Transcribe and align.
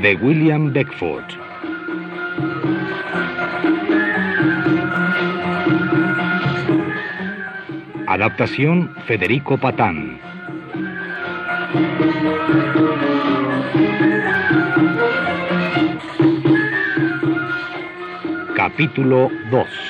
De 0.00 0.14
William 0.14 0.72
Beckford. 0.72 1.24
Adaptación 8.06 8.94
Federico 9.06 9.58
Patán. 9.58 10.18
Capítulo 18.56 19.30
2 19.50 19.89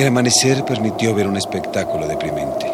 El 0.00 0.06
amanecer 0.06 0.64
permitió 0.64 1.14
ver 1.14 1.26
un 1.26 1.36
espectáculo 1.36 2.08
deprimente. 2.08 2.64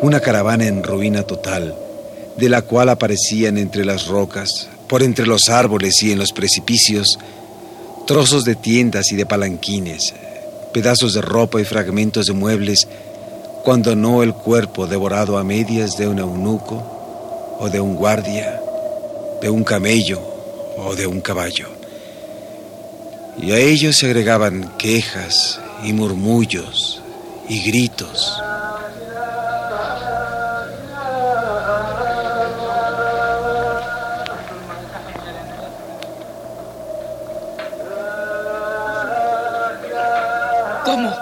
Una 0.00 0.18
caravana 0.18 0.66
en 0.66 0.82
ruina 0.82 1.24
total, 1.24 1.76
de 2.38 2.48
la 2.48 2.62
cual 2.62 2.88
aparecían 2.88 3.58
entre 3.58 3.84
las 3.84 4.06
rocas, 4.06 4.66
por 4.88 5.02
entre 5.02 5.26
los 5.26 5.50
árboles 5.50 6.02
y 6.02 6.12
en 6.12 6.18
los 6.18 6.32
precipicios, 6.32 7.18
trozos 8.06 8.46
de 8.46 8.54
tiendas 8.54 9.12
y 9.12 9.16
de 9.16 9.26
palanquines, 9.26 10.14
pedazos 10.72 11.12
de 11.12 11.20
ropa 11.20 11.60
y 11.60 11.66
fragmentos 11.66 12.24
de 12.24 12.32
muebles, 12.32 12.88
cuando 13.62 13.94
no 13.94 14.22
el 14.22 14.32
cuerpo 14.32 14.86
devorado 14.86 15.36
a 15.36 15.44
medias 15.44 15.98
de 15.98 16.08
un 16.08 16.18
eunuco 16.18 17.58
o 17.60 17.68
de 17.68 17.78
un 17.78 17.94
guardia, 17.94 18.58
de 19.42 19.50
un 19.50 19.64
camello 19.64 20.22
o 20.78 20.96
de 20.96 21.06
un 21.06 21.20
caballo. 21.20 21.68
Y 23.38 23.52
a 23.52 23.58
ellos 23.58 23.96
se 23.98 24.06
agregaban 24.06 24.72
quejas 24.78 25.60
y 25.86 25.92
murmullos 25.92 27.00
y 27.48 27.60
gritos. 27.60 28.42
¿Cómo? 40.84 41.14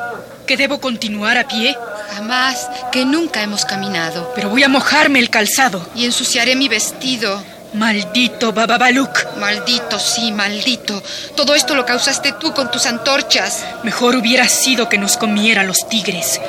¿Que 0.46 0.56
debo 0.56 0.80
continuar 0.80 1.36
a 1.36 1.46
pie? 1.46 1.76
Jamás, 2.14 2.70
que 2.90 3.04
nunca 3.04 3.42
hemos 3.42 3.66
caminado. 3.66 4.32
Pero 4.34 4.48
voy 4.48 4.62
a 4.62 4.68
mojarme 4.68 5.18
el 5.18 5.28
calzado. 5.28 5.86
Y 5.94 6.06
ensuciaré 6.06 6.56
mi 6.56 6.68
vestido. 6.68 7.42
Maldito 7.74 8.52
Bababaluk. 8.52 9.36
Maldito, 9.36 9.98
sí, 9.98 10.30
maldito. 10.30 11.02
Todo 11.34 11.56
esto 11.56 11.74
lo 11.74 11.84
causaste 11.84 12.32
tú 12.38 12.54
con 12.54 12.70
tus 12.70 12.86
antorchas. 12.86 13.64
Mejor 13.82 14.14
hubiera 14.14 14.48
sido 14.48 14.88
que 14.88 14.96
nos 14.96 15.16
comieran 15.16 15.66
los 15.66 15.88
tigres. 15.88 16.40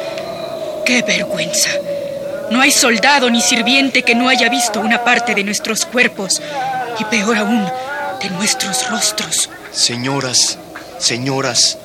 ¡Qué 0.86 1.02
vergüenza! 1.02 1.72
No 2.52 2.62
hay 2.62 2.70
soldado 2.70 3.32
ni 3.32 3.42
sirviente 3.42 4.04
que 4.04 4.14
no 4.14 4.30
haya 4.30 4.50
visto 4.50 4.80
una 4.80 5.04
parte 5.04 5.34
de 5.34 5.44
nuestros 5.44 5.86
cuerpos. 5.86 6.42
Y 7.00 7.06
peor 7.06 7.38
aún, 7.38 7.66
de 8.22 8.30
nuestros 8.30 8.88
rostros. 8.92 9.50
Señoras, 9.72 10.60
señoras, 11.00 11.80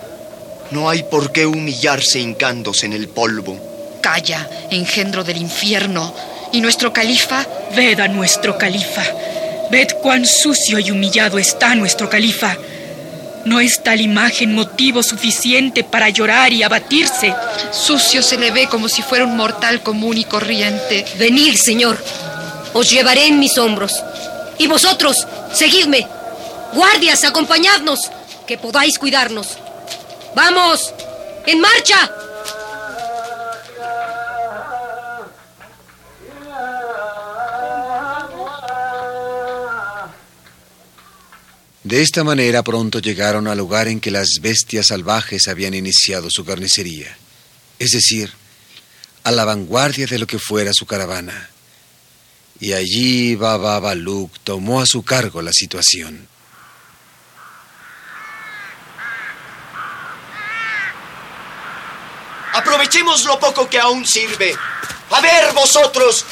no 0.70 0.90
hay 0.90 1.02
por 1.02 1.32
qué 1.32 1.46
humillarse 1.46 2.20
hincándose 2.20 2.84
en 2.84 2.92
el 2.92 3.08
polvo. 3.08 3.56
Calla, 4.02 4.46
engendro 4.70 5.24
del 5.24 5.38
infierno. 5.38 6.14
¿Y 6.52 6.60
nuestro 6.60 6.92
califa? 6.92 7.46
Ved 7.74 8.00
a 8.00 8.08
nuestro 8.08 8.58
califa. 8.58 9.02
Ved 9.70 9.88
cuán 10.02 10.26
sucio 10.26 10.78
y 10.80 10.90
humillado 10.90 11.38
está 11.38 11.74
nuestro 11.74 12.10
califa. 12.10 12.56
¿No 13.44 13.60
es 13.60 13.82
tal 13.82 14.00
imagen 14.00 14.54
motivo 14.54 15.02
suficiente 15.02 15.84
para 15.84 16.08
llorar 16.10 16.52
y 16.52 16.62
abatirse? 16.62 17.34
Sucio 17.72 18.22
se 18.22 18.36
le 18.36 18.50
ve 18.50 18.66
como 18.66 18.88
si 18.88 19.02
fuera 19.02 19.24
un 19.24 19.36
mortal 19.36 19.80
común 19.82 20.18
y 20.18 20.24
corriente. 20.24 21.06
Venid, 21.18 21.54
señor. 21.54 21.96
Os 22.72 22.90
llevaré 22.90 23.26
en 23.26 23.38
mis 23.38 23.56
hombros. 23.58 23.92
Y 24.58 24.66
vosotros, 24.66 25.26
seguidme. 25.52 26.06
Guardias, 26.74 27.24
acompañadnos, 27.24 28.10
que 28.46 28.58
podáis 28.58 28.98
cuidarnos. 28.98 29.56
¡Vamos! 30.34 30.92
¡En 31.46 31.60
marcha! 31.60 32.10
De 41.90 42.02
esta 42.02 42.22
manera 42.22 42.62
pronto 42.62 43.00
llegaron 43.00 43.48
al 43.48 43.58
lugar 43.58 43.88
en 43.88 43.98
que 43.98 44.12
las 44.12 44.38
bestias 44.40 44.86
salvajes 44.86 45.48
habían 45.48 45.74
iniciado 45.74 46.28
su 46.30 46.44
carnicería, 46.44 47.18
es 47.80 47.90
decir, 47.90 48.32
a 49.24 49.32
la 49.32 49.44
vanguardia 49.44 50.06
de 50.06 50.20
lo 50.20 50.28
que 50.28 50.38
fuera 50.38 50.72
su 50.72 50.86
caravana. 50.86 51.50
Y 52.60 52.74
allí 52.74 53.34
Baba 53.34 53.80
Baluk 53.80 54.38
tomó 54.44 54.80
a 54.80 54.86
su 54.86 55.02
cargo 55.02 55.42
la 55.42 55.52
situación. 55.52 56.28
Aprovechemos 62.52 63.24
lo 63.24 63.40
poco 63.40 63.68
que 63.68 63.80
aún 63.80 64.06
sirve. 64.06 64.54
A 65.10 65.20
ver, 65.20 65.52
vosotros, 65.54 66.24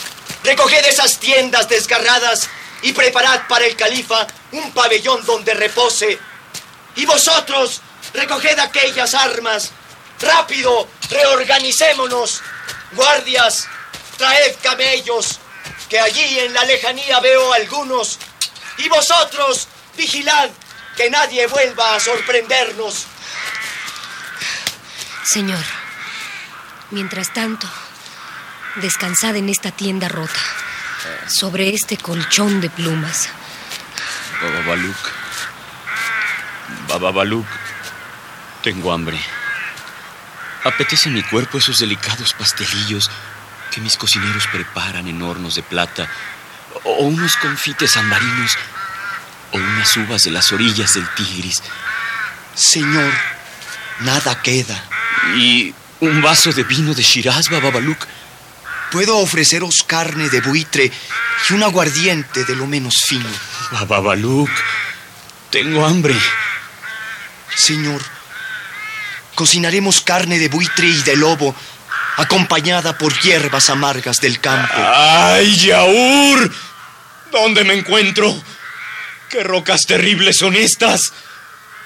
recoged 0.44 0.84
esas 0.84 1.18
tiendas 1.18 1.68
desgarradas 1.68 2.48
y 2.82 2.92
preparad 2.92 3.46
para 3.48 3.66
el 3.66 3.76
califa 3.76 4.26
un 4.52 4.72
pabellón 4.72 5.24
donde 5.24 5.54
repose. 5.54 6.18
Y 6.96 7.06
vosotros, 7.06 7.80
recoged 8.14 8.58
aquellas 8.58 9.14
armas. 9.14 9.70
Rápido, 10.20 10.88
reorganicémonos. 11.10 12.42
Guardias, 12.92 13.68
traed 14.16 14.56
camellos, 14.62 15.38
que 15.88 16.00
allí 16.00 16.38
en 16.38 16.54
la 16.54 16.64
lejanía 16.64 17.20
veo 17.20 17.52
algunos. 17.52 18.18
Y 18.78 18.88
vosotros, 18.88 19.68
vigilad 19.96 20.50
que 20.96 21.10
nadie 21.10 21.46
vuelva 21.46 21.94
a 21.94 22.00
sorprendernos. 22.00 23.06
Señor, 25.24 25.64
mientras 26.90 27.32
tanto, 27.32 27.68
descansad 28.76 29.36
en 29.36 29.48
esta 29.48 29.70
tienda 29.70 30.08
rota, 30.08 30.40
sobre 31.26 31.70
este 31.70 31.96
colchón 31.96 32.60
de 32.60 32.70
plumas. 32.70 33.28
Baba 34.42 34.66
Baluk. 34.66 34.96
Baba 36.88 37.10
Baluk. 37.12 37.46
Tengo 38.62 38.92
hambre. 38.92 39.18
Apetece 40.64 41.10
mi 41.10 41.22
cuerpo 41.22 41.58
esos 41.58 41.78
delicados 41.78 42.32
pastelillos 42.34 43.10
que 43.72 43.80
mis 43.80 43.96
cocineros 43.96 44.46
preparan 44.48 45.06
en 45.06 45.22
hornos 45.22 45.54
de 45.54 45.62
plata 45.62 46.08
o 46.84 47.04
unos 47.04 47.36
confites 47.36 47.96
andarinos. 47.96 48.56
o 49.50 49.56
unas 49.56 49.96
uvas 49.96 50.24
de 50.24 50.30
las 50.30 50.52
orillas 50.52 50.92
del 50.94 51.08
Tigris. 51.14 51.62
Señor, 52.54 53.10
nada 54.00 54.42
queda. 54.42 54.78
Y 55.36 55.74
un 56.00 56.20
vaso 56.20 56.52
de 56.52 56.64
vino 56.64 56.92
de 56.92 57.02
Shiraz, 57.02 57.48
Baba 57.48 57.70
Baluk. 57.70 58.06
Puedo 58.90 59.18
ofreceros 59.18 59.82
carne 59.86 60.30
de 60.30 60.40
buitre 60.40 60.90
y 61.48 61.52
un 61.52 61.62
aguardiente 61.62 62.44
de 62.44 62.56
lo 62.56 62.66
menos 62.66 62.94
fino. 63.06 63.28
Baba 63.70 64.00
Baluk, 64.00 64.50
tengo 65.50 65.84
hambre. 65.84 66.14
Señor, 67.54 68.00
cocinaremos 69.34 70.00
carne 70.00 70.38
de 70.38 70.48
buitre 70.48 70.86
y 70.86 71.02
de 71.02 71.16
lobo, 71.16 71.54
acompañada 72.16 72.96
por 72.96 73.18
hierbas 73.20 73.68
amargas 73.68 74.18
del 74.18 74.40
campo. 74.40 74.74
¡Ay, 74.76 75.54
Yaur! 75.56 76.50
¿Dónde 77.30 77.64
me 77.64 77.74
encuentro? 77.74 78.34
¿Qué 79.28 79.42
rocas 79.42 79.82
terribles 79.82 80.38
son 80.38 80.56
estas? 80.56 81.12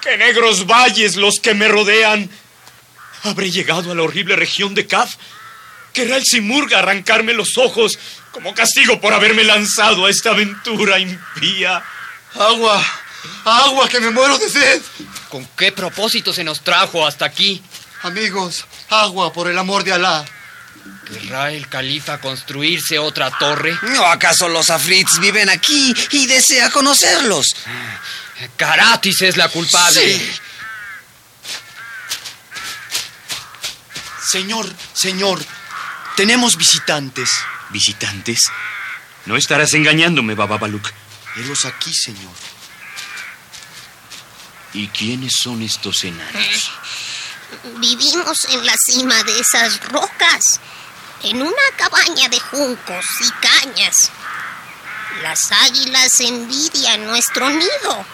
¿Qué 0.00 0.16
negros 0.16 0.66
valles 0.66 1.16
los 1.16 1.40
que 1.40 1.54
me 1.54 1.66
rodean? 1.66 2.30
¿Habré 3.24 3.50
llegado 3.50 3.90
a 3.90 3.94
la 3.94 4.02
horrible 4.02 4.36
región 4.36 4.74
de 4.74 4.86
Kaf? 4.86 5.14
¿Querrá 5.92 6.16
el 6.16 6.24
Simurga 6.24 6.78
arrancarme 6.78 7.34
los 7.34 7.58
ojos 7.58 7.98
como 8.30 8.54
castigo 8.54 9.00
por 9.00 9.12
haberme 9.12 9.44
lanzado 9.44 10.06
a 10.06 10.10
esta 10.10 10.30
aventura 10.30 10.98
impía? 10.98 11.82
¡Agua! 12.34 12.82
¡Agua, 13.44 13.88
que 13.88 14.00
me 14.00 14.10
muero 14.10 14.38
de 14.38 14.48
sed! 14.48 14.82
¿Con 15.28 15.46
qué 15.56 15.72
propósito 15.72 16.32
se 16.32 16.44
nos 16.44 16.62
trajo 16.62 17.06
hasta 17.06 17.26
aquí? 17.26 17.62
Amigos, 18.02 18.64
agua, 18.88 19.32
por 19.32 19.48
el 19.48 19.58
amor 19.58 19.84
de 19.84 19.92
Alá. 19.92 20.24
¿Querrá 21.06 21.52
el 21.52 21.68
califa 21.68 22.18
construirse 22.18 22.98
otra 22.98 23.30
torre? 23.38 23.78
¿No 23.82 24.06
acaso 24.06 24.48
los 24.48 24.70
afrits 24.70 25.20
viven 25.20 25.48
aquí 25.50 25.94
y 26.10 26.26
desea 26.26 26.70
conocerlos? 26.70 27.54
Karatis 28.56 29.22
es 29.22 29.36
la 29.36 29.48
culpable. 29.48 30.18
Sí. 30.18 30.32
Señor, 34.30 34.72
señor, 34.94 35.44
tenemos 36.16 36.56
visitantes. 36.56 37.30
¿Visitantes? 37.70 38.40
No 39.26 39.36
estarás 39.36 39.72
engañándome, 39.74 40.34
Baba 40.34 40.58
Baluk. 40.58 40.90
Helos 41.36 41.64
aquí, 41.64 41.92
señor. 41.94 42.32
¿Y 44.74 44.88
quiénes 44.88 45.34
son 45.42 45.62
estos 45.62 46.04
enanos? 46.04 46.72
Vivimos 47.78 48.44
en 48.50 48.64
la 48.64 48.74
cima 48.86 49.22
de 49.24 49.38
esas 49.38 49.80
rocas, 49.88 50.60
en 51.22 51.42
una 51.42 51.62
cabaña 51.76 52.28
de 52.28 52.40
juncos 52.40 53.04
y 53.20 53.30
cañas. 53.46 53.94
Las 55.22 55.52
águilas 55.52 56.10
envidian 56.20 57.06
nuestro 57.06 57.50
nido, 57.50 58.06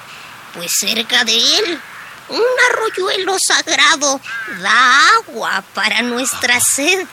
pues 0.55 0.71
cerca 0.79 1.25
de 1.25 1.37
él 1.37 1.81
un 2.29 2.43
arroyuelo 2.71 3.37
sagrado 3.41 4.21
da 4.61 5.09
agua 5.17 5.65
para 5.75 6.03
nuestra 6.03 6.61
sed 6.61 7.06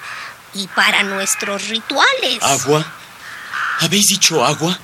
y 0.55 0.67
para 0.67 1.03
nuestros 1.03 1.67
rituales. 1.67 2.41
¿Agua? 2.41 2.85
¿Habéis 3.81 4.07
dicho 4.07 4.43
agua? 4.43 4.77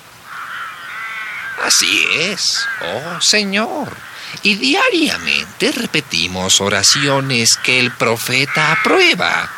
Así 1.65 2.05
es, 2.19 2.67
oh 2.81 3.21
Señor. 3.21 3.95
Y 4.43 4.55
diariamente 4.55 5.71
repetimos 5.71 6.61
oraciones 6.61 7.57
que 7.57 7.79
el 7.79 7.91
profeta 7.91 8.71
aprueba. 8.71 9.49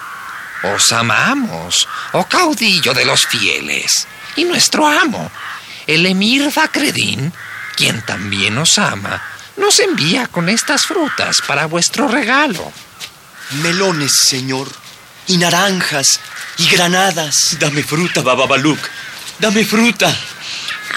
Os 0.63 0.92
amamos, 0.94 1.88
oh 2.13 2.25
caudillo 2.25 2.94
de 2.94 3.06
los 3.06 3.25
fieles, 3.27 4.07
y 4.38 4.45
nuestro 4.45 4.88
amo, 4.88 5.30
el 5.88 6.06
emir 6.06 6.50
Fakreddin, 6.51 7.33
quien 7.75 8.01
también 8.06 8.57
os 8.57 8.77
ama, 8.77 9.21
nos 9.57 9.80
envía 9.80 10.27
con 10.27 10.48
estas 10.48 10.83
frutas 10.83 11.38
para 11.45 11.66
vuestro 11.66 12.07
regalo. 12.07 12.71
Melones, 13.62 14.13
señor, 14.25 14.69
y 15.27 15.37
naranjas, 15.37 16.19
y 16.57 16.67
granadas. 16.69 17.57
Dame 17.59 17.83
fruta, 17.83 18.21
Baba 18.21 18.45
Baluk. 18.45 18.79
Dame 19.39 19.65
fruta. 19.65 20.15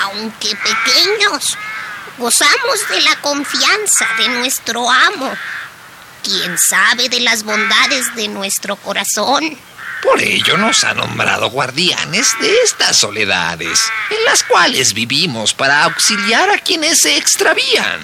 Aunque 0.02 0.55
pequeños, 0.56 1.56
gozamos 2.19 2.88
de 2.90 3.00
la 3.02 3.17
confianza 3.20 4.06
de 4.19 4.28
nuestro 4.28 4.90
amo, 4.90 5.32
quien 6.23 6.56
sabe 6.58 7.08
de 7.08 7.20
las 7.20 7.43
bondades 7.44 8.14
de 8.14 8.28
nuestro 8.28 8.76
corazón. 8.76 9.56
Por 10.02 10.20
ello 10.20 10.56
nos 10.56 10.84
ha 10.84 10.94
nombrado 10.94 11.50
guardianes 11.50 12.28
de 12.40 12.55
estas 12.62 12.99
soledades, 12.99 13.81
en 14.11 14.25
las 14.25 14.43
cuales 14.43 14.93
vivimos 14.93 15.55
para 15.55 15.84
auxiliar 15.84 16.50
a 16.50 16.58
quienes 16.58 16.99
se 17.00 17.17
extravían. 17.17 18.00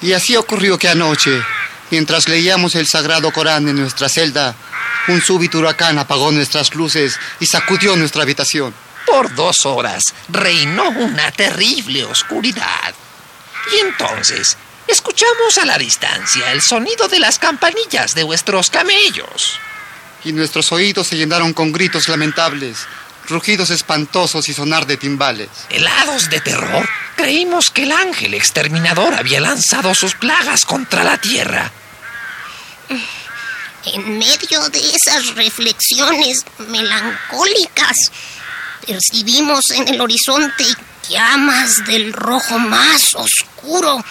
Y 0.00 0.12
así 0.12 0.36
ocurrió 0.36 0.78
que 0.78 0.88
anoche, 0.88 1.42
mientras 1.90 2.28
leíamos 2.28 2.74
el 2.74 2.86
sagrado 2.86 3.30
Corán 3.32 3.68
en 3.68 3.76
nuestra 3.76 4.08
celda, 4.08 4.54
un 5.08 5.20
súbito 5.20 5.58
huracán 5.58 5.98
apagó 5.98 6.32
nuestras 6.32 6.74
luces 6.74 7.18
y 7.40 7.46
sacudió 7.46 7.96
nuestra 7.96 8.22
habitación. 8.22 8.74
Por 9.06 9.34
dos 9.34 9.64
horas 9.66 10.02
reinó 10.28 10.90
una 10.90 11.30
terrible 11.30 12.04
oscuridad. 12.04 12.94
Y 13.72 13.80
entonces 13.80 14.56
escuchamos 14.86 15.58
a 15.58 15.64
la 15.64 15.78
distancia 15.78 16.52
el 16.52 16.60
sonido 16.60 17.08
de 17.08 17.20
las 17.20 17.38
campanillas 17.38 18.14
de 18.14 18.24
vuestros 18.24 18.70
camellos. 18.70 19.58
Y 20.24 20.32
nuestros 20.32 20.72
oídos 20.72 21.06
se 21.06 21.16
llenaron 21.16 21.52
con 21.52 21.70
gritos 21.70 22.08
lamentables, 22.08 22.86
rugidos 23.28 23.70
espantosos 23.70 24.48
y 24.48 24.54
sonar 24.54 24.86
de 24.86 24.96
timbales. 24.96 25.48
Helados 25.70 26.30
de 26.30 26.40
terror, 26.40 26.88
creímos 27.16 27.70
que 27.70 27.84
el 27.84 27.92
ángel 27.92 28.34
exterminador 28.34 29.14
había 29.14 29.40
lanzado 29.40 29.94
sus 29.94 30.14
plagas 30.14 30.64
contra 30.64 31.04
la 31.04 31.18
tierra. 31.18 31.70
En 33.84 34.18
medio 34.18 34.68
de 34.68 34.80
esas 34.80 35.34
reflexiones 35.34 36.44
melancólicas, 36.68 37.96
percibimos 38.86 39.70
en 39.70 39.88
el 39.88 40.00
horizonte 40.00 40.64
llamas 41.08 41.84
del 41.86 42.12
rojo 42.12 42.58
más 42.58 43.14
oscuro 43.14 44.04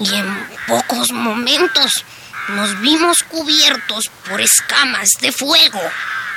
y 0.00 0.14
en 0.14 0.48
pocos 0.66 1.12
momentos 1.12 2.04
nos 2.48 2.80
vimos 2.80 3.18
cubiertos 3.28 4.10
por 4.28 4.40
escamas 4.40 5.10
de 5.20 5.32
fuego. 5.32 5.80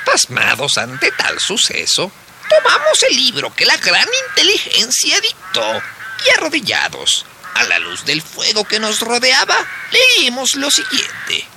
Pasmados 0.05 0.77
ante 0.77 1.11
tal 1.11 1.39
suceso, 1.39 2.11
tomamos 2.49 3.03
el 3.09 3.15
libro 3.15 3.53
que 3.55 3.65
la 3.65 3.77
gran 3.77 4.07
inteligencia 4.29 5.19
dictó 5.21 5.81
y 6.25 6.29
arrodillados, 6.37 7.25
a 7.55 7.63
la 7.63 7.79
luz 7.79 8.05
del 8.05 8.21
fuego 8.21 8.63
que 8.63 8.79
nos 8.79 8.99
rodeaba, 8.99 9.57
leímos 9.91 10.55
lo 10.55 10.69
siguiente. 10.71 11.47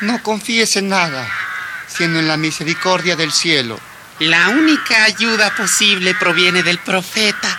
No 0.00 0.22
confíes 0.22 0.76
en 0.76 0.88
nada, 0.88 1.30
sino 1.88 2.18
en 2.18 2.28
la 2.28 2.36
misericordia 2.36 3.16
del 3.16 3.32
cielo. 3.32 3.78
La 4.18 4.48
única 4.48 5.04
ayuda 5.04 5.54
posible 5.54 6.14
proviene 6.14 6.62
del 6.62 6.78
profeta. 6.78 7.58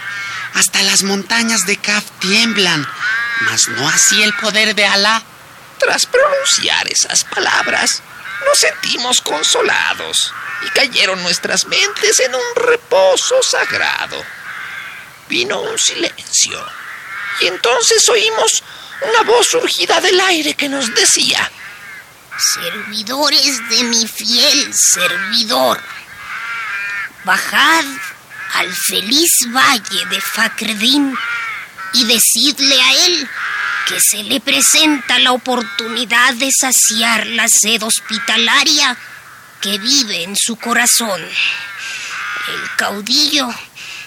Hasta 0.53 0.81
las 0.83 1.03
montañas 1.03 1.65
de 1.65 1.77
Kaf 1.77 2.03
tiemblan, 2.19 2.87
mas 3.41 3.67
no 3.69 3.87
así 3.87 4.21
el 4.21 4.33
poder 4.33 4.75
de 4.75 4.85
Alá. 4.85 5.23
Tras 5.79 6.05
pronunciar 6.05 6.87
esas 6.87 7.23
palabras, 7.23 8.03
nos 8.45 8.57
sentimos 8.57 9.21
consolados 9.21 10.33
y 10.65 10.69
cayeron 10.69 11.21
nuestras 11.23 11.65
mentes 11.65 12.19
en 12.19 12.35
un 12.35 12.55
reposo 12.55 13.41
sagrado. 13.43 14.23
Vino 15.27 15.61
un 15.61 15.77
silencio 15.77 16.65
y 17.41 17.47
entonces 17.47 18.07
oímos 18.09 18.63
una 19.01 19.23
voz 19.23 19.47
surgida 19.47 19.99
del 20.01 20.19
aire 20.19 20.53
que 20.53 20.69
nos 20.69 20.93
decía, 20.93 21.51
Servidores 22.53 23.69
de 23.69 23.83
mi 23.83 24.07
fiel 24.07 24.73
servidor, 24.73 25.79
bajad 27.23 27.85
al 28.53 28.73
feliz 28.73 29.29
valle 29.53 30.05
de 30.09 30.19
Fakreddin 30.19 31.15
y 31.93 32.05
decidle 32.05 32.81
a 32.81 32.93
él 33.05 33.29
que 33.91 33.99
se 33.99 34.23
le 34.23 34.39
presenta 34.39 35.19
la 35.19 35.33
oportunidad 35.33 36.33
de 36.35 36.49
saciar 36.57 37.27
la 37.27 37.45
sed 37.49 37.83
hospitalaria 37.83 38.95
que 39.59 39.77
vive 39.79 40.23
en 40.23 40.35
su 40.37 40.55
corazón. 40.55 41.21
El 41.21 42.75
caudillo 42.77 43.49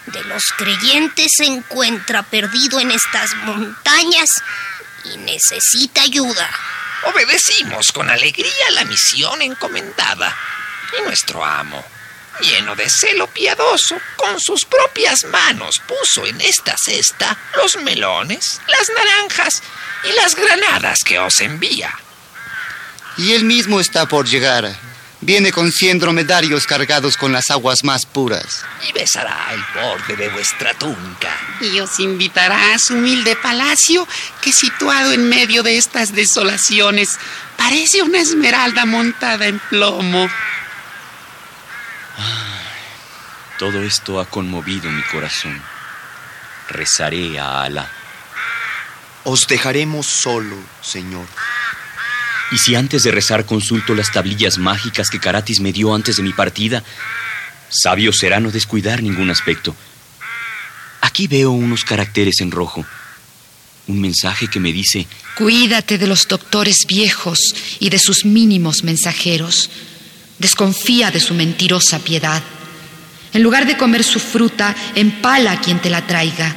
de 0.06 0.24
los 0.24 0.42
creyentes 0.56 1.30
se 1.36 1.44
encuentra 1.44 2.22
perdido 2.22 2.80
en 2.80 2.92
estas 2.92 3.34
montañas 3.44 4.28
y 5.04 5.18
necesita 5.18 6.00
ayuda. 6.00 6.50
Obedecimos 7.02 7.92
con 7.92 8.08
alegría 8.08 8.70
la 8.72 8.86
misión 8.86 9.42
encomendada 9.42 10.34
y 10.98 11.02
nuestro 11.02 11.44
amo, 11.44 11.84
lleno 12.40 12.74
de 12.76 12.88
celo 12.88 13.26
piadoso, 13.28 13.96
con 14.16 14.38
sus 14.40 14.64
propias 14.64 15.24
manos 15.24 15.80
puso 15.86 16.26
en 16.26 16.40
esta 16.40 16.76
cesta 16.76 17.36
los 17.56 17.76
melones, 17.82 18.60
las 18.66 18.88
naranjas 18.90 19.62
y 20.04 20.12
las 20.12 20.34
granadas 20.34 21.00
que 21.04 21.18
os 21.18 21.40
envía. 21.40 21.94
Y 23.16 23.32
él 23.32 23.44
mismo 23.44 23.80
está 23.80 24.06
por 24.06 24.26
llegar. 24.26 24.74
viene 25.20 25.52
con 25.52 25.72
cien 25.72 25.98
dromedarios 25.98 26.66
cargados 26.66 27.16
con 27.16 27.32
las 27.32 27.50
aguas 27.50 27.82
más 27.82 28.04
puras. 28.04 28.62
Y 28.86 28.92
besará 28.92 29.54
el 29.54 29.64
borde 29.74 30.16
de 30.16 30.28
vuestra 30.28 30.74
túnica. 30.74 31.34
Y 31.62 31.80
os 31.80 31.98
invitará 31.98 32.74
a 32.74 32.78
su 32.78 32.94
humilde 32.94 33.34
palacio 33.36 34.06
que 34.42 34.52
situado 34.52 35.12
en 35.12 35.26
medio 35.28 35.62
de 35.62 35.78
estas 35.78 36.12
desolaciones 36.12 37.18
parece 37.56 38.02
una 38.02 38.18
esmeralda 38.18 38.84
montada 38.84 39.46
en 39.46 39.58
plomo. 39.70 40.28
Todo 43.58 43.82
esto 43.82 44.20
ha 44.20 44.26
conmovido 44.26 44.90
mi 44.90 45.02
corazón. 45.02 45.60
Rezaré 46.68 47.38
a 47.38 47.62
Alá. 47.62 47.90
Os 49.24 49.46
dejaremos 49.46 50.06
solo, 50.06 50.56
Señor. 50.82 51.26
Y 52.50 52.58
si 52.58 52.74
antes 52.74 53.02
de 53.02 53.10
rezar 53.10 53.46
consulto 53.46 53.94
las 53.94 54.12
tablillas 54.12 54.58
mágicas 54.58 55.08
que 55.08 55.18
Karatis 55.18 55.60
me 55.60 55.72
dio 55.72 55.94
antes 55.94 56.16
de 56.16 56.22
mi 56.22 56.32
partida, 56.32 56.84
sabio 57.70 58.12
será 58.12 58.38
no 58.40 58.50
descuidar 58.50 59.02
ningún 59.02 59.30
aspecto. 59.30 59.74
Aquí 61.00 61.26
veo 61.26 61.50
unos 61.52 61.84
caracteres 61.84 62.40
en 62.40 62.50
rojo. 62.50 62.84
Un 63.86 64.00
mensaje 64.00 64.48
que 64.48 64.60
me 64.60 64.72
dice, 64.72 65.06
Cuídate 65.36 65.98
de 65.98 66.06
los 66.06 66.28
doctores 66.28 66.86
viejos 66.86 67.38
y 67.80 67.90
de 67.90 67.98
sus 67.98 68.24
mínimos 68.24 68.84
mensajeros. 68.84 69.70
Desconfía 70.38 71.10
de 71.10 71.20
su 71.20 71.34
mentirosa 71.34 71.98
piedad. 72.00 72.42
En 73.32 73.42
lugar 73.42 73.66
de 73.66 73.76
comer 73.76 74.04
su 74.04 74.20
fruta, 74.20 74.74
empala 74.94 75.52
a 75.52 75.60
quien 75.60 75.80
te 75.80 75.90
la 75.90 76.06
traiga. 76.06 76.54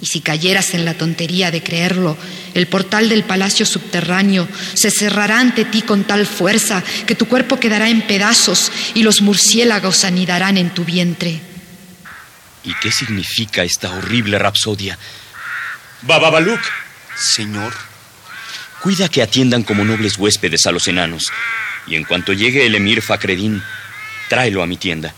Y 0.00 0.06
si 0.06 0.20
cayeras 0.20 0.74
en 0.74 0.84
la 0.84 0.94
tontería 0.94 1.50
de 1.50 1.62
creerlo, 1.62 2.16
el 2.54 2.66
portal 2.66 3.08
del 3.08 3.22
palacio 3.22 3.64
subterráneo 3.64 4.48
se 4.74 4.90
cerrará 4.90 5.38
ante 5.38 5.64
ti 5.64 5.82
con 5.82 6.04
tal 6.04 6.26
fuerza 6.26 6.82
que 7.06 7.14
tu 7.14 7.26
cuerpo 7.26 7.60
quedará 7.60 7.88
en 7.88 8.02
pedazos 8.02 8.72
y 8.94 9.02
los 9.02 9.22
murciélagos 9.22 10.04
anidarán 10.04 10.58
en 10.58 10.70
tu 10.70 10.84
vientre. 10.84 11.52
¿y 12.64 12.74
qué 12.74 12.90
significa 12.90 13.64
esta 13.64 13.90
horrible 13.90 14.38
rapsodia? 14.38 14.98
Bababaluk, 16.02 16.60
Señor, 17.16 17.72
cuida 18.80 19.08
que 19.08 19.22
atiendan 19.22 19.62
como 19.62 19.84
nobles 19.84 20.18
huéspedes 20.18 20.66
a 20.66 20.72
los 20.72 20.88
enanos. 20.88 21.24
Y 21.86 21.96
en 21.96 22.04
cuanto 22.04 22.32
llegue 22.32 22.66
el 22.66 22.74
emir 22.74 23.02
Fakreddin, 23.02 23.62
tráelo 24.28 24.62
a 24.62 24.66
mi 24.66 24.76
tienda. 24.76 25.14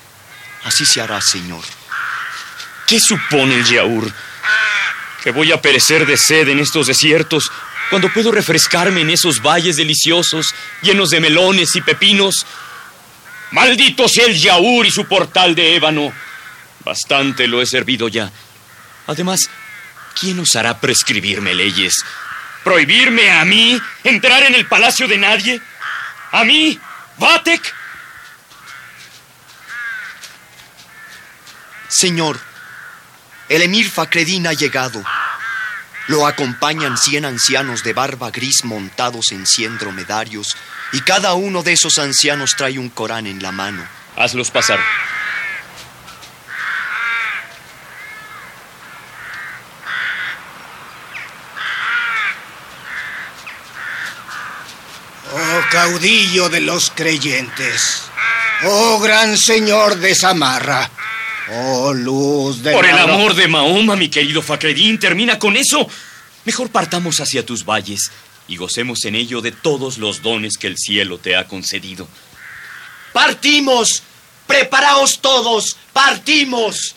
así 0.64 0.86
se 0.86 1.00
hará, 1.00 1.20
Señor. 1.20 1.62
¿Qué 2.86 2.98
supone 3.00 3.54
el 3.54 3.64
Yaur? 3.64 4.12
¿Que 5.22 5.30
voy 5.30 5.52
a 5.52 5.60
perecer 5.60 6.06
de 6.06 6.16
sed 6.16 6.48
en 6.48 6.58
estos 6.58 6.86
desiertos 6.86 7.50
cuando 7.90 8.12
puedo 8.12 8.30
refrescarme 8.32 9.02
en 9.02 9.10
esos 9.10 9.40
valles 9.40 9.76
deliciosos 9.76 10.46
llenos 10.82 11.10
de 11.10 11.20
melones 11.20 11.74
y 11.76 11.80
pepinos? 11.80 12.46
Maldito 13.52 14.08
sea 14.08 14.26
el 14.26 14.38
Yaur 14.38 14.84
y 14.86 14.90
su 14.90 15.06
portal 15.06 15.54
de 15.54 15.76
ébano. 15.76 16.12
Bastante 16.84 17.46
lo 17.46 17.62
he 17.62 17.66
servido 17.66 18.08
ya. 18.08 18.30
Además, 19.06 19.48
¿quién 20.18 20.38
osará 20.40 20.80
prescribirme 20.80 21.54
leyes? 21.54 21.94
¿Prohibirme 22.62 23.30
a 23.30 23.44
mí 23.44 23.80
entrar 24.02 24.42
en 24.42 24.54
el 24.54 24.66
palacio 24.66 25.06
de 25.06 25.18
nadie? 25.18 25.60
¿A 26.34 26.42
mí? 26.42 26.76
¿Vatek? 27.16 27.72
Señor, 31.88 32.40
el 33.48 33.62
emir 33.62 33.88
Fakreddin 33.88 34.48
ha 34.48 34.52
llegado. 34.52 35.00
Lo 36.08 36.26
acompañan 36.26 36.98
cien 36.98 37.24
ancianos 37.24 37.84
de 37.84 37.92
barba 37.92 38.32
gris 38.32 38.64
montados 38.64 39.30
en 39.30 39.46
cien 39.46 39.78
dromedarios, 39.78 40.56
y 40.90 41.02
cada 41.02 41.34
uno 41.34 41.62
de 41.62 41.74
esos 41.74 41.98
ancianos 41.98 42.56
trae 42.56 42.80
un 42.80 42.88
Corán 42.88 43.28
en 43.28 43.40
la 43.40 43.52
mano. 43.52 43.86
Hazlos 44.16 44.50
pasar. 44.50 44.80
Oh 55.32 55.62
caudillo 55.74 56.48
de 56.48 56.60
los 56.60 56.90
creyentes. 56.90 58.02
Oh 58.64 59.00
gran 59.00 59.36
señor 59.36 59.96
de 59.96 60.14
Samarra. 60.14 60.88
Oh 61.50 61.92
luz 61.92 62.62
de 62.62 62.70
Por 62.70 62.86
el 62.86 62.96
amor 62.96 63.34
de 63.34 63.48
Mahoma, 63.48 63.96
mi 63.96 64.08
querido 64.08 64.40
Fakreddin, 64.40 65.00
termina 65.00 65.36
con 65.36 65.56
eso. 65.56 65.88
Mejor 66.44 66.70
partamos 66.70 67.18
hacia 67.18 67.44
tus 67.44 67.64
valles 67.64 68.12
y 68.46 68.56
gocemos 68.56 69.04
en 69.04 69.16
ello 69.16 69.40
de 69.40 69.50
todos 69.50 69.98
los 69.98 70.22
dones 70.22 70.58
que 70.58 70.68
el 70.68 70.78
cielo 70.78 71.18
te 71.18 71.34
ha 71.34 71.48
concedido. 71.48 72.06
¡Partimos! 73.12 74.04
¡Preparaos 74.46 75.18
todos! 75.20 75.76
¡Partimos! 75.92 76.94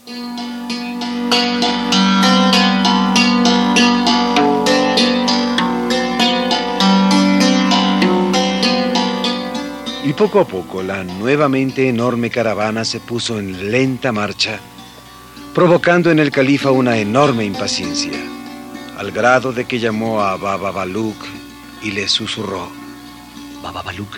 Poco 10.17 10.39
a 10.39 10.47
poco 10.47 10.81
la 10.81 11.03
nuevamente 11.03 11.87
enorme 11.87 12.31
caravana 12.31 12.83
se 12.83 12.99
puso 12.99 13.37
en 13.37 13.71
lenta 13.71 14.11
marcha, 14.11 14.59
provocando 15.53 16.09
en 16.09 16.17
el 16.17 16.31
califa 16.31 16.71
una 16.71 16.97
enorme 16.97 17.45
impaciencia, 17.45 18.13
al 18.97 19.11
grado 19.11 19.53
de 19.53 19.65
que 19.65 19.77
llamó 19.77 20.21
a 20.21 20.35
Baba 20.35 20.71
Baluk 20.71 21.15
y 21.83 21.91
le 21.91 22.09
susurró. 22.09 22.67
Baba 23.61 23.83
Baluk, 23.83 24.17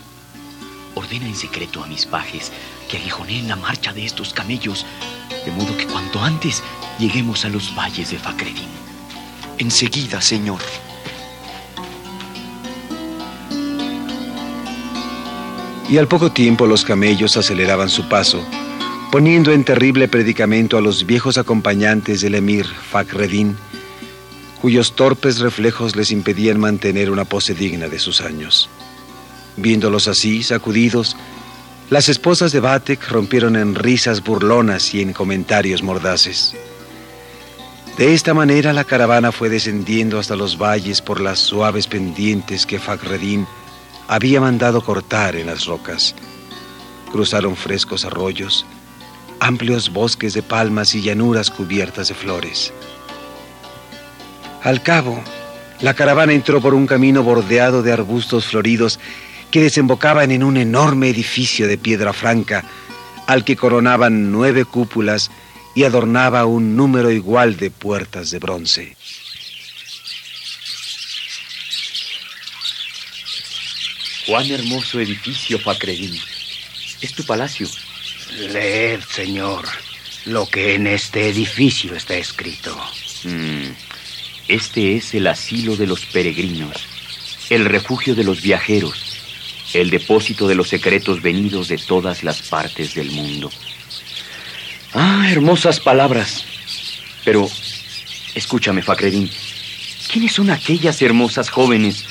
ordena 0.95 1.25
en 1.25 1.35
secreto 1.35 1.83
a 1.83 1.87
mis 1.87 2.05
pajes 2.05 2.53
que 2.89 2.95
aguijoneen 2.95 3.49
la 3.49 3.57
marcha 3.57 3.91
de 3.91 4.05
estos 4.05 4.33
camellos, 4.33 4.85
de 5.45 5.51
modo 5.51 5.75
que 5.75 5.85
cuanto 5.85 6.21
antes 6.21 6.63
lleguemos 6.97 7.43
a 7.43 7.49
los 7.49 7.75
valles 7.75 8.11
de 8.11 8.19
Fakreddin. 8.19 8.69
Enseguida, 9.57 10.21
señor. 10.21 10.61
Y 15.89 15.97
al 15.97 16.07
poco 16.07 16.31
tiempo 16.31 16.67
los 16.67 16.85
camellos 16.85 17.35
aceleraban 17.35 17.89
su 17.89 18.07
paso, 18.07 18.45
poniendo 19.11 19.51
en 19.51 19.63
terrible 19.63 20.07
predicamento 20.07 20.77
a 20.77 20.81
los 20.81 21.07
viejos 21.07 21.39
acompañantes 21.39 22.21
del 22.21 22.35
emir 22.35 22.65
Fakreddin, 22.65 23.57
cuyos 24.61 24.95
torpes 24.95 25.39
reflejos 25.39 25.95
les 25.95 26.11
impedían 26.11 26.59
mantener 26.59 27.09
una 27.09 27.25
pose 27.25 27.55
digna 27.55 27.87
de 27.87 27.97
sus 27.97 28.21
años. 28.21 28.69
Viéndolos 29.57 30.07
así, 30.07 30.43
sacudidos, 30.43 31.17
las 31.89 32.07
esposas 32.07 32.51
de 32.51 32.59
Batek 32.59 33.09
rompieron 33.09 33.55
en 33.55 33.73
risas 33.73 34.23
burlonas 34.23 34.93
y 34.93 35.01
en 35.01 35.11
comentarios 35.11 35.81
mordaces. 35.81 36.55
De 37.97 38.13
esta 38.13 38.35
manera 38.35 38.73
la 38.73 38.83
caravana 38.83 39.31
fue 39.31 39.49
descendiendo 39.49 40.19
hasta 40.19 40.35
los 40.35 40.59
valles 40.61 41.01
por 41.01 41.19
las 41.19 41.39
suaves 41.39 41.87
pendientes 41.87 42.67
que 42.67 42.79
Fakreddin 42.79 43.47
había 44.09 44.41
mandado 44.41 44.81
cortar 44.81 45.35
en 45.35 45.45
las 45.45 45.65
rocas. 45.65 46.15
Cruzaron 47.11 47.55
frescos 47.55 48.05
arroyos, 48.05 48.65
amplios 49.39 49.93
bosques 49.93 50.33
de 50.33 50.41
palmas 50.41 50.95
y 50.95 51.03
llanuras 51.03 51.51
cubiertas 51.51 52.07
de 52.07 52.15
flores. 52.15 52.73
Al 54.63 54.81
cabo, 54.81 55.21
la 55.79 55.93
caravana 55.93 56.33
entró 56.33 56.59
por 56.59 56.73
un 56.73 56.87
camino 56.87 57.21
bordeado 57.21 57.83
de 57.83 57.93
arbustos 57.93 58.47
floridos 58.47 58.99
que 59.51 59.61
desembocaban 59.61 60.31
en 60.31 60.43
un 60.43 60.57
enorme 60.57 61.09
edificio 61.09 61.67
de 61.67 61.77
piedra 61.77 62.11
franca, 62.11 62.63
al 63.27 63.45
que 63.45 63.55
coronaban 63.55 64.31
nueve 64.31 64.65
cúpulas 64.65 65.29
y 65.75 65.83
adornaba 65.83 66.45
un 66.45 66.75
número 66.75 67.11
igual 67.11 67.57
de 67.57 67.69
puertas 67.69 68.31
de 68.31 68.39
bronce. 68.39 68.97
Cuán 74.29 74.51
hermoso 74.51 74.99
edificio, 74.99 75.57
Fakreddin. 75.57 76.15
Es 77.01 77.13
tu 77.15 77.23
palacio. 77.23 77.67
Leed, 78.37 78.99
señor, 79.11 79.65
lo 80.25 80.47
que 80.47 80.75
en 80.75 80.85
este 80.85 81.29
edificio 81.29 81.95
está 81.95 82.13
escrito. 82.15 82.79
Mm, 83.23 83.71
Este 84.47 84.95
es 84.97 85.15
el 85.15 85.25
asilo 85.25 85.75
de 85.75 85.87
los 85.87 86.05
peregrinos, 86.05 86.75
el 87.49 87.65
refugio 87.65 88.13
de 88.13 88.23
los 88.23 88.43
viajeros, 88.43 89.17
el 89.73 89.89
depósito 89.89 90.47
de 90.47 90.53
los 90.53 90.69
secretos 90.69 91.23
venidos 91.23 91.67
de 91.67 91.79
todas 91.79 92.23
las 92.23 92.43
partes 92.43 92.93
del 92.93 93.09
mundo. 93.09 93.49
Ah, 94.93 95.27
hermosas 95.31 95.79
palabras. 95.79 96.45
Pero, 97.25 97.49
escúchame, 98.35 98.83
Fakreddin. 98.83 99.27
¿Quiénes 100.11 100.33
son 100.33 100.51
aquellas 100.51 101.01
hermosas 101.01 101.49
jóvenes? 101.49 102.05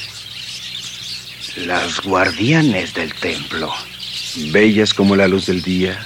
Las 1.67 2.01
guardianes 2.03 2.95
del 2.95 3.13
templo. 3.15 3.73
bellas 4.53 4.95
como 4.95 5.17
la 5.17 5.27
luz 5.27 5.47
del 5.47 5.61
día, 5.61 5.99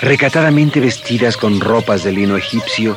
recatadamente 0.00 0.80
vestidas 0.80 1.36
con 1.36 1.60
ropas 1.60 2.04
de 2.04 2.12
lino 2.12 2.38
egipcio, 2.38 2.96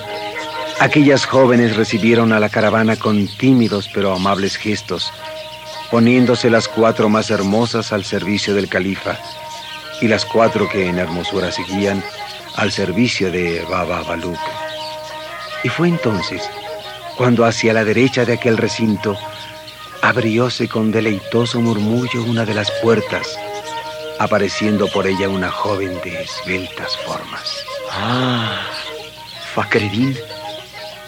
aquellas 0.79 1.25
jóvenes 1.25 1.75
recibieron 1.75 2.31
a 2.31 2.39
la 2.39 2.47
caravana 2.47 2.95
con 2.95 3.27
tímidos 3.27 3.89
pero 3.93 4.13
amables 4.13 4.55
gestos, 4.55 5.11
poniéndose 5.91 6.49
las 6.49 6.69
cuatro 6.69 7.09
más 7.09 7.29
hermosas 7.29 7.91
al 7.91 8.05
servicio 8.05 8.55
del 8.55 8.69
califa 8.69 9.19
y 10.01 10.07
las 10.07 10.25
cuatro 10.25 10.69
que 10.69 10.87
en 10.87 10.97
hermosura 10.97 11.51
seguían 11.51 12.01
al 12.55 12.71
servicio 12.71 13.31
de 13.31 13.61
Baba 13.69 14.01
Baluk. 14.03 14.39
Y 15.65 15.69
fue 15.69 15.89
entonces 15.89 16.41
cuando 17.17 17.43
hacia 17.43 17.73
la 17.73 17.83
derecha 17.83 18.23
de 18.23 18.33
aquel 18.33 18.55
recinto 18.55 19.17
abrióse 20.07 20.67
con 20.67 20.91
deleitoso 20.91 21.59
murmullo 21.59 22.23
una 22.23 22.45
de 22.45 22.53
las 22.53 22.69
puertas, 22.83 23.39
apareciendo 24.19 24.87
por 24.87 25.07
ella 25.07 25.27
una 25.27 25.49
joven 25.49 25.99
de 26.03 26.21
esbeltas 26.21 26.95
formas. 26.97 27.65
Ah, 27.91 28.61
Fakreddin, 29.55 30.15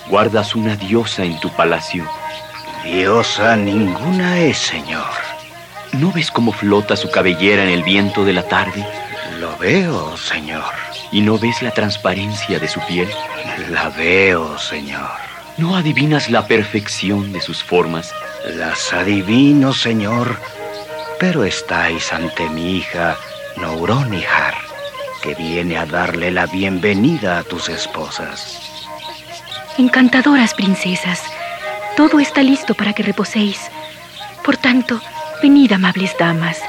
guardas 0.10 0.56
una 0.56 0.76
diosa 0.76 1.24
en 1.24 1.40
tu 1.40 1.50
palacio. 1.50 2.10
Diosa 2.84 3.56
ninguna 3.56 4.40
es, 4.40 4.58
señor. 4.58 5.06
¿No 5.94 6.12
ves 6.12 6.32
cómo 6.32 6.52
flota 6.52 6.96
su 6.96 7.12
cabellera 7.12 7.64
en 7.64 7.70
el 7.70 7.84
viento 7.84 8.26
de 8.26 8.34
la 8.34 8.48
tarde? 8.48 8.84
Lo 9.40 9.56
veo, 9.58 10.18
señor. 10.18 10.74
¿Y 11.12 11.22
no 11.22 11.38
ves 11.38 11.62
la 11.62 11.72
transparencia 11.72 12.60
de 12.60 12.68
su 12.68 12.80
piel? 12.88 13.10
La 13.70 13.90
veo, 13.90 14.58
señor. 14.58 15.12
¿No 15.58 15.76
adivinas 15.76 16.30
la 16.30 16.48
perfección 16.48 17.32
de 17.32 17.42
sus 17.42 17.64
formas? 17.64 18.12
Las 18.56 18.94
adivino, 18.94 19.74
señor. 19.74 20.40
Pero 21.20 21.44
estáis 21.44 22.14
ante 22.14 22.50
mi 22.50 22.78
hija, 22.78 23.18
Nouronihar, 23.58 24.56
que 25.22 25.36
viene 25.36 25.78
a 25.78 25.86
darle 25.86 26.32
la 26.32 26.46
bienvenida 26.46 27.40
a 27.40 27.44
tus 27.44 27.70
esposas. 27.70 28.60
Encantadoras 29.78 30.54
princesas, 30.54 31.22
todo 31.98 32.20
está 32.20 32.42
listo 32.42 32.74
para 32.74 32.94
que 32.94 33.04
reposéis. 33.04 33.60
Por 34.44 34.56
tanto, 34.58 35.02
venid, 35.42 35.74
amables 35.74 36.16
damas, 36.18 36.60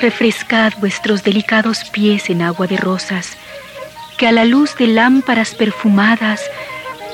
refrescad 0.00 0.72
vuestros 0.78 1.22
delicados 1.22 1.84
pies 1.84 2.28
en 2.28 2.42
agua 2.42 2.66
de 2.66 2.76
rosas, 2.76 3.36
que 4.18 4.26
a 4.26 4.32
la 4.32 4.44
luz 4.44 4.76
de 4.76 4.88
lámparas 4.88 5.54
perfumadas, 5.54 6.42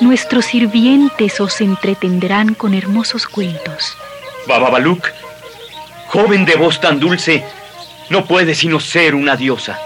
nuestros 0.01 0.47
sirvientes 0.47 1.41
os 1.41 1.61
entretendrán 1.61 2.55
con 2.55 2.75
hermosos 2.75 3.27
cuentos. 3.27 3.97
Bababaluk, 4.47 5.07
joven 6.09 6.45
de 6.45 6.57
voz 6.57 6.81
tan 6.81 7.01
dulce, 7.01 7.45
no 8.11 8.25
puede 8.25 8.55
sino 8.55 8.81
ser 8.81 9.15
una 9.15 9.37
diosa. 9.37 9.79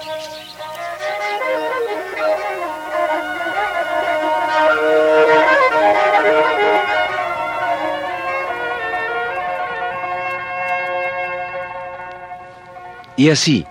Y 13.16 13.30
así, 13.30 13.66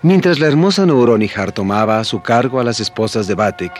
mientras 0.00 0.38
la 0.38 0.46
hermosa 0.46 0.86
Nouronihar 0.86 1.52
tomaba 1.52 1.98
a 2.00 2.04
su 2.04 2.22
cargo 2.22 2.58
a 2.58 2.64
las 2.64 2.80
esposas 2.80 3.26
de 3.26 3.34
Batek, 3.34 3.72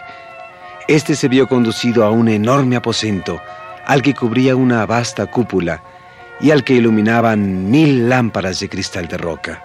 este 0.88 1.16
se 1.16 1.28
vio 1.28 1.48
conducido 1.48 2.04
a 2.04 2.10
un 2.10 2.28
enorme 2.28 2.76
aposento, 2.76 3.40
al 3.86 4.02
que 4.02 4.14
cubría 4.14 4.54
una 4.54 4.86
vasta 4.86 5.26
cúpula 5.26 5.82
y 6.40 6.50
al 6.50 6.64
que 6.64 6.74
iluminaban 6.74 7.70
mil 7.70 8.08
lámparas 8.08 8.60
de 8.60 8.68
cristal 8.68 9.08
de 9.08 9.16
roca. 9.16 9.62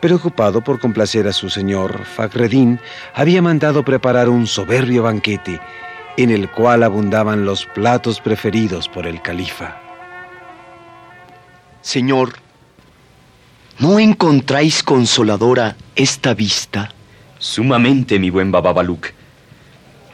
Preocupado 0.00 0.62
por 0.62 0.80
complacer 0.80 1.28
a 1.28 1.32
su 1.32 1.50
señor, 1.50 2.04
Fakreddin 2.04 2.80
había 3.14 3.42
mandado 3.42 3.84
preparar 3.84 4.28
un 4.28 4.46
soberbio 4.46 5.02
banquete 5.02 5.60
en 6.16 6.30
el 6.30 6.50
cual 6.50 6.82
abundaban 6.82 7.44
los 7.44 7.66
platos 7.66 8.20
preferidos 8.20 8.88
por 8.88 9.06
el 9.06 9.22
califa. 9.22 9.80
Señor, 11.82 12.34
¿no 13.78 13.98
encontráis 13.98 14.82
consoladora 14.82 15.76
esta 15.94 16.34
vista? 16.34 16.90
Sumamente, 17.38 18.18
mi 18.18 18.30
buen 18.30 18.50
Bababaluk. 18.50 19.19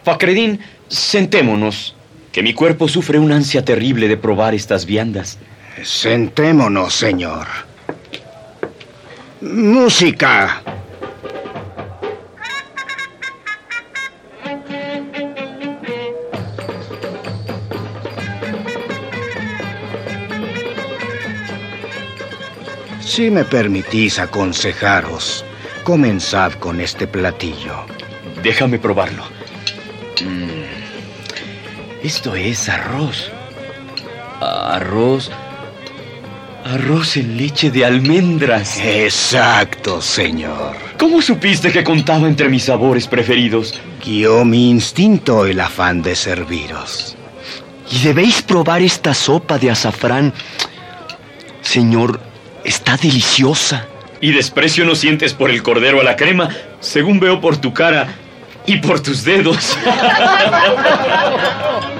Fakreddin, 0.06 0.60
sentémonos, 0.86 1.96
que 2.30 2.40
mi 2.40 2.54
cuerpo 2.54 2.86
sufre 2.86 3.18
una 3.18 3.34
ansia 3.34 3.64
terrible 3.64 4.06
de 4.06 4.16
probar 4.16 4.54
estas 4.54 4.86
viandas. 4.86 5.36
Sentémonos, 5.82 6.94
señor. 6.94 7.48
Música. 9.40 10.62
Si 23.00 23.28
me 23.28 23.44
permitís 23.44 24.20
aconsejaros, 24.20 25.44
comenzad 25.82 26.52
con 26.52 26.80
este 26.80 27.08
platillo. 27.08 27.86
Déjame 28.44 28.78
probarlo. 28.78 29.35
Esto 32.06 32.36
es 32.36 32.68
arroz. 32.68 33.32
Arroz. 34.40 35.28
Arroz 36.64 37.16
en 37.16 37.36
leche 37.36 37.72
de 37.72 37.84
almendras. 37.84 38.78
Exacto, 38.78 40.00
señor. 40.00 40.76
¿Cómo 41.00 41.20
supiste 41.20 41.72
que 41.72 41.82
contaba 41.82 42.28
entre 42.28 42.48
mis 42.48 42.62
sabores 42.62 43.08
preferidos? 43.08 43.74
Guió 44.04 44.44
mi 44.44 44.70
instinto 44.70 45.46
el 45.46 45.58
afán 45.58 46.02
de 46.02 46.14
serviros. 46.14 47.16
Y 47.90 47.98
debéis 47.98 48.40
probar 48.40 48.82
esta 48.82 49.12
sopa 49.12 49.58
de 49.58 49.72
azafrán. 49.72 50.32
Señor, 51.60 52.20
está 52.62 52.96
deliciosa. 52.96 53.84
¿Y 54.20 54.30
desprecio 54.30 54.84
no 54.84 54.94
sientes 54.94 55.34
por 55.34 55.50
el 55.50 55.64
cordero 55.64 56.00
a 56.00 56.04
la 56.04 56.14
crema? 56.14 56.50
Según 56.78 57.18
veo 57.18 57.40
por 57.40 57.56
tu 57.56 57.74
cara 57.74 58.06
y 58.64 58.76
por 58.76 59.00
tus 59.00 59.24
dedos. 59.24 59.76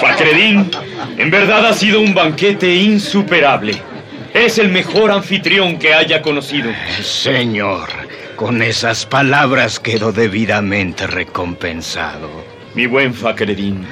Fakreddin, 0.00 0.70
en 1.18 1.30
verdad 1.30 1.66
ha 1.66 1.74
sido 1.74 2.00
un 2.00 2.14
banquete 2.14 2.74
insuperable. 2.74 3.74
Es 4.32 4.58
el 4.58 4.70
mejor 4.70 5.10
anfitrión 5.10 5.78
que 5.78 5.92
haya 5.92 6.22
conocido. 6.22 6.72
Señor, 7.02 7.88
con 8.34 8.62
esas 8.62 9.04
palabras 9.04 9.78
quedo 9.78 10.10
debidamente 10.10 11.06
recompensado. 11.06 12.30
Mi 12.74 12.86
buen 12.86 13.12
Fakreddin, 13.12 13.86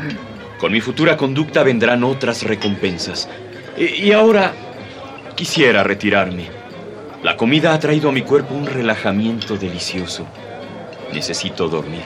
con 0.59 0.73
mi 0.73 0.81
futura 0.81 1.17
conducta 1.17 1.63
vendrán 1.63 2.03
otras 2.05 2.43
recompensas. 2.43 3.29
Y 3.77 4.13
ahora 4.13 4.53
quisiera 5.37 5.83
retirarme. 5.83 6.49
La 7.23 7.37
comida 7.37 7.75
ha 7.75 7.79
traído 7.79 8.09
a 8.09 8.13
mi 8.13 8.23
cuerpo 8.23 8.55
un 8.55 8.67
relajamiento 8.67 9.57
delicioso. 9.57 10.27
Necesito 11.13 11.69
dormir. 11.69 12.05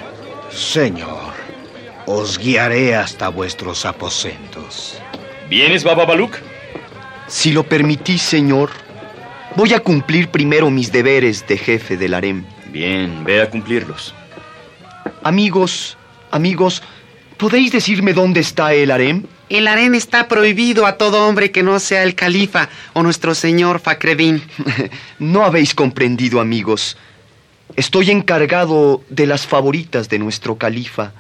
Señor, 0.50 1.31
os 2.06 2.38
guiaré 2.38 2.94
hasta 2.94 3.28
vuestros 3.28 3.84
aposentos. 3.84 4.98
¿Vienes, 5.48 5.84
Baba 5.84 6.04
Baluk? 6.04 6.36
Si 7.28 7.52
lo 7.52 7.62
permitís, 7.64 8.22
señor, 8.22 8.70
voy 9.56 9.72
a 9.74 9.80
cumplir 9.80 10.28
primero 10.28 10.70
mis 10.70 10.92
deberes 10.92 11.46
de 11.46 11.58
jefe 11.58 11.96
del 11.96 12.14
harem. 12.14 12.44
Bien, 12.70 13.24
ve 13.24 13.42
a 13.42 13.50
cumplirlos. 13.50 14.14
Amigos, 15.22 15.96
amigos, 16.30 16.82
¿podéis 17.36 17.72
decirme 17.72 18.12
dónde 18.12 18.40
está 18.40 18.74
el 18.74 18.90
harem? 18.90 19.24
El 19.48 19.68
harén 19.68 19.94
está 19.94 20.28
prohibido 20.28 20.86
a 20.86 20.96
todo 20.96 21.28
hombre 21.28 21.50
que 21.50 21.62
no 21.62 21.78
sea 21.78 22.02
el 22.02 22.14
califa 22.14 22.70
o 22.94 23.02
nuestro 23.02 23.34
señor 23.34 23.80
Fakreddin. 23.80 24.42
no 25.18 25.44
habéis 25.44 25.74
comprendido, 25.74 26.40
amigos. 26.40 26.96
Estoy 27.76 28.10
encargado 28.10 29.02
de 29.10 29.26
las 29.26 29.46
favoritas 29.46 30.08
de 30.08 30.18
nuestro 30.18 30.56
califa. 30.56 31.12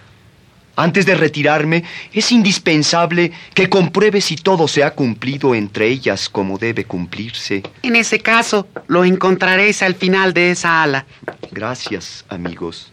Antes 0.74 1.04
de 1.04 1.14
retirarme, 1.14 1.84
es 2.12 2.32
indispensable 2.32 3.32
que 3.54 3.68
compruebe 3.68 4.22
si 4.22 4.36
todo 4.36 4.66
se 4.68 4.82
ha 4.82 4.94
cumplido 4.94 5.54
entre 5.54 5.88
ellas 5.88 6.30
como 6.30 6.56
debe 6.56 6.84
cumplirse. 6.84 7.62
En 7.82 7.94
ese 7.94 8.20
caso, 8.20 8.66
lo 8.86 9.04
encontraréis 9.04 9.82
al 9.82 9.94
final 9.94 10.32
de 10.32 10.52
esa 10.52 10.82
ala. 10.82 11.04
Gracias, 11.50 12.24
amigos. 12.28 12.90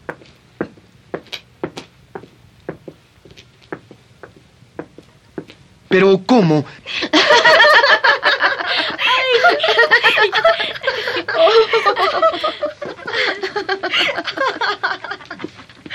Pero 5.88 6.20
¿cómo? 6.24 6.66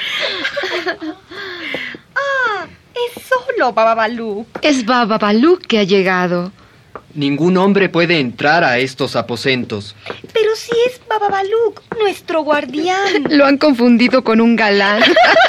Ah, 2.18 2.65
es 2.94 3.24
solo 3.24 3.74
Baba 3.74 3.94
Balú. 3.94 4.48
Es 4.62 4.86
Baba 4.86 5.18
Balú 5.18 5.60
que 5.60 5.80
ha 5.80 5.84
llegado. 5.84 6.54
Ningún 7.15 7.56
hombre 7.56 7.88
puede 7.88 8.20
entrar 8.20 8.65
a 8.65 8.78
estos 8.78 9.15
aposentos. 9.15 9.96
Pero 10.34 10.54
si 10.56 10.72
es 10.86 11.00
Bababaluk, 11.08 11.82
nuestro 11.98 12.41
guardián. 12.41 13.26
Lo 13.30 13.46
han 13.46 13.58
confundido 13.58 14.24
con 14.24 14.41
un 14.41 14.58
galán. 14.58 15.02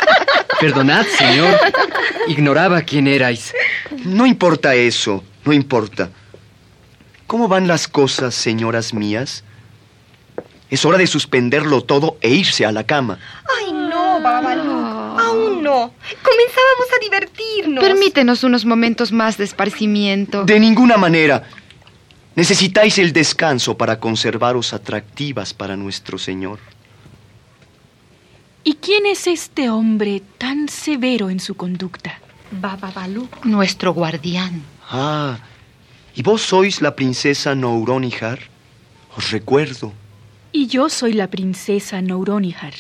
Perdonad, 0.60 1.04
señor. 1.06 1.58
Ignoraba 2.28 2.82
quién 2.82 3.08
erais. 3.08 3.52
No 4.04 4.26
importa 4.26 4.76
eso, 4.76 5.24
no 5.44 5.52
importa. 5.52 6.10
¿Cómo 7.26 7.48
van 7.48 7.66
las 7.66 7.88
cosas, 7.88 8.36
señoras 8.36 8.94
mías? 8.94 9.42
Es 10.70 10.84
hora 10.84 10.98
de 10.98 11.08
suspenderlo 11.08 11.82
todo 11.82 12.16
e 12.20 12.30
irse 12.30 12.64
a 12.64 12.70
la 12.70 12.84
cama. 12.84 13.18
Ay, 13.58 13.72
Aún 14.26 15.62
no. 15.62 15.92
Comenzábamos 16.22 16.88
a 16.94 17.02
divertirnos. 17.02 17.84
Permítenos 17.84 18.44
unos 18.44 18.64
momentos 18.64 19.12
más 19.12 19.36
de 19.36 19.44
esparcimiento. 19.44 20.44
De 20.44 20.58
ninguna 20.58 20.96
manera. 20.96 21.44
Necesitáis 22.34 22.98
el 22.98 23.12
descanso 23.12 23.76
para 23.78 23.98
conservaros 23.98 24.72
atractivas 24.74 25.54
para 25.54 25.76
nuestro 25.76 26.18
Señor. 26.18 26.58
¿Y 28.62 28.74
quién 28.74 29.06
es 29.06 29.26
este 29.26 29.70
hombre 29.70 30.22
tan 30.38 30.68
severo 30.68 31.30
en 31.30 31.40
su 31.40 31.54
conducta? 31.54 32.18
Bababaluk, 32.50 33.44
nuestro 33.44 33.94
guardián. 33.94 34.62
Ah, 34.90 35.38
¿y 36.14 36.22
vos 36.22 36.42
sois 36.42 36.82
la 36.82 36.94
princesa 36.94 37.54
Nouronihar? 37.54 38.40
Os 39.16 39.30
recuerdo. 39.30 39.92
Y 40.52 40.66
yo 40.66 40.88
soy 40.88 41.12
la 41.12 41.28
princesa 41.28 42.02
Nouronihar. 42.02 42.74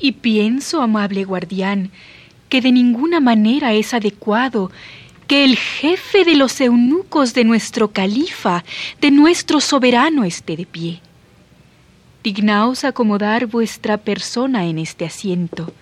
Y 0.00 0.12
pienso, 0.12 0.80
amable 0.80 1.24
guardián, 1.24 1.90
que 2.48 2.60
de 2.60 2.72
ninguna 2.72 3.20
manera 3.20 3.74
es 3.74 3.92
adecuado 3.92 4.70
que 5.28 5.44
el 5.44 5.56
jefe 5.56 6.24
de 6.24 6.34
los 6.34 6.60
eunucos 6.60 7.34
de 7.34 7.44
nuestro 7.44 7.92
califa, 7.92 8.64
de 9.00 9.10
nuestro 9.10 9.60
soberano, 9.60 10.24
esté 10.24 10.56
de 10.56 10.66
pie. 10.66 11.00
Dignaos 12.24 12.82
acomodar 12.82 13.46
vuestra 13.46 13.98
persona 13.98 14.66
en 14.66 14.78
este 14.78 15.04
asiento, 15.04 15.72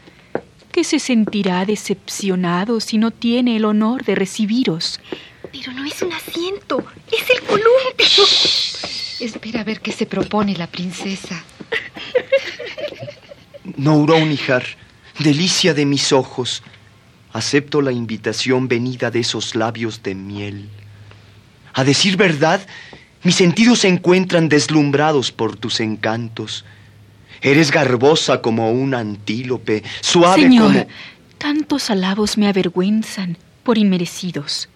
que 0.71 0.85
se 0.85 0.99
sentirá 0.99 1.65
decepcionado 1.65 2.81
si 2.81 2.99
no 2.99 3.11
tiene 3.11 3.57
el 3.57 3.65
honor 3.65 4.05
de 4.05 4.17
recibiros. 4.17 5.01
Pero 5.51 5.73
no 5.73 5.85
es 5.87 6.03
un 6.03 6.13
asiento, 6.13 6.85
es 7.11 7.31
el 7.31 7.43
columpio. 7.43 8.25
Espera 9.21 9.63
a 9.63 9.65
ver 9.65 9.81
qué 9.81 9.93
se 9.93 10.07
propone 10.07 10.55
la 10.57 10.67
princesa. 10.67 11.43
Nouronihar, 13.79 14.65
delicia 15.19 15.73
de 15.73 15.87
mis 15.87 16.13
ojos, 16.13 16.63
acepto 17.33 17.81
la 17.81 17.93
invitación 17.93 18.69
venida 18.69 19.11
de 19.11 19.21
esos 19.21 19.55
labios 19.55 20.03
de 20.03 20.15
miel. 20.15 20.69
A 21.75 21.85
decir 21.85 22.17
verdad, 22.17 22.61
mis 23.23 23.37
sentidos 23.37 23.81
se 23.81 23.89
encuentran 23.89 24.49
deslumbrados 24.49 25.31
por 25.31 25.57
tus 25.57 25.81
encantos. 25.81 26.65
Eres 27.41 27.71
garbosa 27.71 28.43
como 28.43 28.73
un 28.73 28.95
antílope, 28.95 29.85
suave 30.01 30.43
Señor, 30.43 30.73
como... 30.73 30.87
tantos 31.39 31.91
alabos 31.91 32.37
me 32.37 32.49
avergüenzan 32.49 33.39
por 33.63 33.79
inmerecidos. 33.79 34.69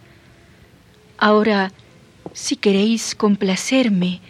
Ahora, 1.19 1.73
si 2.33 2.57
queréis 2.57 3.15
complacerme, 3.17 4.21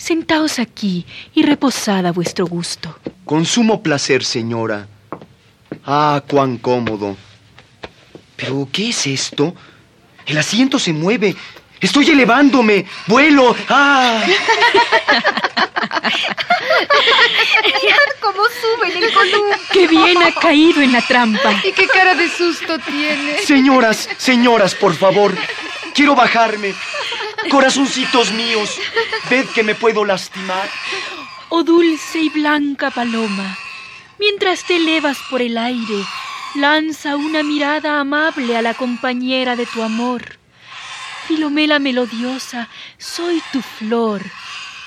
sentaos 0.00 0.58
aquí 0.58 1.04
y 1.34 1.42
reposad 1.42 2.06
a 2.06 2.12
vuestro 2.12 2.46
gusto. 2.46 2.96
Con 3.24 3.44
sumo 3.44 3.82
placer, 3.82 4.24
señora. 4.24 4.88
Ah, 5.84 6.22
cuán 6.26 6.56
cómodo. 6.58 7.16
Pero, 8.36 8.66
¿qué 8.72 8.88
es 8.88 9.06
esto? 9.06 9.54
El 10.26 10.38
asiento 10.38 10.78
se 10.78 10.92
mueve. 10.92 11.36
Estoy 11.80 12.10
elevándome. 12.10 12.86
Vuelo. 13.06 13.54
¡Ah! 13.68 14.22
Mirad 17.64 18.10
cómo 18.20 18.42
sube 18.60 18.92
en 18.96 19.04
el 19.04 19.12
columpio. 19.12 19.58
¡Qué 19.72 19.86
bien 19.86 20.22
ha 20.22 20.32
caído 20.32 20.80
en 20.82 20.92
la 20.92 21.02
trampa! 21.02 21.60
¿Y 21.64 21.72
qué 21.72 21.86
cara 21.86 22.14
de 22.14 22.28
susto 22.28 22.78
tiene? 22.78 23.38
Señoras, 23.38 24.08
señoras, 24.16 24.74
por 24.74 24.94
favor. 24.94 25.34
Quiero 25.94 26.14
bajarme. 26.14 26.74
Corazoncitos 27.50 28.32
míos, 28.32 28.78
ved 29.28 29.46
que 29.54 29.62
me 29.62 29.74
puedo 29.74 30.04
lastimar. 30.04 30.68
Oh 31.48 31.62
dulce 31.62 32.18
y 32.18 32.28
blanca 32.28 32.90
paloma, 32.90 33.58
mientras 34.18 34.64
te 34.64 34.76
elevas 34.76 35.18
por 35.30 35.40
el 35.42 35.56
aire, 35.58 36.04
lanza 36.54 37.16
una 37.16 37.42
mirada 37.42 37.98
amable 37.98 38.56
a 38.56 38.62
la 38.62 38.74
compañera 38.74 39.56
de 39.56 39.66
tu 39.66 39.82
amor. 39.82 40.38
Filomela 41.26 41.78
melodiosa, 41.78 42.68
soy 42.98 43.42
tu 43.52 43.62
flor. 43.62 44.22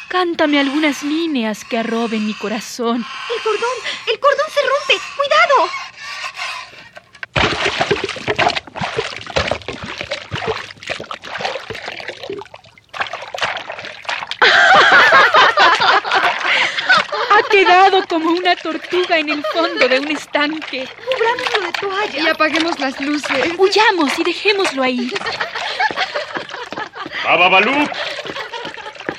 Cántame 0.09 0.59
algunas 0.59 1.01
líneas 1.03 1.65
que 1.65 1.79
arroben 1.79 2.25
mi 2.27 2.33
corazón. 2.33 3.03
El 3.35 3.41
cordón, 3.41 3.77
el 4.07 4.19
cordón 4.19 4.47
se 4.53 4.61
rompe. 4.61 5.01
¡Cuidado! 5.17 5.69
Ha 17.33 17.49
quedado 17.49 18.05
como 18.07 18.29
una 18.29 18.55
tortuga 18.55 19.17
en 19.17 19.29
el 19.29 19.43
fondo 19.53 19.87
de 19.87 19.99
un 19.99 20.11
estanque. 20.11 20.87
Cubrámoslo 20.87 21.61
de 21.61 21.73
toalla. 21.73 22.21
Y 22.21 22.27
apaguemos 22.27 22.79
las 22.79 23.01
luces. 23.01 23.53
Huyamos 23.57 24.19
y 24.19 24.23
dejémoslo 24.23 24.83
ahí. 24.83 25.11
¡Bababalú! 27.23 27.87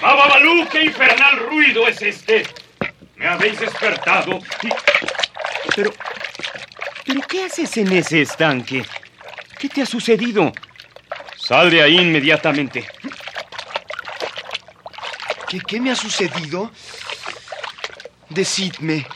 ¡Bababalú! 0.01 0.69
¡Qué 0.69 0.85
infernal 0.85 1.39
ruido 1.49 1.89
es 1.89 2.03
este! 2.03 2.47
Me 3.17 3.27
habéis 3.27 3.59
despertado 3.59 4.39
y... 4.63 4.69
Pero... 5.75 5.93
¿Pero 7.05 7.21
qué 7.29 7.45
haces 7.45 7.77
en 7.79 7.93
ese 7.93 8.23
estanque? 8.23 8.85
¿Qué 9.59 9.69
te 9.69 9.83
ha 9.83 9.87
sucedido? 9.87 10.53
Sal 11.37 11.71
de 11.71 11.83
ahí 11.83 11.99
inmediatamente. 11.99 12.87
¿Qué, 15.49 15.59
qué 15.61 15.81
me 15.81 15.91
ha 15.91 15.97
sucedido? 15.97 16.71
Decidme, 18.35 19.07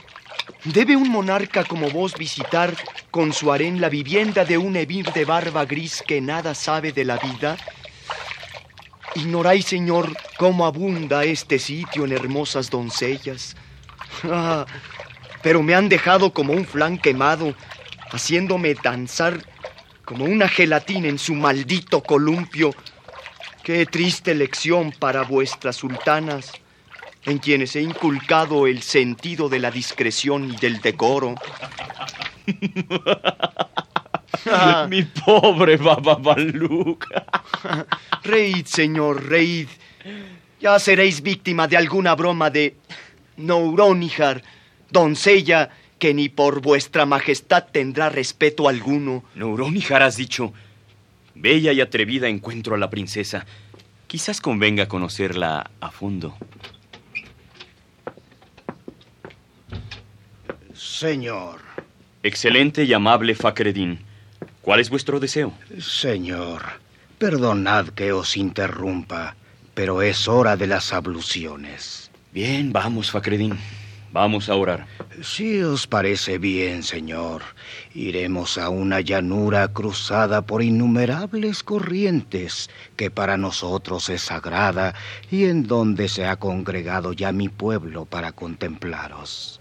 ¿debe 0.62 0.94
un 0.94 1.08
monarca 1.08 1.64
como 1.64 1.90
vos 1.90 2.16
visitar 2.16 2.78
con 3.10 3.32
su 3.32 3.50
harén 3.50 3.80
la 3.80 3.88
vivienda 3.88 4.44
de 4.44 4.58
un 4.58 4.76
evir 4.76 5.12
de 5.12 5.24
barba 5.24 5.64
gris 5.64 6.04
que 6.04 6.20
nada 6.20 6.54
sabe 6.54 6.92
de 6.92 7.04
la 7.04 7.18
vida? 7.18 7.58
¿Ignoráis, 9.14 9.64
señor, 9.64 10.20
cómo 10.36 10.66
abunda 10.66 11.24
este 11.24 11.58
sitio 11.58 12.04
en 12.04 12.12
hermosas 12.12 12.70
doncellas? 12.70 13.56
Ah, 14.22 14.66
pero 15.40 15.64
me 15.64 15.74
han 15.74 15.88
dejado 15.88 16.32
como 16.32 16.52
un 16.52 16.64
flan 16.64 16.96
quemado, 16.96 17.56
haciéndome 18.10 18.76
danzar 18.76 19.44
como 20.04 20.26
una 20.26 20.48
gelatina 20.48 21.08
en 21.08 21.18
su 21.18 21.34
maldito 21.34 22.04
columpio. 22.06 22.76
Qué 23.64 23.84
triste 23.86 24.36
lección 24.36 24.92
para 24.92 25.24
vuestras 25.24 25.74
sultanas, 25.74 26.60
en 27.30 27.38
quienes 27.38 27.76
he 27.76 27.82
inculcado 27.82 28.66
el 28.66 28.82
sentido 28.82 29.48
de 29.48 29.58
la 29.58 29.70
discreción 29.70 30.50
y 30.50 30.56
del 30.56 30.80
decoro. 30.80 31.34
Mi 34.88 35.02
pobre 35.02 35.76
Bababaluk. 35.76 37.06
Reíd, 38.22 38.66
señor, 38.66 39.26
reíd. 39.26 39.68
Ya 40.60 40.78
seréis 40.78 41.22
víctima 41.22 41.68
de 41.68 41.76
alguna 41.76 42.14
broma 42.14 42.50
de 42.50 42.76
Nouronihar, 43.36 44.42
doncella 44.90 45.70
que 45.98 46.14
ni 46.14 46.28
por 46.28 46.60
vuestra 46.60 47.06
majestad 47.06 47.66
tendrá 47.70 48.08
respeto 48.08 48.68
alguno. 48.68 49.24
Nouronihar 49.34 50.02
has 50.02 50.16
dicho. 50.16 50.52
Bella 51.34 51.72
y 51.72 51.80
atrevida 51.80 52.28
encuentro 52.28 52.74
a 52.74 52.78
la 52.78 52.90
princesa. 52.90 53.46
Quizás 54.06 54.40
convenga 54.40 54.88
conocerla 54.88 55.70
a 55.80 55.90
fondo. 55.90 56.36
Señor. 60.78 61.58
Excelente 62.22 62.84
y 62.84 62.92
amable 62.92 63.34
Fakreddin. 63.34 63.98
¿Cuál 64.62 64.78
es 64.78 64.90
vuestro 64.90 65.18
deseo? 65.18 65.52
Señor, 65.80 66.62
perdonad 67.18 67.88
que 67.88 68.12
os 68.12 68.36
interrumpa, 68.36 69.34
pero 69.74 70.02
es 70.02 70.28
hora 70.28 70.56
de 70.56 70.68
las 70.68 70.92
abluciones. 70.92 72.12
Bien, 72.32 72.72
vamos, 72.72 73.10
Fakreddin. 73.10 73.58
Vamos 74.12 74.48
a 74.48 74.54
orar. 74.54 74.86
Si 75.20 75.60
os 75.62 75.88
parece 75.88 76.38
bien, 76.38 76.84
señor, 76.84 77.42
iremos 77.92 78.56
a 78.56 78.68
una 78.68 79.00
llanura 79.00 79.66
cruzada 79.68 80.42
por 80.42 80.62
innumerables 80.62 81.64
corrientes 81.64 82.70
que 82.94 83.10
para 83.10 83.36
nosotros 83.36 84.08
es 84.10 84.22
sagrada 84.22 84.94
y 85.28 85.46
en 85.46 85.66
donde 85.66 86.08
se 86.08 86.26
ha 86.26 86.36
congregado 86.36 87.12
ya 87.12 87.32
mi 87.32 87.48
pueblo 87.48 88.04
para 88.04 88.30
contemplaros. 88.30 89.60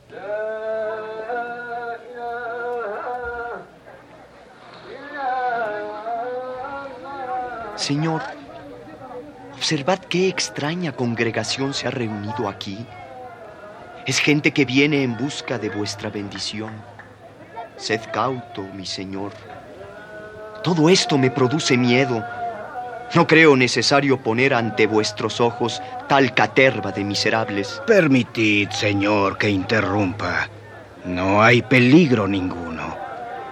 Señor, 7.75 8.21
Observad 9.57 9.99
qué 9.99 10.29
extraña 10.29 10.91
congregación 10.91 11.73
se 11.73 11.87
ha 11.87 11.91
reunido 11.91 12.47
aquí. 12.47 12.77
Es 14.05 14.19
gente 14.19 14.53
que 14.53 14.65
viene 14.65 15.01
en 15.01 15.17
busca 15.17 15.57
de 15.57 15.69
vuestra 15.69 16.11
bendición. 16.11 16.71
Sed 17.75 18.01
cauto, 18.13 18.61
mi 18.75 18.85
señor. 18.85 19.33
Todo 20.63 20.89
esto 20.89 21.17
me 21.17 21.31
produce 21.31 21.75
miedo. 21.75 22.23
No 23.15 23.25
creo 23.25 23.55
necesario 23.55 24.21
poner 24.21 24.53
ante 24.53 24.87
vuestros 24.87 25.39
ojos 25.39 25.81
tal 26.07 26.33
caterva 26.33 26.91
de 26.91 27.03
miserables. 27.03 27.81
Permitid, 27.87 28.69
señor, 28.69 29.37
que 29.37 29.49
interrumpa. 29.49 30.49
No 31.05 31.41
hay 31.41 31.61
peligro 31.61 32.27
ninguno. 32.27 32.95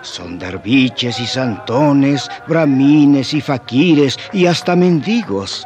Son 0.01 0.37
derviches 0.37 1.19
y 1.19 1.25
santones, 1.25 2.29
bramines 2.47 3.33
y 3.33 3.41
faquires 3.41 4.19
y 4.33 4.45
hasta 4.45 4.75
mendigos 4.75 5.65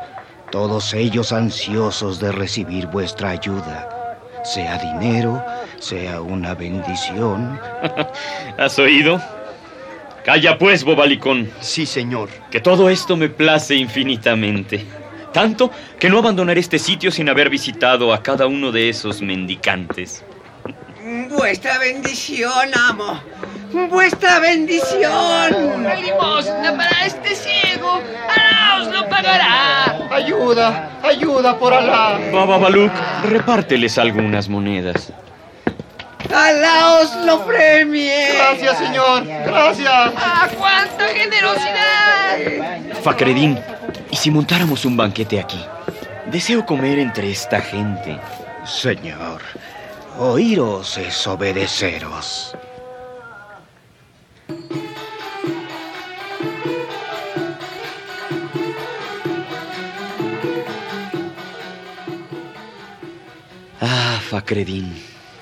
todos 0.52 0.94
ellos 0.94 1.32
ansiosos 1.32 2.20
de 2.20 2.32
recibir 2.32 2.88
vuestra 2.88 3.30
ayuda, 3.30 4.18
sea 4.44 4.78
dinero, 4.78 5.44
sea 5.80 6.22
una 6.22 6.56
bendición. 6.56 7.60
¿Has 8.58 8.80
oído? 8.80 9.22
Calla 10.24 10.58
pues, 10.58 10.84
bobalicón. 10.84 11.50
Sí, 11.62 11.86
señor. 11.86 12.30
Que 12.52 12.60
todo 12.60 12.90
esto 12.90 13.16
me 13.16 13.30
place 13.30 13.76
infinitamente. 13.76 14.86
Tanto 15.34 15.72
que 16.00 16.10
no 16.10 16.20
abandonaré 16.20 16.60
este 16.60 16.80
sitio 16.80 17.12
sin 17.12 17.30
haber 17.30 17.50
visitado 17.50 18.14
a 18.14 18.22
cada 18.24 18.48
uno 18.48 18.72
de 18.72 18.90
esos 18.90 19.22
mendicantes. 19.22 20.24
Vuestra 21.30 21.78
bendición, 21.80 22.70
amo. 22.90 23.22
Vuestra 23.90 24.40
bendición. 24.40 25.56
Una 25.76 25.96
limosna 25.96 26.76
para 26.76 27.06
este 27.06 27.36
ciego. 27.36 28.02
Alá 28.28 28.82
os 28.82 28.94
lo 28.94 29.08
pagará. 29.08 30.08
Ayuda, 30.12 31.00
ayuda 31.04 31.58
por 31.58 31.74
Alá. 31.74 32.20
Baba 32.34 32.58
Baluk, 32.58 32.92
repárteles 33.24 33.98
algunas 33.98 34.50
monedas. 34.50 35.14
Alá 36.28 37.00
os 37.02 37.16
lo 37.26 37.46
premie. 37.46 38.34
Gracias, 38.34 38.78
señor. 38.78 39.26
Gracias. 39.26 40.14
¡Ah, 40.18 40.48
cuánta 40.58 41.08
generosidad! 41.08 42.38
Fakredin, 43.02 43.58
¿y 44.12 44.16
si 44.16 44.30
montáramos 44.30 44.86
un 44.86 44.98
banquete 44.98 45.40
aquí? 45.40 45.64
Deseo 46.28 46.66
comer 46.66 47.00
entre 47.00 47.32
esta 47.32 47.62
gente. 47.62 48.20
Señor, 48.66 49.42
oíros 50.20 50.98
es 50.98 51.26
obedeceros. 51.26 52.56
Ah, 63.82 64.20
Fakredin, 64.30 64.94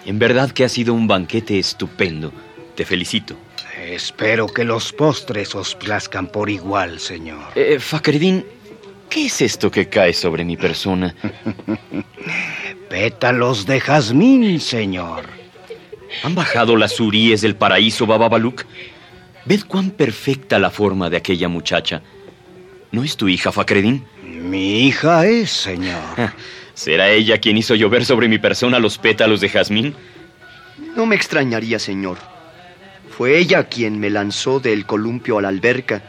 en 0.08 0.20
verdad 0.20 0.52
que 0.52 0.64
ha 0.64 0.70
sido 0.70 0.94
un 0.94 1.06
banquete 1.06 1.60
estupendo. 1.60 2.32
Te 2.76 2.86
felicito. 2.86 3.36
Espero 3.86 4.48
que 4.48 4.64
los 4.64 4.94
postres 4.94 5.54
os 5.54 5.76
plazcan 5.76 6.28
por 6.28 6.50
igual, 6.50 7.02
señor. 7.02 7.44
Eh, 7.56 7.78
Fakredin, 7.78 8.46
¿qué 9.10 9.26
es 9.26 9.42
esto 9.42 9.70
que 9.70 9.90
cae 9.90 10.14
sobre 10.14 10.46
mi 10.46 10.56
persona? 10.56 11.14
Pétalos 12.90 13.66
de 13.66 13.82
jazmín, 13.82 14.62
señor. 14.62 15.26
¿Han 16.24 16.36
bajado 16.36 16.78
las 16.78 16.98
uríes 17.02 17.42
del 17.42 17.58
paraíso, 17.58 18.06
Baba 18.06 18.30
Baluk? 18.30 18.64
Ved 19.44 19.64
cuán 19.68 19.92
perfecta 19.92 20.58
la 20.58 20.70
forma 20.70 21.10
de 21.10 21.18
aquella 21.18 21.50
muchacha. 21.50 22.02
¿No 22.92 23.04
es 23.04 23.18
tu 23.18 23.28
hija, 23.28 23.52
Fakredin? 23.52 24.06
Mi 24.24 24.88
hija 24.88 25.28
es, 25.28 25.52
señor. 25.52 26.16
¿Será 26.78 27.10
ella 27.10 27.40
quien 27.40 27.58
hizo 27.58 27.74
llover 27.74 28.06
sobre 28.06 28.28
mi 28.28 28.38
persona 28.38 28.78
los 28.78 29.00
pétalos 29.00 29.42
de 29.42 29.50
jazmín? 29.50 29.96
No 30.96 31.08
me 31.08 31.16
extrañaría, 31.16 31.80
señor. 31.80 32.20
Fue 33.10 33.40
ella 33.40 33.64
quien 33.64 34.00
me 34.00 34.12
lanzó 34.12 34.60
del 34.60 34.86
columpio 34.86 35.40
a 35.40 35.42
la 35.42 35.48
alberca. 35.48 36.04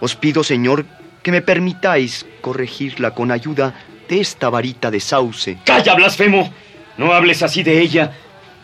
Os 0.00 0.14
pido, 0.14 0.44
señor, 0.44 0.84
que 1.22 1.32
me 1.32 1.40
permitáis 1.40 2.26
corregirla 2.42 3.12
con 3.12 3.30
ayuda 3.30 3.72
de 4.06 4.20
esta 4.20 4.50
varita 4.50 4.90
de 4.90 5.00
sauce. 5.00 5.56
¡Calla, 5.64 5.94
blasfemo! 5.94 6.52
No 6.98 7.14
hables 7.14 7.42
así 7.42 7.62
de 7.62 7.80
ella, 7.80 8.12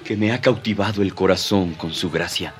que 0.05 0.19
me 0.19 0.33
ha 0.33 0.41
cautivado 0.43 1.01
el 1.01 1.15
corazón 1.15 1.73
con 1.73 1.95
su 1.95 2.11
gracia. 2.11 2.53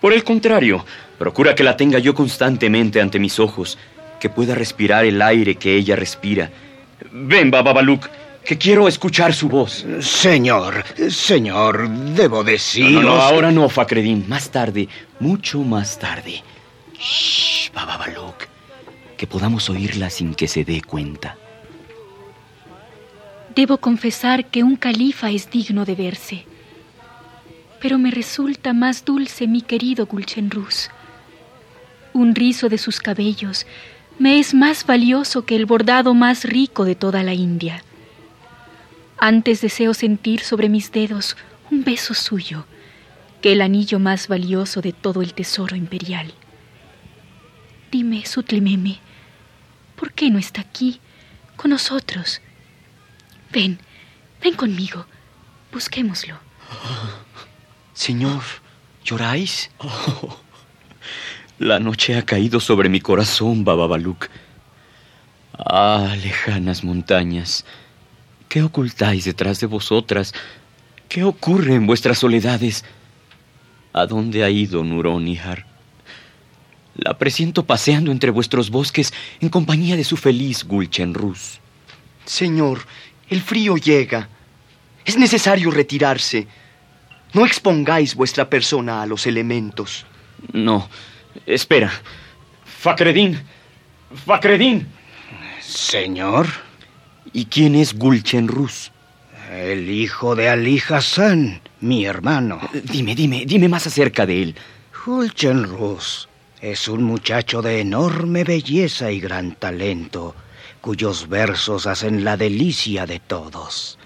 Por 0.00 0.12
el 0.12 0.22
contrario, 0.22 0.86
procura 1.18 1.56
que 1.56 1.64
la 1.64 1.76
tenga 1.76 1.98
yo 1.98 2.14
constantemente 2.14 3.00
ante 3.00 3.18
mis 3.18 3.40
ojos, 3.40 3.76
que 4.20 4.30
pueda 4.30 4.54
respirar 4.54 5.04
el 5.04 5.20
aire 5.20 5.56
que 5.56 5.74
ella 5.74 5.96
respira. 5.96 6.52
Ven, 7.12 7.50
Baba 7.50 7.72
Baluk, 7.72 8.08
que 8.44 8.58
quiero 8.58 8.88
escuchar 8.88 9.34
su 9.34 9.48
voz. 9.48 9.84
Señor, 10.00 10.84
señor, 11.10 11.88
debo 11.88 12.42
decir. 12.44 12.90
No, 12.90 13.02
no, 13.02 13.14
no, 13.16 13.22
ahora 13.22 13.50
no, 13.50 13.68
Fakredin. 13.68 14.28
Más 14.28 14.50
tarde, 14.50 14.88
mucho 15.20 15.60
más 15.60 15.98
tarde. 15.98 16.42
Shh, 16.98 17.70
Baba 17.72 17.96
Baluk, 17.96 18.46
que 19.16 19.26
podamos 19.26 19.68
oírla 19.70 20.10
sin 20.10 20.34
que 20.34 20.48
se 20.48 20.64
dé 20.64 20.82
cuenta. 20.82 21.36
Debo 23.54 23.78
confesar 23.78 24.46
que 24.46 24.62
un 24.62 24.76
califa 24.76 25.30
es 25.30 25.50
digno 25.50 25.84
de 25.84 25.94
verse. 25.94 26.44
Pero 27.80 27.98
me 27.98 28.10
resulta 28.10 28.72
más 28.72 29.04
dulce 29.04 29.46
mi 29.46 29.62
querido 29.62 30.06
Gulchenruz. 30.06 30.90
Un 32.12 32.34
rizo 32.34 32.68
de 32.68 32.78
sus 32.78 32.98
cabellos 33.00 33.66
me 34.18 34.38
es 34.38 34.52
más 34.52 34.84
valioso 34.84 35.44
que 35.44 35.54
el 35.56 35.66
bordado 35.66 36.14
más 36.14 36.44
rico 36.44 36.84
de 36.84 36.94
toda 36.94 37.22
la 37.22 37.34
India. 37.34 37.84
Antes 39.16 39.60
deseo 39.60 39.94
sentir 39.94 40.40
sobre 40.40 40.68
mis 40.68 40.92
dedos 40.92 41.36
un 41.70 41.84
beso 41.84 42.14
suyo 42.14 42.66
que 43.40 43.52
el 43.52 43.60
anillo 43.60 43.98
más 43.98 44.28
valioso 44.28 44.80
de 44.80 44.92
todo 44.92 45.22
el 45.22 45.34
tesoro 45.34 45.76
imperial. 45.76 46.32
Dime, 47.90 48.26
Sutlememe, 48.26 48.98
¿por 49.96 50.12
qué 50.12 50.30
no 50.30 50.38
está 50.38 50.60
aquí 50.60 51.00
con 51.56 51.70
nosotros? 51.70 52.40
Ven, 53.52 53.78
ven 54.42 54.54
conmigo, 54.54 55.06
busquémoslo. 55.72 56.38
Señor, 57.94 58.42
¿lloráis? 59.04 59.70
la 61.58 61.80
noche 61.80 62.16
ha 62.16 62.24
caído 62.24 62.60
sobre 62.60 62.88
mi 62.88 63.00
corazón, 63.00 63.64
Baba 63.64 63.86
Baluk. 63.86 64.28
Ah, 65.58 66.14
lejanas 66.22 66.84
montañas, 66.84 67.64
¿qué 68.48 68.62
ocultáis 68.62 69.24
detrás 69.24 69.58
de 69.60 69.66
vosotras? 69.66 70.32
¿Qué 71.08 71.24
ocurre 71.24 71.74
en 71.74 71.86
vuestras 71.86 72.18
soledades? 72.18 72.84
¿A 73.92 74.06
dónde 74.06 74.44
ha 74.44 74.50
ido 74.50 74.84
Nuronihar? 74.84 75.66
La 76.94 77.18
presiento 77.18 77.64
paseando 77.64 78.12
entre 78.12 78.30
vuestros 78.30 78.70
bosques 78.70 79.12
en 79.40 79.48
compañía 79.48 79.96
de 79.96 80.04
su 80.04 80.16
feliz 80.16 80.64
Gulchenruz. 80.64 81.60
Señor, 82.24 82.82
el 83.30 83.40
frío 83.40 83.76
llega. 83.76 84.28
Es 85.04 85.16
necesario 85.16 85.70
retirarse. 85.70 86.46
No 87.32 87.46
expongáis 87.46 88.14
vuestra 88.14 88.48
persona 88.48 89.02
a 89.02 89.06
los 89.06 89.26
elementos. 89.26 90.06
No, 90.52 90.88
espera. 91.46 91.90
Fakredin. 92.64 93.40
Fakredin. 94.26 94.86
Señor. 95.60 96.46
¿Y 97.32 97.46
quién 97.46 97.74
es 97.74 97.94
Gulchenruz? 97.94 98.90
El 99.52 99.88
hijo 99.88 100.34
de 100.36 100.48
Ali 100.48 100.82
Hassan, 100.88 101.60
mi 101.80 102.04
hermano. 102.04 102.60
Dime, 102.84 103.14
dime, 103.14 103.44
dime 103.46 103.68
más 103.68 103.86
acerca 103.86 104.26
de 104.26 104.42
él. 104.42 104.54
Gulchenruz 105.04 106.28
es 106.60 106.88
un 106.88 107.02
muchacho 107.02 107.62
de 107.62 107.80
enorme 107.80 108.44
belleza 108.44 109.10
y 109.10 109.20
gran 109.20 109.52
talento, 109.52 110.34
cuyos 110.80 111.28
versos 111.28 111.86
hacen 111.86 112.24
la 112.24 112.36
delicia 112.36 113.06
de 113.06 113.20
todos. 113.20 113.98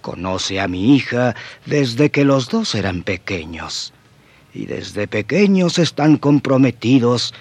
Conoce 0.00 0.60
a 0.60 0.68
mi 0.68 0.96
hija 0.96 1.34
desde 1.66 2.10
que 2.10 2.24
los 2.24 2.48
dos 2.48 2.74
eran 2.74 3.02
pequeños. 3.02 3.92
Y 4.54 4.66
desde 4.66 5.08
pequeños 5.08 5.78
están 5.78 6.16
comprometidos 6.16 7.34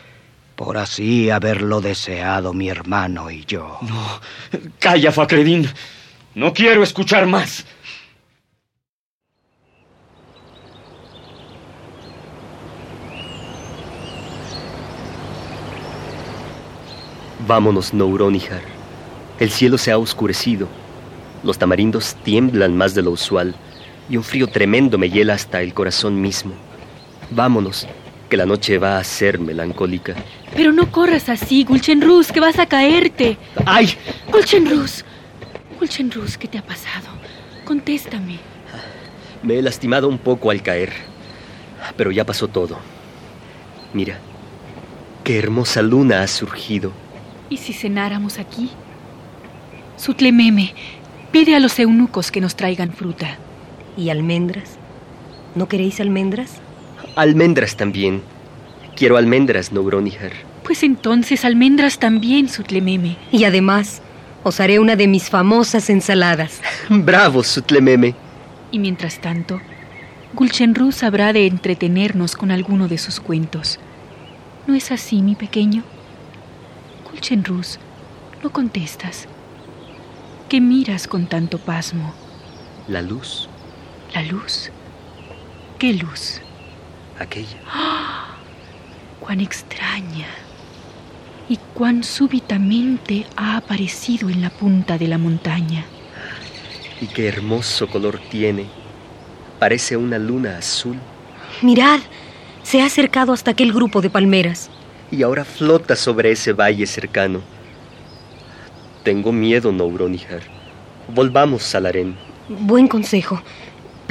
por 0.55 0.77
así 0.77 1.29
haberlo 1.29 1.79
deseado 1.79 2.53
mi 2.53 2.69
hermano 2.69 3.29
y 3.29 3.45
yo. 3.45 3.77
No, 3.81 4.19
calla, 4.79 5.11
Fakredin. 5.11 5.69
No 6.35 6.53
quiero 6.53 6.81
escuchar 6.83 7.27
más. 7.27 7.65
Vámonos, 17.45 17.93
Nouronihar. 17.93 18.61
El 19.39 19.51
cielo 19.51 19.77
se 19.77 19.91
ha 19.91 19.97
oscurecido. 19.97 20.67
Los 21.43 21.57
tamarindos 21.59 22.15
tiemblan 22.23 22.77
más 22.77 22.95
de 22.95 23.01
lo 23.01 23.11
usual 23.11 23.53
y 24.09 24.17
un 24.17 24.23
frío 24.23 24.47
tremendo 24.47 24.97
me 24.97 25.09
hiela 25.09 25.33
hasta 25.33 25.61
el 25.61 25.73
corazón 25.73 26.21
mismo. 26.21 26.53
Vámonos, 27.31 27.87
que 28.29 28.37
la 28.37 28.45
noche 28.45 28.77
va 28.77 28.97
a 28.97 29.03
ser 29.03 29.39
melancólica. 29.39 30.15
Pero 30.55 30.71
no 30.71 30.91
corras 30.91 31.29
así, 31.29 31.63
Gulchenrus, 31.63 32.31
que 32.31 32.39
vas 32.39 32.59
a 32.59 32.65
caerte. 32.65 33.37
¡Ay! 33.65 33.93
Gulchenrus, 34.31 35.03
Gulchenrus, 35.79 36.37
¿qué 36.37 36.47
te 36.47 36.57
ha 36.57 36.63
pasado? 36.63 37.07
Contéstame. 37.65 38.39
Me 39.41 39.59
he 39.59 39.61
lastimado 39.61 40.07
un 40.07 40.17
poco 40.17 40.51
al 40.51 40.61
caer, 40.61 40.93
pero 41.97 42.11
ya 42.11 42.25
pasó 42.25 42.47
todo. 42.47 42.77
Mira, 43.93 44.17
qué 45.23 45.37
hermosa 45.37 45.81
luna 45.81 46.23
ha 46.23 46.27
surgido. 46.27 46.91
¿Y 47.49 47.57
si 47.57 47.73
cenáramos 47.73 48.39
aquí? 48.39 48.69
Sutlememe, 49.97 50.73
pide 51.31 51.55
a 51.55 51.59
los 51.59 51.77
eunucos 51.79 52.31
que 52.31 52.41
nos 52.41 52.55
traigan 52.55 52.93
fruta. 52.93 53.37
¿Y 53.97 54.09
almendras? 54.09 54.77
¿No 55.55 55.67
queréis 55.67 55.99
almendras? 55.99 56.62
Almendras 57.15 57.75
también. 57.75 58.21
Quiero 58.95 59.17
almendras, 59.17 59.71
Nouronihar. 59.71 60.33
Pues 60.63 60.83
entonces 60.83 61.45
almendras 61.45 61.99
también, 61.99 62.47
Sutlememe. 62.47 63.17
Y 63.31 63.43
además, 63.43 64.01
os 64.43 64.59
haré 64.59 64.79
una 64.79 64.95
de 64.95 65.07
mis 65.07 65.29
famosas 65.29 65.89
ensaladas. 65.89 66.61
Bravo, 66.89 67.43
Sutlememe. 67.43 68.15
Y 68.71 68.79
mientras 68.79 69.19
tanto, 69.19 69.61
Gulchenruz 70.33 71.03
habrá 71.03 71.33
de 71.33 71.47
entretenernos 71.47 72.35
con 72.35 72.51
alguno 72.51 72.87
de 72.87 72.97
sus 72.97 73.19
cuentos. 73.19 73.79
¿No 74.65 74.73
es 74.73 74.91
así, 74.91 75.21
mi 75.21 75.35
pequeño? 75.35 75.83
Gulchenruz, 77.09 77.79
no 78.43 78.51
contestas. 78.51 79.27
¿Qué 80.49 80.61
miras 80.61 81.07
con 81.07 81.27
tanto 81.27 81.57
pasmo? 81.57 82.13
La 82.87 83.01
luz. 83.01 83.47
¿La 84.13 84.23
luz? 84.23 84.71
¿Qué 85.79 85.93
luz? 85.93 86.41
Aquella. 87.19 87.57
¡Ah! 87.67 88.35
¡Cuán 89.19 89.39
extraña! 89.39 90.27
Y 91.49 91.57
cuán 91.73 92.03
súbitamente 92.03 93.25
ha 93.35 93.57
aparecido 93.57 94.29
en 94.29 94.41
la 94.41 94.49
punta 94.49 94.97
de 94.97 95.07
la 95.07 95.17
montaña. 95.17 95.85
Y 97.01 97.07
qué 97.07 97.27
hermoso 97.27 97.87
color 97.87 98.19
tiene. 98.29 98.65
Parece 99.59 99.97
una 99.97 100.17
luna 100.17 100.57
azul. 100.57 100.97
Mirad, 101.61 101.99
se 102.63 102.81
ha 102.81 102.85
acercado 102.85 103.33
hasta 103.33 103.51
aquel 103.51 103.73
grupo 103.73 104.01
de 104.01 104.09
palmeras. 104.09 104.69
Y 105.11 105.21
ahora 105.21 105.45
flota 105.45 105.95
sobre 105.95 106.31
ese 106.31 106.53
valle 106.53 106.87
cercano. 106.87 107.41
Tengo 109.03 109.31
miedo, 109.31 109.71
Nouronihar. 109.71 110.41
Volvamos 111.09 111.75
al 111.75 111.85
harén. 111.85 112.15
Buen 112.47 112.87
consejo. 112.87 113.41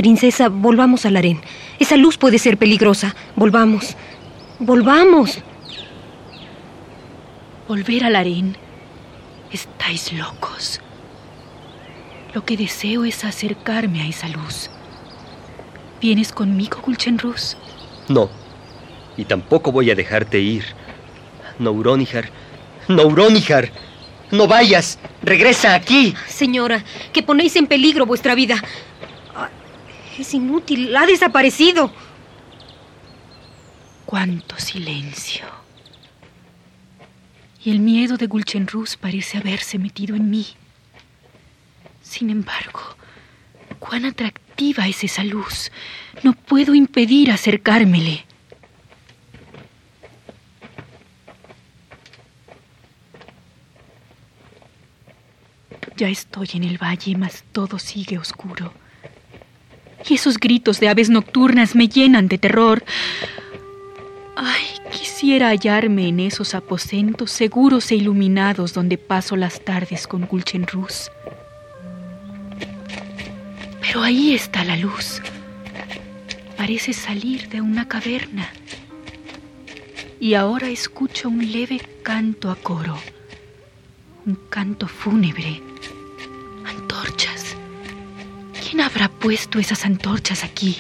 Princesa, 0.03 0.49
volvamos 0.49 1.07
al 1.07 1.17
harén. 1.17 1.41
Esa 1.79 1.97
luz 1.97 2.19
puede 2.19 2.41
ser 2.41 2.59
peligrosa. 2.59 3.15
Volvamos. 3.37 3.95
Volvamos. 4.59 5.38
Volver 7.69 8.03
al 8.03 8.17
harén. 8.17 8.57
Estáis 9.53 10.12
locos. 10.12 10.81
Lo 12.35 12.45
que 12.45 12.57
deseo 12.57 13.05
es 13.05 13.25
acercarme 13.25 14.03
a 14.03 14.09
esa 14.09 14.27
luz. 14.27 14.71
¿Vienes 16.01 16.33
conmigo, 16.33 16.81
Gulchenruz? 16.85 17.57
No. 18.09 18.29
Y 19.17 19.25
tampoco 19.25 19.71
voy 19.71 19.93
a 19.93 19.95
dejarte 19.95 20.41
ir. 20.41 20.65
Nouronihar. 21.61 22.29
Nouronihar. 22.88 23.71
No 24.33 24.49
vayas. 24.49 24.99
Regresa 25.23 25.75
aquí. 25.75 26.12
Señora, 26.27 26.83
que 27.12 27.23
ponéis 27.23 27.55
en 27.55 27.69
peligro 27.69 28.05
vuestra 28.05 28.35
vida. 28.35 28.61
Es 30.18 30.35
inútil. 30.35 30.94
Ha 30.96 31.07
desaparecido. 31.07 31.92
Cuánto 34.05 34.59
silencio. 34.59 35.46
Y 37.64 37.70
el 37.70 37.81
miedo 37.81 38.16
de 38.16 38.27
Gulchenruz 38.27 38.96
parece 38.96 39.38
haberse 39.38 39.79
metido 39.79 40.16
en 40.16 40.29
mí. 40.29 40.46
Sin 42.03 42.29
embargo, 42.29 42.81
cuán 43.79 44.05
atractiva 44.05 44.87
es 44.87 45.03
esa 45.05 45.25
luz. 45.25 45.70
No 46.22 46.35
puedo 46.35 46.75
impedir 46.75 47.31
acercármele. 47.31 48.25
Ya 55.96 56.09
estoy 56.09 56.51
en 56.55 56.64
el 56.64 56.83
valle, 56.83 57.16
mas 57.16 57.44
todo 57.53 57.79
sigue 57.79 58.18
oscuro. 58.18 58.82
Y 60.09 60.15
esos 60.15 60.38
gritos 60.38 60.81
de 60.81 60.88
aves 60.88 61.11
nocturnas 61.11 61.75
me 61.75 61.88
llenan 61.88 62.29
de 62.29 62.38
terror. 62.38 62.85
Ay, 64.37 64.65
quisiera 64.91 65.49
hallarme 65.49 66.09
en 66.09 66.21
esos 66.21 66.55
aposentos 66.55 67.31
seguros 67.31 67.91
e 67.93 67.97
iluminados 67.97 68.73
donde 68.73 68.99
paso 68.99 69.37
las 69.37 69.65
tardes 69.65 70.07
con 70.07 70.27
Gulchenruz. 70.27 71.11
Pero 73.81 74.03
ahí 74.03 74.35
está 74.35 74.65
la 74.65 74.77
luz. 74.77 75.21
Parece 76.57 76.93
salir 76.93 77.49
de 77.49 77.61
una 77.61 77.87
caverna. 77.88 78.49
Y 80.19 80.35
ahora 80.35 80.69
escucho 80.69 81.29
un 81.29 81.51
leve 81.53 81.81
canto 82.03 82.51
a 82.51 82.57
coro. 82.57 82.97
Un 84.25 84.38
canto 84.49 84.87
fúnebre. 84.87 85.61
Puesto 89.23 89.61
esas 89.61 89.85
antorchas 89.85 90.43
aquí? 90.43 90.77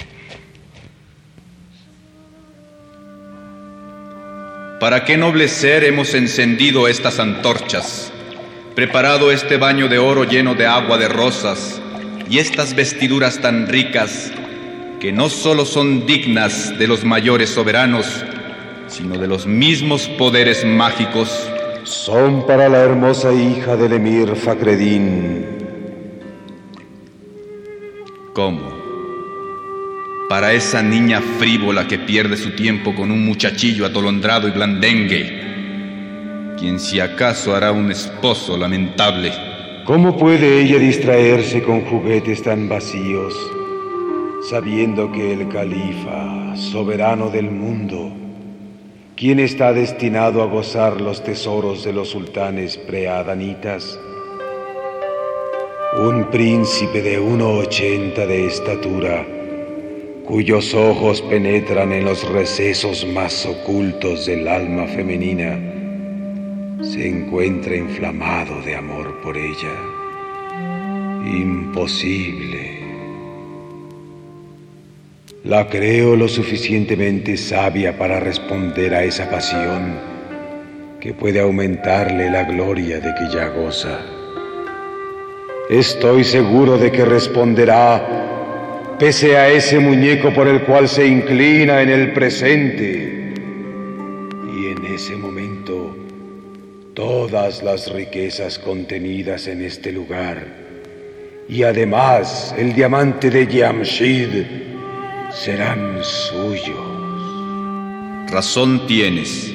¿Para 4.80 5.04
qué 5.04 5.16
noble 5.16 5.46
ser 5.46 5.84
hemos 5.84 6.12
encendido 6.12 6.88
estas 6.88 7.20
antorchas? 7.20 8.12
Preparado 8.74 9.30
este 9.30 9.58
baño 9.58 9.88
de 9.88 9.98
oro 9.98 10.24
lleno 10.24 10.56
de 10.56 10.66
agua 10.66 10.98
de 10.98 11.06
rosas 11.06 11.80
y 12.28 12.38
estas 12.38 12.74
vestiduras 12.74 13.38
tan 13.38 13.68
ricas 13.68 14.32
que 14.98 15.12
no 15.12 15.28
solo 15.28 15.64
son 15.64 16.04
dignas 16.04 16.76
de 16.78 16.88
los 16.88 17.04
mayores 17.04 17.50
soberanos, 17.50 18.24
sino 18.88 19.18
de 19.18 19.28
los 19.28 19.46
mismos 19.46 20.08
poderes 20.18 20.64
mágicos. 20.64 21.48
Son 21.84 22.44
para 22.44 22.68
la 22.68 22.78
hermosa 22.78 23.32
hija 23.32 23.76
del 23.76 23.92
emir 23.92 24.34
Fakreddin. 24.34 25.61
¿Cómo? 28.32 28.62
Para 30.30 30.54
esa 30.54 30.82
niña 30.82 31.20
frívola 31.38 31.86
que 31.86 31.98
pierde 31.98 32.38
su 32.38 32.52
tiempo 32.52 32.94
con 32.94 33.10
un 33.10 33.26
muchachillo 33.26 33.84
atolondrado 33.84 34.48
y 34.48 34.52
blandengue, 34.52 36.54
quien 36.58 36.80
si 36.80 36.98
acaso 36.98 37.54
hará 37.54 37.72
un 37.72 37.90
esposo 37.90 38.56
lamentable. 38.56 39.32
¿Cómo 39.84 40.16
puede 40.16 40.62
ella 40.62 40.78
distraerse 40.78 41.62
con 41.62 41.82
juguetes 41.82 42.42
tan 42.42 42.70
vacíos, 42.70 43.34
sabiendo 44.48 45.12
que 45.12 45.34
el 45.34 45.48
califa, 45.48 46.56
soberano 46.56 47.28
del 47.28 47.50
mundo, 47.50 48.10
quien 49.14 49.40
está 49.40 49.74
destinado 49.74 50.42
a 50.42 50.46
gozar 50.46 51.02
los 51.02 51.22
tesoros 51.22 51.84
de 51.84 51.92
los 51.92 52.08
sultanes 52.08 52.78
preadanitas, 52.78 54.00
un 55.98 56.30
príncipe 56.30 57.02
de 57.02 57.20
1,80 57.20 58.26
de 58.26 58.46
estatura, 58.46 59.26
cuyos 60.24 60.72
ojos 60.72 61.20
penetran 61.20 61.92
en 61.92 62.06
los 62.06 62.26
recesos 62.30 63.06
más 63.06 63.44
ocultos 63.44 64.24
del 64.24 64.48
alma 64.48 64.86
femenina, 64.86 65.58
se 66.82 67.06
encuentra 67.06 67.76
inflamado 67.76 68.62
de 68.62 68.74
amor 68.74 69.20
por 69.20 69.36
ella. 69.36 69.70
Imposible. 71.26 72.78
La 75.44 75.68
creo 75.68 76.16
lo 76.16 76.26
suficientemente 76.26 77.36
sabia 77.36 77.98
para 77.98 78.18
responder 78.18 78.94
a 78.94 79.04
esa 79.04 79.30
pasión 79.30 79.98
que 81.00 81.12
puede 81.12 81.40
aumentarle 81.40 82.30
la 82.30 82.44
gloria 82.44 82.98
de 82.98 83.12
que 83.14 83.36
ya 83.36 83.48
goza. 83.48 84.21
Estoy 85.70 86.24
seguro 86.24 86.76
de 86.76 86.90
que 86.90 87.04
responderá, 87.04 88.96
pese 88.98 89.36
a 89.36 89.48
ese 89.48 89.78
muñeco 89.78 90.34
por 90.34 90.48
el 90.48 90.62
cual 90.62 90.88
se 90.88 91.06
inclina 91.06 91.82
en 91.82 91.88
el 91.88 92.12
presente. 92.12 93.32
Y 94.54 94.66
en 94.66 94.84
ese 94.92 95.16
momento, 95.16 95.96
todas 96.94 97.62
las 97.62 97.92
riquezas 97.92 98.58
contenidas 98.58 99.46
en 99.46 99.62
este 99.62 99.92
lugar, 99.92 100.44
y 101.48 101.62
además 101.62 102.54
el 102.58 102.74
diamante 102.74 103.30
de 103.30 103.46
Yamshid, 103.46 104.28
serán 105.30 105.98
suyos. 106.02 106.92
Razón 108.30 108.86
tienes, 108.86 109.54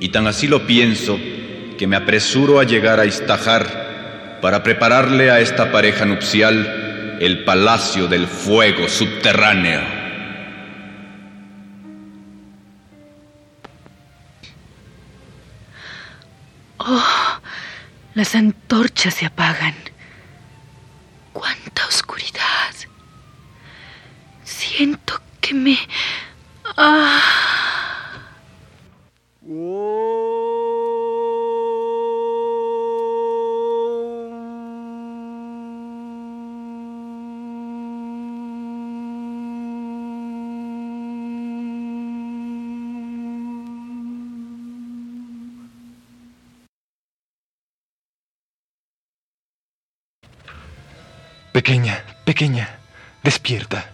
y 0.00 0.08
tan 0.08 0.26
así 0.26 0.48
lo 0.48 0.66
pienso 0.66 1.18
que 1.76 1.86
me 1.86 1.96
apresuro 1.96 2.58
a 2.58 2.64
llegar 2.64 2.98
a 3.00 3.06
Istajar 3.06 3.85
para 4.40 4.62
prepararle 4.62 5.30
a 5.30 5.40
esta 5.40 5.70
pareja 5.72 6.04
nupcial 6.04 7.18
el 7.20 7.44
Palacio 7.44 8.08
del 8.08 8.26
Fuego 8.26 8.88
Subterráneo. 8.88 9.80
Oh, 16.78 17.40
las 18.14 18.34
antorchas 18.34 19.14
se 19.14 19.26
apagan. 19.26 19.74
¡Cuánta 21.32 21.86
oscuridad! 21.86 22.74
Siento 24.44 25.20
que 25.40 25.54
me... 25.54 25.78
Ah. 26.76 27.20
Oh. 29.48 30.35
Pequeña, 51.56 52.04
pequeña, 52.26 52.68
despierta. 53.22 53.90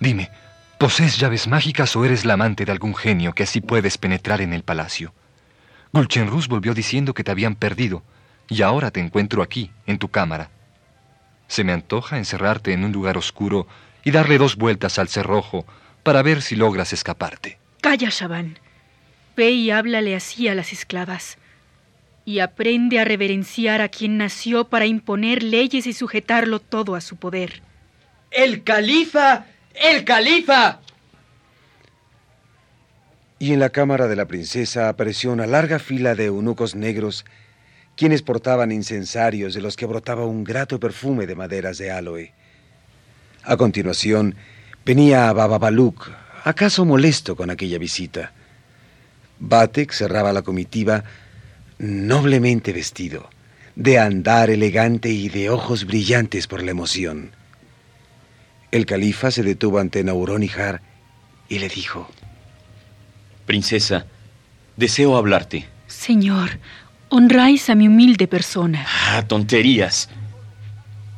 Dime, 0.00 0.30
¿posees 0.78 1.18
llaves 1.18 1.46
mágicas 1.46 1.94
o 1.96 2.04
eres 2.06 2.24
la 2.24 2.32
amante 2.32 2.64
de 2.64 2.72
algún 2.72 2.94
genio 2.94 3.34
que 3.34 3.42
así 3.42 3.60
puedes 3.60 3.98
penetrar 3.98 4.40
en 4.40 4.54
el 4.54 4.62
palacio? 4.62 5.12
Gulchenrus 5.92 6.48
volvió 6.48 6.72
diciendo 6.72 7.12
que 7.12 7.22
te 7.22 7.30
habían 7.30 7.56
perdido, 7.56 8.02
y 8.48 8.62
ahora 8.62 8.90
te 8.90 9.00
encuentro 9.00 9.42
aquí, 9.42 9.70
en 9.84 9.98
tu 9.98 10.08
cámara. 10.08 10.48
Se 11.46 11.62
me 11.62 11.74
antoja 11.74 12.16
encerrarte 12.16 12.72
en 12.72 12.86
un 12.86 12.92
lugar 12.92 13.18
oscuro 13.18 13.66
y 14.02 14.10
darle 14.10 14.38
dos 14.38 14.56
vueltas 14.56 14.98
al 14.98 15.08
cerrojo 15.08 15.66
para 16.04 16.22
ver 16.22 16.40
si 16.40 16.56
logras 16.56 16.94
escaparte. 16.94 17.58
Calla, 17.82 18.08
Shaban. 18.08 18.58
Ve 19.36 19.50
y 19.50 19.70
háblale 19.70 20.16
así 20.16 20.48
a 20.48 20.54
las 20.54 20.72
esclavas 20.72 21.36
y 22.24 22.38
aprende 22.38 22.98
a 22.98 23.04
reverenciar 23.04 23.80
a 23.80 23.88
quien 23.88 24.16
nació 24.16 24.68
para 24.68 24.86
imponer 24.86 25.42
leyes 25.42 25.86
y 25.86 25.92
sujetarlo 25.92 26.60
todo 26.60 26.94
a 26.94 27.00
su 27.00 27.16
poder. 27.16 27.62
¡El 28.30 28.64
califa! 28.64 29.46
¡El 29.74 30.04
califa! 30.04 30.80
Y 33.38 33.52
en 33.52 33.60
la 33.60 33.70
cámara 33.70 34.06
de 34.06 34.16
la 34.16 34.26
princesa 34.26 34.88
apareció 34.88 35.32
una 35.32 35.46
larga 35.46 35.78
fila 35.78 36.14
de 36.14 36.26
eunucos 36.26 36.74
negros, 36.74 37.26
quienes 37.96 38.22
portaban 38.22 38.72
incensarios 38.72 39.54
de 39.54 39.60
los 39.60 39.76
que 39.76 39.86
brotaba 39.86 40.24
un 40.24 40.44
grato 40.44 40.80
perfume 40.80 41.26
de 41.26 41.34
maderas 41.34 41.78
de 41.78 41.90
aloe. 41.90 42.32
A 43.42 43.56
continuación, 43.56 44.34
venía 44.86 45.30
Bababaluk, 45.32 46.10
acaso 46.44 46.86
molesto 46.86 47.36
con 47.36 47.50
aquella 47.50 47.78
visita. 47.78 48.32
Batek 49.38 49.92
cerraba 49.92 50.32
la 50.32 50.42
comitiva 50.42 51.04
noblemente 51.84 52.72
vestido, 52.72 53.28
de 53.76 53.98
andar 53.98 54.50
elegante 54.50 55.10
y 55.10 55.28
de 55.28 55.50
ojos 55.50 55.84
brillantes 55.84 56.46
por 56.46 56.62
la 56.62 56.70
emoción. 56.70 57.32
El 58.70 58.86
califa 58.86 59.30
se 59.30 59.42
detuvo 59.42 59.78
ante 59.78 60.02
Nauronihar 60.02 60.80
y 61.48 61.58
le 61.58 61.68
dijo: 61.68 62.08
Princesa, 63.46 64.06
deseo 64.76 65.16
hablarte. 65.16 65.68
Señor, 65.86 66.58
honráis 67.10 67.68
a 67.70 67.74
mi 67.74 67.86
humilde 67.86 68.26
persona. 68.26 68.86
Ah, 68.88 69.22
tonterías. 69.26 70.08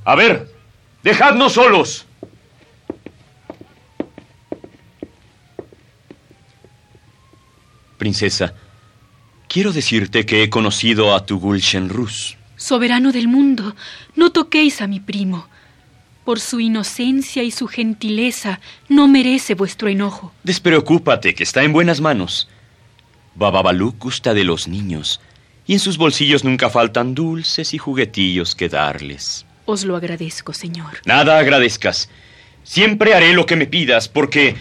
A 0.04 0.14
ver, 0.14 0.52
dejadnos 1.02 1.54
solos. 1.54 2.06
Princesa, 7.98 8.54
Quiero 9.48 9.72
decirte 9.72 10.26
que 10.26 10.42
he 10.42 10.50
conocido 10.50 11.14
a 11.14 11.24
tu 11.24 11.38
Gulshenrus. 11.38 12.36
Soberano 12.56 13.12
del 13.12 13.28
mundo, 13.28 13.76
no 14.14 14.32
toquéis 14.32 14.80
a 14.80 14.86
mi 14.86 15.00
primo. 15.00 15.48
Por 16.24 16.40
su 16.40 16.58
inocencia 16.58 17.42
y 17.42 17.50
su 17.50 17.68
gentileza 17.68 18.60
no 18.88 19.06
merece 19.06 19.54
vuestro 19.54 19.88
enojo. 19.88 20.32
Despreocúpate, 20.42 21.34
que 21.34 21.44
está 21.44 21.62
en 21.62 21.72
buenas 21.72 22.00
manos. 22.00 22.48
Bababaluk 23.36 23.98
gusta 23.98 24.34
de 24.34 24.44
los 24.44 24.66
niños, 24.66 25.20
y 25.66 25.74
en 25.74 25.78
sus 25.78 25.98
bolsillos 25.98 26.42
nunca 26.42 26.70
faltan 26.70 27.14
dulces 27.14 27.74
y 27.74 27.78
juguetillos 27.78 28.54
que 28.54 28.68
darles. 28.68 29.46
Os 29.66 29.84
lo 29.84 29.94
agradezco, 29.96 30.52
señor. 30.52 30.98
Nada 31.04 31.38
agradezcas. 31.38 32.08
Siempre 32.64 33.14
haré 33.14 33.32
lo 33.34 33.46
que 33.46 33.56
me 33.56 33.66
pidas, 33.66 34.08
porque 34.08 34.56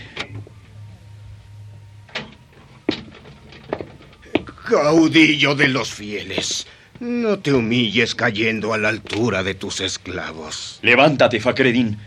Caudillo 4.65 5.53
de 5.53 5.67
los 5.67 5.93
fieles, 5.93 6.65
no 6.99 7.37
te 7.37 7.53
humilles 7.53 8.15
cayendo 8.15 8.73
a 8.73 8.79
la 8.79 8.89
altura 8.89 9.43
de 9.43 9.53
tus 9.53 9.79
esclavos. 9.79 10.79
Levántate, 10.81 11.39
Fakreddin. 11.39 11.99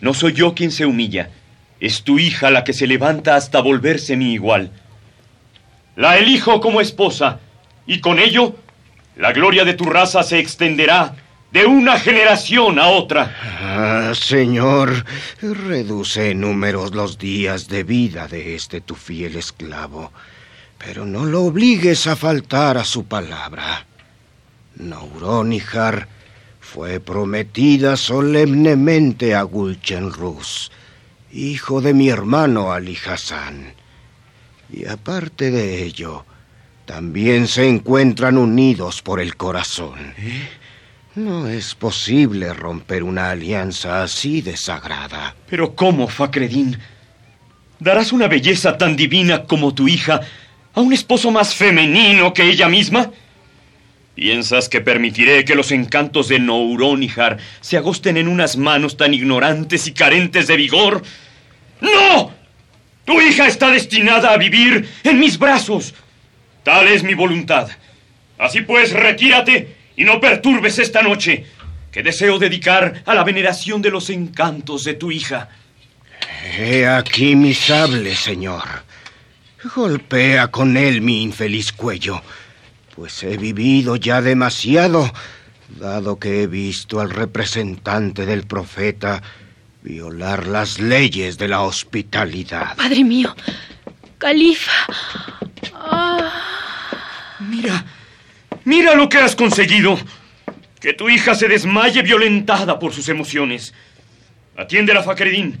No 0.00 0.14
soy 0.14 0.32
yo 0.32 0.54
quien 0.54 0.70
se 0.70 0.86
humilla. 0.86 1.28
Es 1.80 2.04
tu 2.04 2.18
hija 2.18 2.50
la 2.50 2.64
que 2.64 2.72
se 2.72 2.86
levanta 2.86 3.36
hasta 3.36 3.60
volverse 3.60 4.16
mi 4.16 4.32
igual. 4.32 4.72
La 5.96 6.16
elijo 6.16 6.62
como 6.62 6.80
esposa, 6.80 7.40
y 7.86 8.00
con 8.00 8.18
ello 8.18 8.56
la 9.16 9.32
gloria 9.32 9.66
de 9.66 9.74
tu 9.74 9.84
raza 9.84 10.22
se 10.22 10.38
extenderá 10.38 11.14
de 11.52 11.66
una 11.66 11.98
generación 11.98 12.78
a 12.78 12.88
otra. 12.88 13.36
Ah, 13.60 14.12
señor, 14.14 15.04
reduce 15.42 16.30
en 16.30 16.40
números 16.40 16.94
los 16.94 17.18
días 17.18 17.68
de 17.68 17.84
vida 17.84 18.28
de 18.28 18.54
este 18.54 18.80
tu 18.80 18.94
fiel 18.94 19.36
esclavo. 19.36 20.10
Pero 20.78 21.04
no 21.04 21.24
lo 21.24 21.44
obligues 21.44 22.06
a 22.06 22.16
faltar 22.16 22.78
a 22.78 22.84
su 22.84 23.04
palabra. 23.04 23.86
Nauronihar 24.76 26.08
fue 26.60 27.00
prometida 27.00 27.96
solemnemente 27.96 29.34
a 29.34 29.42
Gulchenrus, 29.42 30.70
hijo 31.32 31.80
de 31.80 31.94
mi 31.94 32.08
hermano 32.08 32.72
Ali 32.72 32.96
Hassan. 32.96 33.72
Y 34.70 34.86
aparte 34.86 35.50
de 35.50 35.82
ello, 35.82 36.24
también 36.84 37.48
se 37.48 37.68
encuentran 37.68 38.38
unidos 38.38 39.02
por 39.02 39.20
el 39.20 39.36
corazón. 39.36 40.14
¿Eh? 40.18 40.48
No 41.14 41.48
es 41.48 41.74
posible 41.74 42.52
romper 42.52 43.02
una 43.02 43.30
alianza 43.30 44.02
así 44.02 44.40
de 44.40 44.56
sagrada. 44.56 45.34
Pero 45.48 45.74
¿cómo, 45.74 46.06
Fakreddin? 46.06 46.78
¿Darás 47.80 48.12
una 48.12 48.28
belleza 48.28 48.78
tan 48.78 48.94
divina 48.94 49.44
como 49.44 49.74
tu 49.74 49.88
hija 49.88 50.20
a 50.78 50.80
un 50.80 50.92
esposo 50.92 51.32
más 51.32 51.56
femenino 51.56 52.32
que 52.32 52.44
ella 52.44 52.68
misma? 52.68 53.10
¿Piensas 54.14 54.68
que 54.68 54.80
permitiré 54.80 55.44
que 55.44 55.56
los 55.56 55.72
encantos 55.72 56.28
de 56.28 56.38
Nouronihar 56.38 57.38
se 57.60 57.76
agosten 57.76 58.16
en 58.16 58.28
unas 58.28 58.56
manos 58.56 58.96
tan 58.96 59.12
ignorantes 59.12 59.88
y 59.88 59.92
carentes 59.92 60.46
de 60.46 60.56
vigor? 60.56 61.02
¡No! 61.80 62.32
Tu 63.04 63.20
hija 63.20 63.48
está 63.48 63.72
destinada 63.72 64.32
a 64.32 64.36
vivir 64.36 64.88
en 65.02 65.18
mis 65.18 65.36
brazos. 65.38 65.94
Tal 66.62 66.86
es 66.86 67.02
mi 67.02 67.14
voluntad. 67.14 67.68
Así 68.38 68.60
pues, 68.60 68.92
retírate 68.92 69.74
y 69.96 70.04
no 70.04 70.20
perturbes 70.20 70.78
esta 70.78 71.02
noche, 71.02 71.44
que 71.90 72.04
deseo 72.04 72.38
dedicar 72.38 73.02
a 73.04 73.14
la 73.14 73.24
veneración 73.24 73.82
de 73.82 73.90
los 73.90 74.10
encantos 74.10 74.84
de 74.84 74.94
tu 74.94 75.10
hija. 75.10 75.48
He 76.56 76.86
aquí 76.86 77.34
mi 77.34 77.52
sable, 77.52 78.14
señor. 78.14 78.87
Golpea 79.74 80.48
con 80.48 80.76
él 80.76 81.00
mi 81.00 81.22
infeliz 81.22 81.72
cuello, 81.72 82.22
pues 82.94 83.22
he 83.22 83.36
vivido 83.36 83.96
ya 83.96 84.20
demasiado, 84.22 85.12
dado 85.68 86.18
que 86.18 86.42
he 86.42 86.46
visto 86.46 87.00
al 87.00 87.10
representante 87.10 88.24
del 88.24 88.46
profeta 88.46 89.22
violar 89.82 90.46
las 90.46 90.78
leyes 90.78 91.38
de 91.38 91.48
la 91.48 91.62
hospitalidad. 91.62 92.76
Padre 92.76 93.04
mío, 93.04 93.34
califa. 94.18 94.86
Ah. 95.74 96.32
Mira, 97.40 97.84
mira 98.64 98.94
lo 98.94 99.08
que 99.08 99.18
has 99.18 99.36
conseguido. 99.36 99.98
Que 100.80 100.92
tu 100.92 101.08
hija 101.08 101.34
se 101.34 101.48
desmaye 101.48 102.02
violentada 102.02 102.78
por 102.78 102.92
sus 102.92 103.08
emociones. 103.08 103.74
Atiende 104.56 104.92
a 104.92 105.02
Fakreddin 105.02 105.58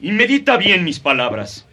y 0.00 0.12
medita 0.12 0.56
bien 0.56 0.84
mis 0.84 1.00
palabras. 1.00 1.67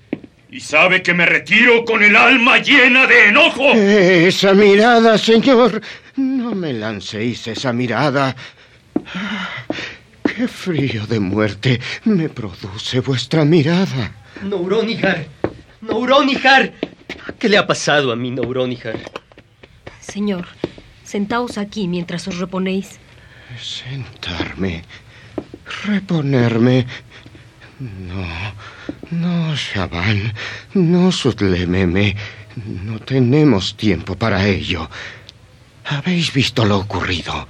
Y 0.55 0.61
sabe 0.61 1.03
que 1.03 1.13
me 1.13 1.25
retiro 1.25 1.83
con 1.83 2.01
el 2.01 2.15
alma 2.15 2.59
llena 2.59 3.05
de 3.07 3.27
enojo. 3.27 3.73
Esa 3.73 4.53
mirada, 4.53 5.17
señor. 5.17 5.81
No 6.15 6.55
me 6.55 6.71
lancéis 6.71 7.45
esa 7.49 7.73
mirada. 7.73 8.33
Qué 10.23 10.47
frío 10.47 11.05
de 11.07 11.19
muerte 11.19 11.81
me 12.05 12.29
produce 12.29 13.01
vuestra 13.01 13.43
mirada. 13.43 14.13
Nouronihar. 14.43 15.25
Nouronihar. 15.81 16.71
¿Qué 17.37 17.49
le 17.49 17.57
ha 17.57 17.67
pasado 17.67 18.13
a 18.13 18.15
mi 18.15 18.31
Nouronihar? 18.31 18.95
Señor, 19.99 20.47
sentaos 21.03 21.57
aquí 21.57 21.89
mientras 21.89 22.29
os 22.29 22.39
reponéis. 22.39 22.97
Sentarme. 23.61 24.85
Reponerme. 25.83 26.85
No, 27.79 28.25
no, 29.11 29.55
Shaban, 29.55 30.33
no 30.73 31.11
Sutlememe. 31.11 32.15
No 32.65 32.99
tenemos 32.99 33.75
tiempo 33.75 34.15
para 34.15 34.45
ello. 34.45 34.89
Habéis 35.83 36.31
visto 36.31 36.63
lo 36.63 36.77
ocurrido. 36.77 37.47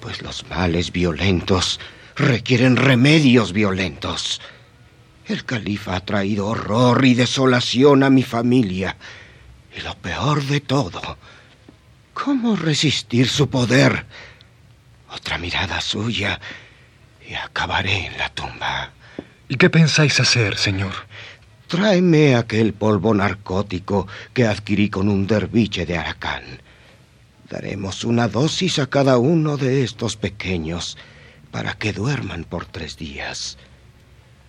Pues 0.00 0.22
los 0.22 0.48
males 0.48 0.90
violentos 0.90 1.80
requieren 2.16 2.76
remedios 2.76 3.52
violentos. 3.52 4.40
El 5.26 5.44
califa 5.44 5.96
ha 5.96 6.00
traído 6.00 6.46
horror 6.46 7.04
y 7.04 7.14
desolación 7.14 8.04
a 8.04 8.10
mi 8.10 8.22
familia. 8.22 8.96
Y 9.76 9.82
lo 9.82 9.94
peor 9.98 10.42
de 10.44 10.60
todo, 10.60 11.18
¿cómo 12.14 12.56
resistir 12.56 13.28
su 13.28 13.50
poder? 13.50 14.06
Otra 15.10 15.36
mirada 15.36 15.82
suya 15.82 16.40
y 17.28 17.34
acabaré 17.34 18.06
en 18.06 18.16
la 18.16 18.30
tumba. 18.30 18.92
¿Y 19.48 19.56
qué 19.56 19.70
pensáis 19.70 20.18
hacer, 20.18 20.56
señor? 20.56 20.92
Tráeme 21.68 22.34
aquel 22.34 22.72
polvo 22.72 23.14
narcótico 23.14 24.06
que 24.34 24.46
adquirí 24.46 24.90
con 24.90 25.08
un 25.08 25.26
derviche 25.26 25.86
de 25.86 25.96
Aracán. 25.96 26.42
Daremos 27.48 28.04
una 28.04 28.26
dosis 28.28 28.78
a 28.78 28.86
cada 28.86 29.18
uno 29.18 29.56
de 29.56 29.84
estos 29.84 30.16
pequeños 30.16 30.96
para 31.52 31.74
que 31.74 31.92
duerman 31.92 32.44
por 32.44 32.66
tres 32.66 32.96
días. 32.96 33.56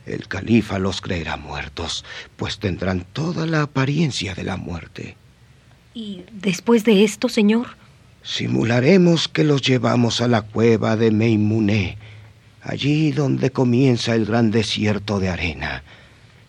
El 0.07 0.27
califa 0.27 0.79
los 0.79 1.01
creerá 1.01 1.37
muertos, 1.37 2.03
pues 2.35 2.59
tendrán 2.59 3.05
toda 3.13 3.45
la 3.45 3.63
apariencia 3.63 4.33
de 4.33 4.43
la 4.43 4.57
muerte. 4.57 5.15
¿Y 5.93 6.23
después 6.31 6.85
de 6.85 7.03
esto, 7.03 7.29
señor? 7.29 7.67
Simularemos 8.23 9.27
que 9.27 9.43
los 9.43 9.61
llevamos 9.61 10.21
a 10.21 10.27
la 10.27 10.41
cueva 10.41 10.95
de 10.95 11.11
Meimuné, 11.11 11.97
allí 12.67 13.11
donde 13.13 13.51
comienza 13.51 14.13
el 14.13 14.25
gran 14.25 14.51
desierto 14.51 15.19
de 15.19 15.29
arena, 15.29 15.83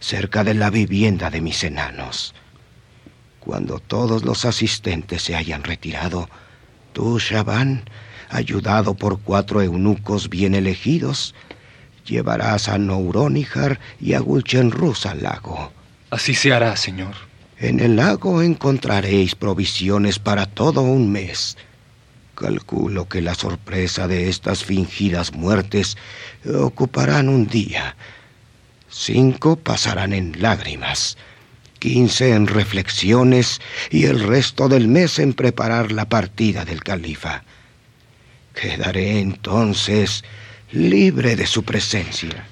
cerca 0.01 0.43
de 0.43 0.53
la 0.53 0.69
vivienda 0.69 1.31
de 1.31 1.41
mis 1.41 1.63
enanos. 1.63 2.35
Cuando 3.39 3.79
todos 3.79 4.25
los 4.25 4.45
asistentes 4.45 5.23
se 5.23 5.37
hayan 5.37 5.63
retirado, 5.63 6.29
tú, 6.93 7.21
Shaban, 7.21 7.85
ayudado 8.31 8.95
por 8.95 9.21
cuatro 9.21 9.63
eunucos 9.63 10.29
bien 10.29 10.57
elegidos, 10.57 11.37
llevarás 12.05 12.69
a 12.69 12.79
Nouronihar 12.79 13.79
y 14.01 14.15
a 14.15 14.19
Gulchenruz 14.19 15.07
al 15.07 15.23
lago. 15.23 15.73
Así 16.11 16.35
se 16.35 16.53
hará, 16.53 16.77
señor. 16.77 17.15
En 17.61 17.79
el 17.79 17.95
lago 17.95 18.43
encontraréis 18.43 19.37
provisiones 19.37 20.19
para 20.19 20.47
todo 20.47 20.83
un 20.83 21.13
mes. 21.13 21.57
Calculo 22.39 23.09
que 23.09 23.21
la 23.21 23.35
sorpresa 23.35 24.07
de 24.07 24.29
estas 24.29 24.63
fingidas 24.63 25.35
muertes 25.35 25.97
ocuparán 26.47 27.29
un 27.29 27.49
día. 27.49 27.97
Cinco 28.89 29.57
pasarán 29.57 30.13
en 30.13 30.41
lágrimas, 30.41 31.19
quince 31.81 32.35
en 32.35 32.47
reflexiones 32.47 33.61
y 33.91 34.05
el 34.05 34.21
resto 34.21 34.69
del 34.69 34.87
mes 34.87 35.19
en 35.19 35.33
preparar 35.33 35.91
la 35.91 36.09
partida 36.09 36.65
del 36.65 36.85
califa. 36.85 37.43
Quedaré 38.55 39.19
entonces 39.19 40.23
libre 40.71 41.35
de 41.35 41.47
su 41.47 41.65
presencia. 41.65 42.47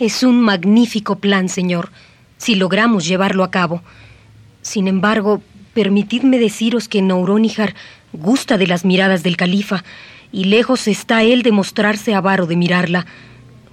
Es 0.00 0.22
un 0.22 0.40
magnífico 0.40 1.18
plan, 1.18 1.50
señor, 1.50 1.92
si 2.38 2.54
logramos 2.54 3.06
llevarlo 3.06 3.44
a 3.44 3.50
cabo. 3.50 3.82
Sin 4.62 4.88
embargo, 4.88 5.42
permitidme 5.74 6.38
deciros 6.38 6.88
que 6.88 7.02
Nouronihar 7.02 7.74
gusta 8.12 8.58
de 8.58 8.66
las 8.66 8.84
miradas 8.84 9.22
del 9.22 9.36
califa, 9.36 9.84
y 10.32 10.44
lejos 10.44 10.88
está 10.88 11.22
él 11.22 11.42
de 11.42 11.52
mostrarse 11.52 12.14
avaro 12.14 12.46
de 12.46 12.56
mirarla. 12.56 13.06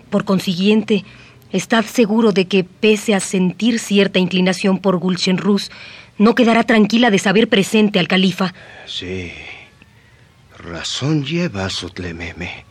Por 0.09 0.25
consiguiente, 0.25 1.03
estad 1.51 1.86
seguro 1.86 2.31
de 2.31 2.47
que, 2.47 2.63
pese 2.63 3.15
a 3.15 3.19
sentir 3.19 3.79
cierta 3.79 4.19
inclinación 4.19 4.79
por 4.79 4.97
Gulchenruz, 4.97 5.71
no 6.17 6.36
quedará 6.36 6.63
tranquila 6.63 7.11
de 7.11 7.19
saber 7.19 7.49
presente 7.49 7.99
al 7.99 8.07
califa. 8.07 8.53
Sí, 8.86 9.31
razón 10.57 11.25
lleva 11.25 11.69
Sutlememe. 11.69 12.65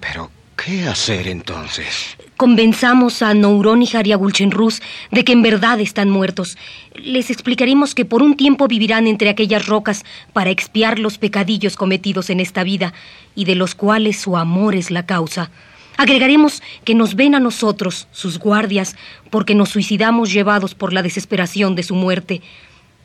Pero, 0.00 0.30
¿qué 0.56 0.86
hacer 0.86 1.28
entonces? 1.28 2.17
Convenzamos 2.38 3.20
a 3.22 3.34
Nouronihar 3.34 4.06
y 4.06 4.12
a 4.12 4.16
Gulchenruz 4.16 4.80
de 5.10 5.24
que 5.24 5.32
en 5.32 5.42
verdad 5.42 5.80
están 5.80 6.08
muertos. 6.08 6.56
Les 6.94 7.30
explicaremos 7.30 7.96
que 7.96 8.04
por 8.04 8.22
un 8.22 8.36
tiempo 8.36 8.68
vivirán 8.68 9.08
entre 9.08 9.28
aquellas 9.28 9.66
rocas 9.66 10.04
para 10.32 10.50
expiar 10.50 11.00
los 11.00 11.18
pecadillos 11.18 11.74
cometidos 11.74 12.30
en 12.30 12.38
esta 12.38 12.62
vida 12.62 12.94
y 13.34 13.44
de 13.44 13.56
los 13.56 13.74
cuales 13.74 14.20
su 14.20 14.36
amor 14.36 14.76
es 14.76 14.92
la 14.92 15.04
causa. 15.04 15.50
Agregaremos 15.96 16.62
que 16.84 16.94
nos 16.94 17.16
ven 17.16 17.34
a 17.34 17.40
nosotros, 17.40 18.06
sus 18.12 18.38
guardias, 18.38 18.94
porque 19.30 19.56
nos 19.56 19.70
suicidamos 19.70 20.32
llevados 20.32 20.76
por 20.76 20.92
la 20.92 21.02
desesperación 21.02 21.74
de 21.74 21.82
su 21.82 21.96
muerte. 21.96 22.40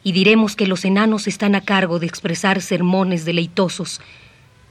Y 0.04 0.12
diremos 0.12 0.56
que 0.56 0.68
los 0.68 0.86
enanos 0.86 1.26
están 1.26 1.56
a 1.56 1.62
cargo 1.62 1.98
de 1.98 2.06
expresar 2.06 2.62
sermones 2.62 3.26
deleitosos. 3.26 4.00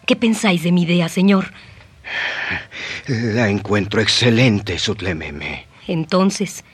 ¿Qué 0.06 0.14
pensáis 0.14 0.62
de 0.62 0.70
mi 0.70 0.82
idea, 0.82 1.08
señor? 1.08 1.52
La 3.06 3.48
encuentro 3.48 4.00
excelente, 4.00 4.78
Sutlememe. 4.78 5.66
Entonces, 5.86 6.64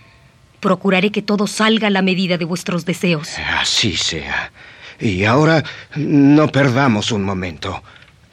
procuraré 0.60 1.10
que 1.10 1.22
todo 1.22 1.46
salga 1.46 1.88
a 1.88 1.90
la 1.90 2.02
medida 2.02 2.36
de 2.38 2.44
vuestros 2.44 2.84
deseos. 2.84 3.30
Así 3.58 3.96
sea. 3.96 4.52
Y 5.00 5.24
ahora 5.24 5.64
no 5.96 6.48
perdamos 6.48 7.12
un 7.12 7.22
momento. 7.22 7.82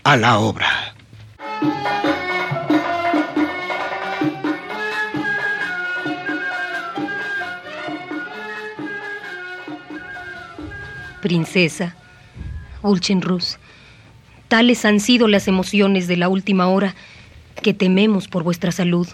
A 0.04 0.18
la 0.18 0.38
obra. 0.38 0.94
Princesa, 11.22 11.96
Ulchenrus, 12.84 13.58
tales 14.56 14.86
han 14.86 15.02
sido 15.02 15.28
las 15.28 15.50
emociones 15.50 16.08
de 16.08 16.16
la 16.16 16.30
última 16.30 16.68
hora 16.70 16.96
que 17.62 17.74
tememos 17.74 18.30
por 18.30 18.44
vuestra 18.44 18.72
salud. 18.72 19.06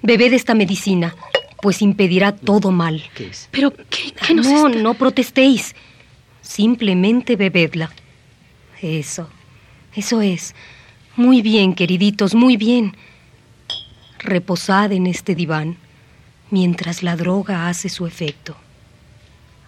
Bebed 0.00 0.32
esta 0.32 0.54
medicina, 0.54 1.16
pues 1.60 1.82
impedirá 1.82 2.30
todo 2.36 2.70
mal. 2.70 3.02
¿Qué 3.16 3.26
es? 3.26 3.48
Pero, 3.50 3.72
¿qué, 3.72 4.12
qué 4.12 4.32
nos 4.32 4.46
no, 4.46 4.68
está- 4.68 4.80
no 4.80 4.94
protestéis. 4.94 5.74
Simplemente 6.40 7.34
bebedla. 7.34 7.90
Eso. 8.80 9.28
Eso 9.96 10.22
es. 10.22 10.54
Muy 11.16 11.42
bien, 11.42 11.74
queriditos, 11.74 12.36
muy 12.36 12.56
bien. 12.56 12.96
Reposad 14.20 14.92
en 14.92 15.08
este 15.08 15.34
diván 15.34 15.78
mientras 16.52 17.02
la 17.02 17.16
droga 17.16 17.66
hace 17.68 17.88
su 17.88 18.06
efecto. 18.06 18.56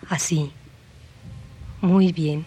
Así. 0.09 0.53
Muy 1.81 2.13
bien. 2.13 2.45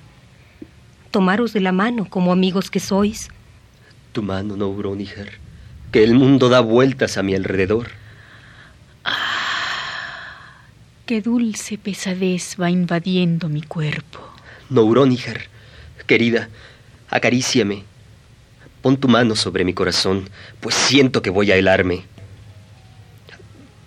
Tomaros 1.16 1.54
de 1.54 1.62
la 1.62 1.72
mano 1.72 2.10
como 2.10 2.34
amigos 2.34 2.70
que 2.70 2.82
sois. 2.82 3.30
Tu 4.12 4.22
mano, 4.22 4.58
Nouronihar, 4.58 5.30
que 5.94 6.04
el 6.04 6.14
mundo 6.14 6.50
da 6.50 6.60
vueltas 6.60 7.18
a 7.18 7.24
mi 7.24 7.34
alrededor. 7.34 7.88
Qué 11.06 11.22
dulce 11.22 11.78
pesadez 11.78 12.58
va 12.60 12.70
invadiendo 12.70 13.48
mi 13.48 13.62
cuerpo. 13.62 14.20
Nouronihar, 14.70 15.40
querida, 16.06 16.50
acaríciame. 17.10 17.86
Pon 18.82 18.98
tu 18.98 19.08
mano 19.08 19.38
sobre 19.38 19.64
mi 19.64 19.74
corazón, 19.74 20.30
pues 20.60 20.76
siento 20.76 21.22
que 21.22 21.30
voy 21.30 21.50
a 21.50 21.56
helarme. 21.56 22.04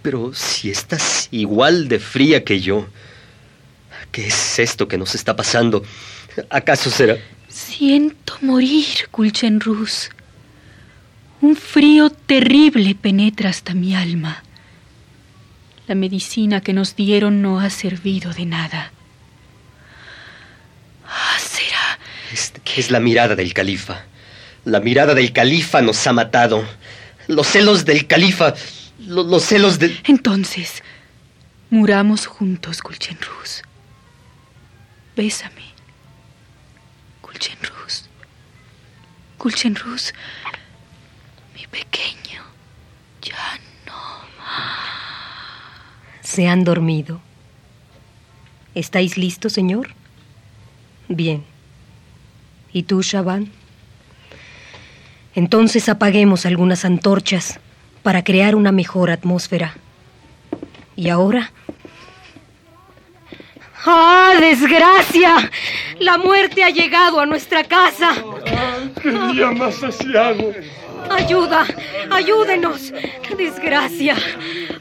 Pero 0.00 0.32
si 0.32 0.70
estás 0.70 1.28
igual 1.30 1.88
de 1.88 1.98
fría 1.98 2.42
que 2.42 2.58
yo, 2.62 2.86
¿qué 4.12 4.28
es 4.28 4.58
esto 4.58 4.88
que 4.88 4.96
nos 4.96 5.14
está 5.14 5.36
pasando? 5.36 5.82
¿Acaso 6.50 6.90
será... 6.90 7.16
Siento 7.48 8.36
morir, 8.42 9.08
Kulchenruz. 9.10 10.10
Un 11.40 11.56
frío 11.56 12.10
terrible 12.10 12.94
penetra 12.94 13.50
hasta 13.50 13.74
mi 13.74 13.94
alma. 13.94 14.42
La 15.86 15.94
medicina 15.94 16.60
que 16.60 16.72
nos 16.72 16.94
dieron 16.96 17.40
no 17.42 17.58
ha 17.60 17.70
servido 17.70 18.32
de 18.32 18.44
nada. 18.46 18.92
Ah, 21.06 21.36
será. 21.40 21.98
Es, 22.32 22.52
es 22.76 22.90
la 22.90 23.00
mirada 23.00 23.34
del 23.34 23.54
califa. 23.54 24.04
La 24.64 24.80
mirada 24.80 25.14
del 25.14 25.32
califa 25.32 25.80
nos 25.80 26.06
ha 26.06 26.12
matado. 26.12 26.64
Los 27.28 27.46
celos 27.48 27.84
del 27.84 28.06
califa. 28.06 28.54
lo- 29.06 29.22
los 29.24 29.44
celos 29.44 29.78
del... 29.78 29.98
Entonces, 30.04 30.82
muramos 31.70 32.26
juntos, 32.26 32.82
Kulchenruz. 32.82 33.62
Bésame. 35.16 35.57
Kulchenruz. 37.38 38.08
Kulchenruz. 39.38 40.12
Mi 41.54 41.66
pequeño. 41.68 42.42
Ya 43.22 43.60
Se 46.20 46.48
han 46.48 46.64
dormido. 46.64 47.20
¿Estáis 48.74 49.16
listos, 49.16 49.52
señor? 49.52 49.94
Bien. 51.08 51.44
¿Y 52.72 52.82
tú, 52.82 53.02
Shaban? 53.02 53.50
Entonces 55.34 55.88
apaguemos 55.88 56.44
algunas 56.44 56.84
antorchas 56.84 57.60
para 58.02 58.24
crear 58.24 58.56
una 58.56 58.72
mejor 58.72 59.10
atmósfera. 59.10 59.76
¿Y 60.96 61.08
ahora? 61.08 61.52
¡Ah, 63.90 64.34
desgracia! 64.38 65.50
La 65.98 66.18
muerte 66.18 66.62
ha 66.62 66.68
llegado 66.68 67.20
a 67.20 67.24
nuestra 67.24 67.64
casa. 67.64 68.12
¡Qué 69.02 69.10
día 69.32 69.50
más 69.50 69.82
asiago! 69.82 70.52
Ayuda, 71.08 71.64
ayúdenos. 72.10 72.92
Desgracia. 73.34 74.14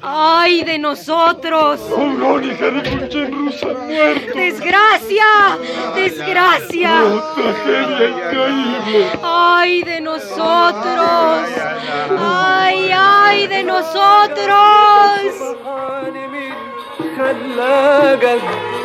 ¡Ay 0.02 0.66
de 0.66 0.78
nosotros! 0.78 1.80
Aurónica 1.90 2.70
de 2.70 2.90
Gulchenruz 2.90 3.64
ha 3.64 3.68
muerto. 3.68 4.38
¡Desgracia! 4.38 5.58
¡Desgracia! 5.96 7.04
¡Oh, 7.06 7.34
tragedia 7.34 8.10
increíble! 8.10 9.10
¡Ay 9.24 9.84
de 9.84 10.02
nosotros! 10.02 11.50
¡Ay, 12.20 12.92
ay 12.94 13.48
de 13.48 13.64
nosotros! 13.64 14.68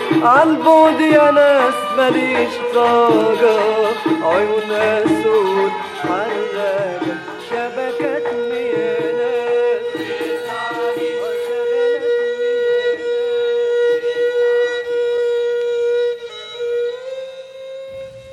خلاقك 0.02 0.24
عالبعد 0.24 1.00
يا 1.02 1.32
ناس 1.32 1.74
ماليش 1.98 2.54
طاقة 2.74 3.60
عيون 4.24 4.72
اسود 4.72 5.72
حراقة 6.04 7.18
شبكات 7.50 8.24
ميانات 8.52 9.08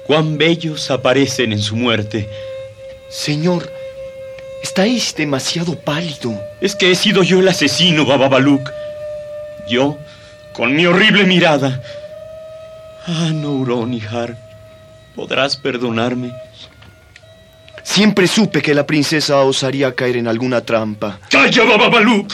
Cuán 0.07 0.37
bellos 0.37 0.91
aparecen 0.91 1.53
en 1.53 1.63
su 1.63 1.77
muerte. 1.77 2.29
Señor, 3.09 3.63
estáis 4.63 5.15
demasiado 5.15 5.77
pálido. 5.77 6.39
Es 6.61 6.77
que 6.77 6.91
he 6.91 6.95
sido 6.95 7.23
yo 7.23 7.41
el 7.41 7.49
asesino, 7.49 8.05
Bababaluk. 8.05 8.71
Yo, 9.67 9.97
con 10.60 10.76
mi 10.76 10.86
horrible 10.86 11.24
mirada. 11.24 11.82
Ah, 13.08 13.30
Nouronihar, 13.34 14.38
¿podrás 15.16 15.56
perdonarme? 15.56 16.34
Siempre 17.82 18.28
supe 18.28 18.62
que 18.62 18.74
la 18.74 18.86
princesa 18.86 19.38
osaría 19.38 19.96
caer 19.96 20.18
en 20.18 20.28
alguna 20.28 20.60
trampa. 20.60 21.18
¡Calla, 21.30 21.64
Bababaluk! 21.64 22.34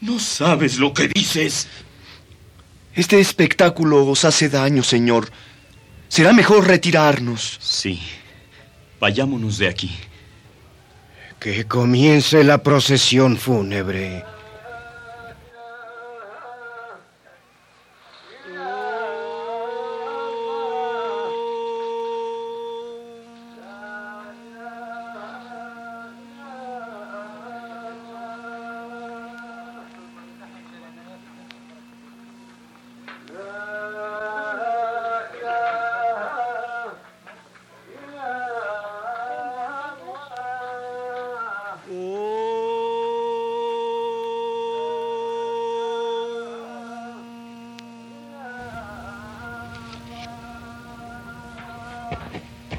No 0.00 0.18
sabes 0.18 0.78
lo 0.78 0.94
que 0.94 1.08
dices. 1.08 1.68
Este 2.94 3.20
espectáculo 3.20 4.06
os 4.06 4.24
hace 4.24 4.48
daño, 4.48 4.82
señor. 4.82 5.28
Será 6.08 6.32
mejor 6.32 6.66
retirarnos. 6.66 7.58
Sí. 7.60 8.00
Vayámonos 8.98 9.58
de 9.58 9.68
aquí. 9.68 9.94
Que 11.38 11.66
comience 11.66 12.42
la 12.44 12.62
procesión 12.62 13.36
fúnebre. 13.36 14.24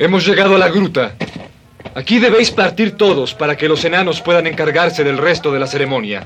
Hemos 0.10 0.26
llegado 0.26 0.55
a 0.55 0.57
la 0.57 0.70
gruta. 0.70 1.14
Aquí 1.93 2.18
debéis 2.18 2.49
partir 2.49 2.97
todos 2.97 3.36
para 3.36 3.55
que 3.55 3.68
los 3.68 3.86
enanos 3.86 4.22
puedan 4.22 4.47
encargarse 4.47 5.03
del 5.03 5.20
resto 5.20 5.51
de 5.51 5.60
la 5.60 5.68
ceremonia. 5.68 6.26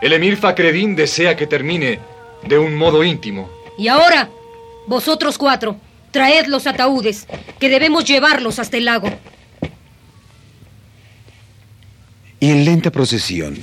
El 0.00 0.14
emir 0.14 0.38
Fakreddin 0.38 0.96
desea 0.96 1.36
que 1.36 1.46
termine 1.46 1.98
de 2.48 2.58
un 2.58 2.74
modo 2.74 3.04
íntimo. 3.04 3.50
Y 3.76 3.88
ahora, 3.88 4.30
vosotros 4.86 5.36
cuatro, 5.36 5.76
traed 6.10 6.46
los 6.46 6.66
ataúdes, 6.66 7.26
que 7.58 7.68
debemos 7.68 8.06
llevarlos 8.06 8.58
hasta 8.58 8.78
el 8.78 8.86
lago. 8.86 9.10
Y 12.40 12.50
en 12.50 12.64
lenta 12.64 12.90
procesión 12.90 13.58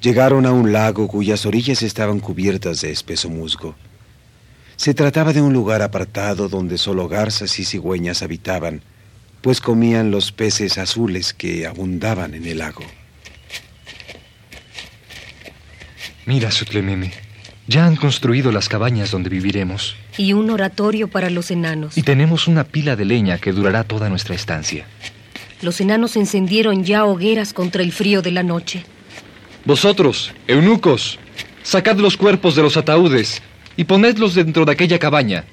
llegaron 0.00 0.46
a 0.46 0.50
un 0.50 0.72
lago 0.72 1.06
cuyas 1.06 1.46
orillas 1.46 1.82
estaban 1.82 2.18
cubiertas 2.18 2.80
de 2.80 2.90
espeso 2.90 3.30
musgo. 3.30 3.76
Se 4.78 4.94
trataba 4.94 5.32
de 5.32 5.42
un 5.42 5.52
lugar 5.52 5.82
apartado 5.82 6.48
donde 6.48 6.78
solo 6.78 7.08
garzas 7.08 7.58
y 7.58 7.64
cigüeñas 7.64 8.22
habitaban, 8.22 8.82
pues 9.42 9.60
comían 9.60 10.12
los 10.12 10.30
peces 10.30 10.78
azules 10.78 11.34
que 11.34 11.66
abundaban 11.66 12.32
en 12.34 12.46
el 12.46 12.58
lago. 12.58 12.84
Mira, 16.26 16.52
Sutlememe, 16.52 17.12
ya 17.66 17.86
han 17.86 17.96
construido 17.96 18.52
las 18.52 18.68
cabañas 18.68 19.10
donde 19.10 19.30
viviremos. 19.30 19.96
Y 20.16 20.32
un 20.32 20.48
oratorio 20.48 21.08
para 21.08 21.28
los 21.28 21.50
enanos. 21.50 21.98
Y 21.98 22.02
tenemos 22.02 22.46
una 22.46 22.62
pila 22.62 22.94
de 22.94 23.04
leña 23.04 23.38
que 23.38 23.50
durará 23.50 23.82
toda 23.82 24.08
nuestra 24.08 24.36
estancia. 24.36 24.86
Los 25.60 25.80
enanos 25.80 26.14
encendieron 26.14 26.84
ya 26.84 27.04
hogueras 27.04 27.52
contra 27.52 27.82
el 27.82 27.90
frío 27.90 28.22
de 28.22 28.30
la 28.30 28.44
noche. 28.44 28.84
Vosotros, 29.64 30.32
eunucos, 30.46 31.18
sacad 31.64 31.96
los 31.96 32.16
cuerpos 32.16 32.54
de 32.54 32.62
los 32.62 32.76
ataúdes 32.76 33.42
y 33.78 33.84
ponedlos 33.84 34.34
dentro 34.34 34.64
de 34.64 34.72
aquella 34.72 34.98
cabaña, 34.98 35.44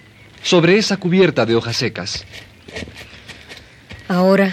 sobre 0.42 0.80
esa 0.80 0.98
cubierta 0.98 1.46
de 1.46 1.56
hojas 1.56 1.78
secas. 1.78 2.26
Ahora 4.08 4.52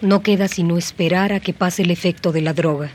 no 0.00 0.22
queda 0.22 0.48
sino 0.48 0.76
esperar 0.76 1.32
a 1.32 1.38
que 1.38 1.54
pase 1.54 1.82
el 1.82 1.92
efecto 1.92 2.32
de 2.32 2.40
la 2.40 2.52
droga. 2.52 2.90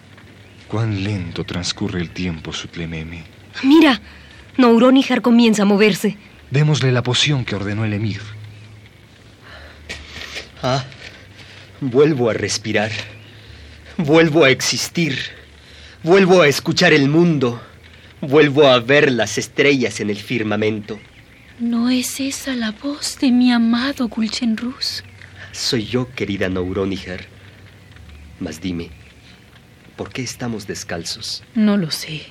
Cuán 0.67 1.01
lento 1.05 1.45
transcurre 1.45 2.01
el 2.01 2.09
tiempo, 2.09 2.51
Sutlememe. 2.51 3.23
Mira, 3.63 4.01
Nouronihar 4.57 5.21
comienza 5.21 5.61
a 5.61 5.65
moverse. 5.65 6.17
Démosle 6.51 6.91
la 6.91 7.01
poción 7.01 7.45
que 7.45 7.55
ordenó 7.55 7.85
el 7.85 7.93
emir. 7.93 8.19
Ah, 10.61 10.83
vuelvo 11.79 12.29
a 12.29 12.33
respirar. 12.33 12.91
Vuelvo 13.95 14.43
a 14.43 14.49
existir. 14.49 15.17
Vuelvo 16.03 16.41
a 16.41 16.49
escuchar 16.49 16.91
el 16.91 17.07
mundo. 17.07 17.61
Vuelvo 18.21 18.67
a 18.67 18.79
ver 18.79 19.11
las 19.11 19.37
estrellas 19.37 19.99
en 19.99 20.09
el 20.09 20.17
firmamento. 20.17 20.99
¿No 21.59 21.89
es 21.89 22.19
esa 22.19 22.53
la 22.55 22.71
voz 22.71 23.17
de 23.19 23.31
mi 23.31 23.51
amado 23.51 24.07
Gulchenruz? 24.07 25.03
Soy 25.51 25.85
yo, 25.85 26.09
querida 26.13 26.49
Nouronihar. 26.49 27.25
Mas 28.39 28.61
dime, 28.61 28.89
¿por 29.95 30.11
qué 30.11 30.21
estamos 30.21 30.67
descalzos? 30.67 31.43
No 31.55 31.77
lo 31.77 31.91
sé. 31.91 32.23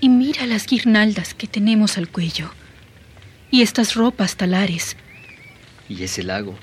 Y 0.00 0.08
mira 0.08 0.46
las 0.46 0.66
guirnaldas 0.66 1.34
que 1.34 1.46
tenemos 1.46 1.98
al 1.98 2.08
cuello. 2.08 2.50
Y 3.50 3.62
estas 3.62 3.94
ropas 3.94 4.36
talares. 4.36 4.96
¿Y 5.88 6.02
ese 6.02 6.22
lago? 6.22 6.58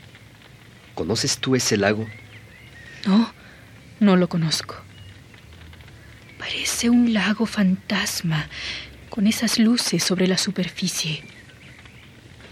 ¿Conoces 0.95 1.37
tú 1.37 1.55
ese 1.55 1.77
lago? 1.77 2.07
No, 3.05 3.31
no 3.99 4.15
lo 4.15 4.29
conozco. 4.29 4.86
Parece 6.37 6.89
un 6.89 7.13
lago 7.13 7.45
fantasma 7.45 8.47
con 9.09 9.27
esas 9.27 9.59
luces 9.59 10.03
sobre 10.03 10.27
la 10.27 10.37
superficie. 10.37 11.23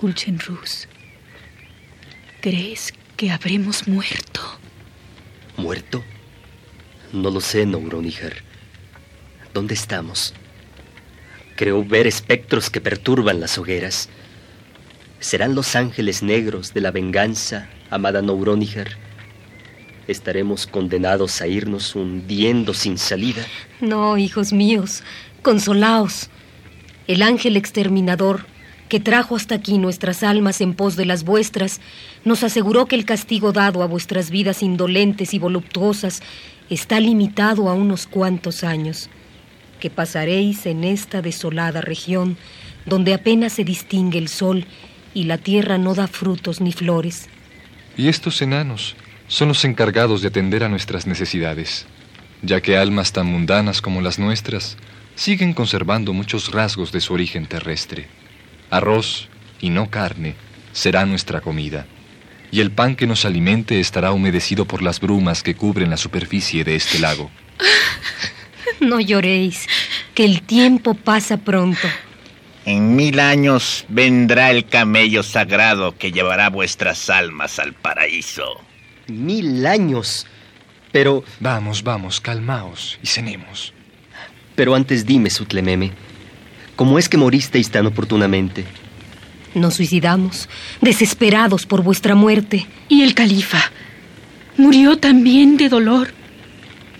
Gulchenruz, 0.01 0.87
¿crees 2.41 2.93
que 3.15 3.31
habremos 3.31 3.87
muerto? 3.87 4.41
¿Muerto? 5.57 6.03
No 7.13 7.29
lo 7.29 7.39
sé, 7.39 7.65
Nouronihar. 7.65 8.33
¿Dónde 9.53 9.73
estamos? 9.73 10.33
Creo 11.55 11.85
ver 11.85 12.07
espectros 12.07 12.69
que 12.69 12.81
perturban 12.81 13.39
las 13.39 13.57
hogueras. 13.57 14.09
¿Serán 15.21 15.55
los 15.55 15.75
ángeles 15.75 16.23
negros 16.23 16.73
de 16.73 16.81
la 16.81 16.91
venganza, 16.91 17.69
amada 17.89 18.21
Nouronihar? 18.21 19.04
¿Estaremos 20.07 20.67
condenados 20.67 21.41
a 21.41 21.47
irnos 21.47 21.95
hundiendo 21.95 22.73
sin 22.75 22.97
salida? 22.99 23.43
No, 23.81 24.17
hijos 24.17 24.53
míos, 24.53 25.03
consolaos. 25.41 26.29
El 27.07 27.23
ángel 27.23 27.57
exterminador, 27.57 28.45
que 28.87 28.99
trajo 28.99 29.35
hasta 29.35 29.55
aquí 29.55 29.79
nuestras 29.79 30.21
almas 30.21 30.61
en 30.61 30.75
pos 30.75 30.95
de 30.95 31.05
las 31.05 31.23
vuestras, 31.23 31.81
nos 32.23 32.43
aseguró 32.43 32.85
que 32.85 32.95
el 32.95 33.05
castigo 33.05 33.51
dado 33.51 33.81
a 33.81 33.87
vuestras 33.87 34.29
vidas 34.29 34.61
indolentes 34.61 35.33
y 35.33 35.39
voluptuosas 35.39 36.21
está 36.69 36.99
limitado 36.99 37.67
a 37.67 37.73
unos 37.73 38.05
cuantos 38.05 38.63
años, 38.63 39.09
que 39.79 39.89
pasaréis 39.89 40.67
en 40.67 40.83
esta 40.83 41.23
desolada 41.23 41.81
región, 41.81 42.37
donde 42.85 43.15
apenas 43.15 43.53
se 43.53 43.63
distingue 43.63 44.19
el 44.19 44.27
sol 44.27 44.65
y 45.15 45.23
la 45.23 45.39
tierra 45.39 45.79
no 45.79 45.95
da 45.95 46.07
frutos 46.07 46.61
ni 46.61 46.71
flores. 46.71 47.27
Y 47.97 48.07
estos 48.07 48.41
enanos 48.43 48.95
son 49.27 49.49
los 49.49 49.65
encargados 49.65 50.21
de 50.21 50.27
atender 50.27 50.63
a 50.63 50.69
nuestras 50.69 51.07
necesidades, 51.07 51.85
ya 52.41 52.61
que 52.61 52.77
almas 52.77 53.11
tan 53.11 53.27
mundanas 53.27 53.81
como 53.81 54.01
las 54.01 54.19
nuestras 54.19 54.77
siguen 55.15 55.53
conservando 55.53 56.13
muchos 56.13 56.51
rasgos 56.51 56.91
de 56.91 57.01
su 57.01 57.13
origen 57.13 57.45
terrestre. 57.47 58.07
Arroz, 58.69 59.29
y 59.61 59.69
no 59.69 59.89
carne, 59.89 60.35
será 60.73 61.05
nuestra 61.05 61.41
comida, 61.41 61.87
y 62.51 62.59
el 62.59 62.71
pan 62.71 62.95
que 62.95 63.07
nos 63.07 63.25
alimente 63.25 63.79
estará 63.79 64.11
humedecido 64.11 64.65
por 64.65 64.81
las 64.81 64.99
brumas 64.99 65.43
que 65.43 65.55
cubren 65.55 65.89
la 65.89 65.97
superficie 65.97 66.63
de 66.63 66.75
este 66.75 66.99
lago. 66.99 67.31
No 68.81 68.99
lloréis, 68.99 69.67
que 70.13 70.25
el 70.25 70.41
tiempo 70.41 70.95
pasa 70.95 71.37
pronto. 71.37 71.87
En 72.65 72.95
mil 72.95 73.19
años 73.19 73.85
vendrá 73.87 74.51
el 74.51 74.65
camello 74.65 75.23
sagrado 75.23 75.97
que 75.97 76.11
llevará 76.11 76.49
vuestras 76.49 77.09
almas 77.09 77.57
al 77.57 77.73
paraíso. 77.73 78.61
Mil 79.07 79.65
años. 79.65 80.25
Pero... 80.91 81.23
Vamos, 81.39 81.83
vamos, 81.83 82.21
calmaos 82.21 82.99
y 83.03 83.07
cenemos. 83.07 83.73
Pero 84.55 84.75
antes 84.75 85.05
dime, 85.05 85.29
Sutlememe, 85.29 85.91
¿cómo 86.75 86.97
es 86.97 87.09
que 87.09 87.17
moristeis 87.17 87.69
tan 87.69 87.85
oportunamente? 87.85 88.65
Nos 89.53 89.75
suicidamos, 89.75 90.49
desesperados 90.81 91.65
por 91.65 91.81
vuestra 91.81 92.15
muerte. 92.15 92.67
¿Y 92.89 93.03
el 93.03 93.13
califa? 93.13 93.71
¿Murió 94.57 94.97
también 94.97 95.57
de 95.57 95.69
dolor? 95.69 96.13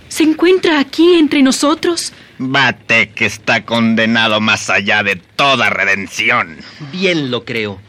¿Se 0.08 0.24
encuentra 0.24 0.80
aquí 0.80 1.16
entre 1.16 1.42
nosotros? 1.42 2.14
Bate 2.38 3.10
que 3.10 3.26
está 3.26 3.66
condenado 3.66 4.42
más 4.42 4.70
allá 4.70 5.04
de 5.04 5.16
toda 5.16 5.70
redención. 5.70 6.58
Bien 6.92 7.32
lo 7.32 7.46
creo. 7.46 7.80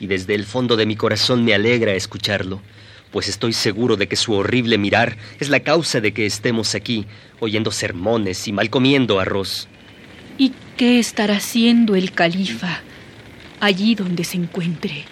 Y 0.00 0.06
desde 0.06 0.34
el 0.34 0.44
fondo 0.44 0.76
de 0.76 0.86
mi 0.86 0.96
corazón 0.96 1.44
me 1.44 1.54
alegra 1.54 1.94
escucharlo, 1.94 2.60
pues 3.16 3.28
estoy 3.28 3.54
seguro 3.54 3.96
de 3.96 4.08
que 4.08 4.14
su 4.16 4.34
horrible 4.34 4.76
mirar 4.76 5.16
es 5.40 5.48
la 5.48 5.60
causa 5.60 6.02
de 6.02 6.12
que 6.12 6.26
estemos 6.26 6.74
aquí, 6.74 7.06
oyendo 7.40 7.70
sermones 7.70 8.46
y 8.46 8.52
mal 8.52 8.68
comiendo 8.68 9.18
arroz. 9.20 9.68
¿Y 10.36 10.52
qué 10.76 10.98
estará 10.98 11.36
haciendo 11.36 11.96
el 11.96 12.12
califa 12.12 12.82
allí 13.58 13.94
donde 13.94 14.22
se 14.22 14.36
encuentre? 14.36 15.06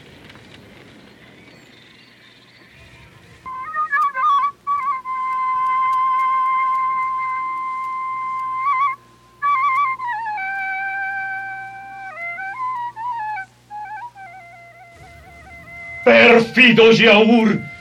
Pérfido 16.05 16.92
Yaur, 16.92 17.73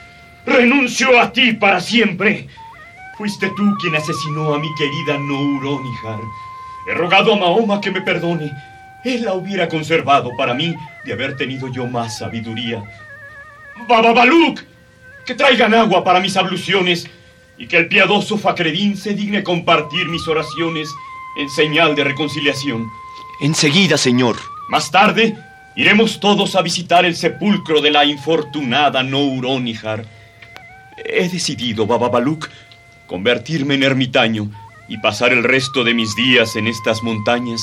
renuncio 0.46 1.20
a 1.20 1.32
ti 1.32 1.54
para 1.54 1.80
siempre. 1.80 2.48
Fuiste 3.18 3.50
tú 3.56 3.76
quien 3.80 3.96
asesinó 3.96 4.54
a 4.54 4.60
mi 4.60 4.74
querida 4.76 5.18
Nouronihar. 5.18 6.20
He 6.88 6.94
rogado 6.94 7.34
a 7.34 7.38
Mahoma 7.38 7.80
que 7.80 7.92
me 7.92 8.02
perdone. 8.02 8.52
Él 9.04 9.24
la 9.24 9.34
hubiera 9.34 9.68
conservado 9.68 10.32
para 10.38 10.54
mí 10.54 10.76
de 11.06 11.14
haber 11.14 11.36
tenido 11.36 11.68
yo 11.68 11.86
más 11.88 12.18
sabiduría. 12.18 12.84
Bababaluk, 13.88 14.62
que 15.26 15.36
traigan 15.36 15.74
agua 15.74 16.04
para 16.04 16.20
mis 16.20 16.36
abluciones 16.38 17.10
y 17.58 17.68
que 17.68 17.78
el 17.78 17.88
piadoso 17.88 18.38
Facredín 18.38 18.98
se 18.98 19.14
digne 19.14 19.44
compartir 19.44 20.08
mis 20.08 20.28
oraciones 20.28 20.90
en 21.38 21.50
señal 21.50 21.96
de 21.96 22.04
reconciliación. 22.04 22.90
Enseguida, 23.42 23.98
señor. 23.98 24.38
Más 24.70 24.92
tarde, 24.92 25.38
iremos 25.76 26.20
todos 26.20 26.56
a 26.56 26.62
visitar 26.62 27.06
el 27.06 27.16
sepulcro 27.16 27.82
de 27.82 27.92
la 27.92 28.06
infortunada 28.06 29.04
Nouronihar. 29.04 30.06
He 30.98 31.30
decidido, 31.30 31.86
Bababaluk, 31.86 32.50
convertirme 33.08 33.76
en 33.76 33.84
ermitaño 33.84 34.50
y 34.88 34.98
pasar 34.98 35.34
el 35.34 35.44
resto 35.44 35.84
de 35.84 35.94
mis 35.94 36.16
días 36.16 36.56
en 36.56 36.68
estas 36.68 37.04
montañas 37.04 37.62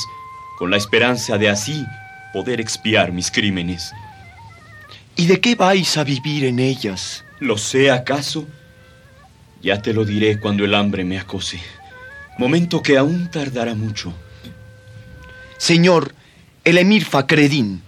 con 0.58 0.70
la 0.70 0.76
esperanza 0.76 1.38
de 1.38 1.48
así 1.48 1.84
poder 2.32 2.60
expiar 2.60 3.12
mis 3.12 3.30
crímenes. 3.30 3.92
¿Y 5.16 5.26
de 5.26 5.40
qué 5.40 5.54
vais 5.54 5.96
a 5.96 6.04
vivir 6.04 6.44
en 6.44 6.58
ellas? 6.58 7.24
¿Lo 7.40 7.58
sé 7.58 7.90
acaso? 7.90 8.46
Ya 9.62 9.82
te 9.82 9.92
lo 9.92 10.04
diré 10.04 10.38
cuando 10.38 10.64
el 10.64 10.74
hambre 10.74 11.04
me 11.04 11.18
acose. 11.18 11.60
Momento 12.38 12.82
que 12.82 12.96
aún 12.96 13.30
tardará 13.30 13.74
mucho. 13.74 14.14
Señor, 15.58 16.14
el 16.64 16.78
emir 16.78 17.04
Facredín. 17.04 17.82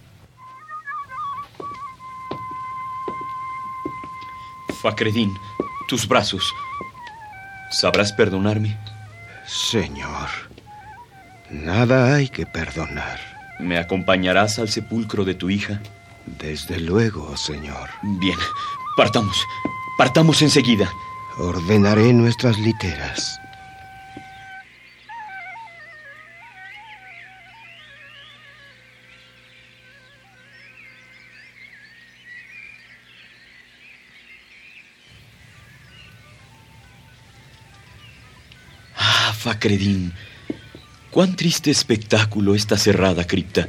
Facredín, 4.83 5.39
tus 5.87 6.09
brazos. 6.09 6.53
¿Sabrás 7.71 8.13
perdonarme? 8.13 8.77
Señor, 9.47 10.29
nada 11.51 12.15
hay 12.15 12.29
que 12.29 12.47
perdonar. 12.47 13.21
¿Me 13.61 13.79
acompañarás 13.79 14.59
al 14.59 14.69
sepulcro 14.69 15.25
de 15.25 15.35
tu 15.35 15.51
hija? 15.51 15.81
Desde 16.27 16.81
luego, 16.81 17.37
señor. 17.37 17.91
Bien, 18.03 18.39
partamos. 18.97 19.37
Partamos 19.97 20.43
enseguida. 20.43 20.91
Ordenaré 21.39 22.13
nuestras 22.13 22.59
literas. 22.59 23.39
Facredín. 39.43 40.13
Cuán 41.11 41.35
triste 41.35 41.73
espectáculo 41.73 42.55
esta 42.55 42.79
cerrada 42.79 43.27
cripta. 43.27 43.69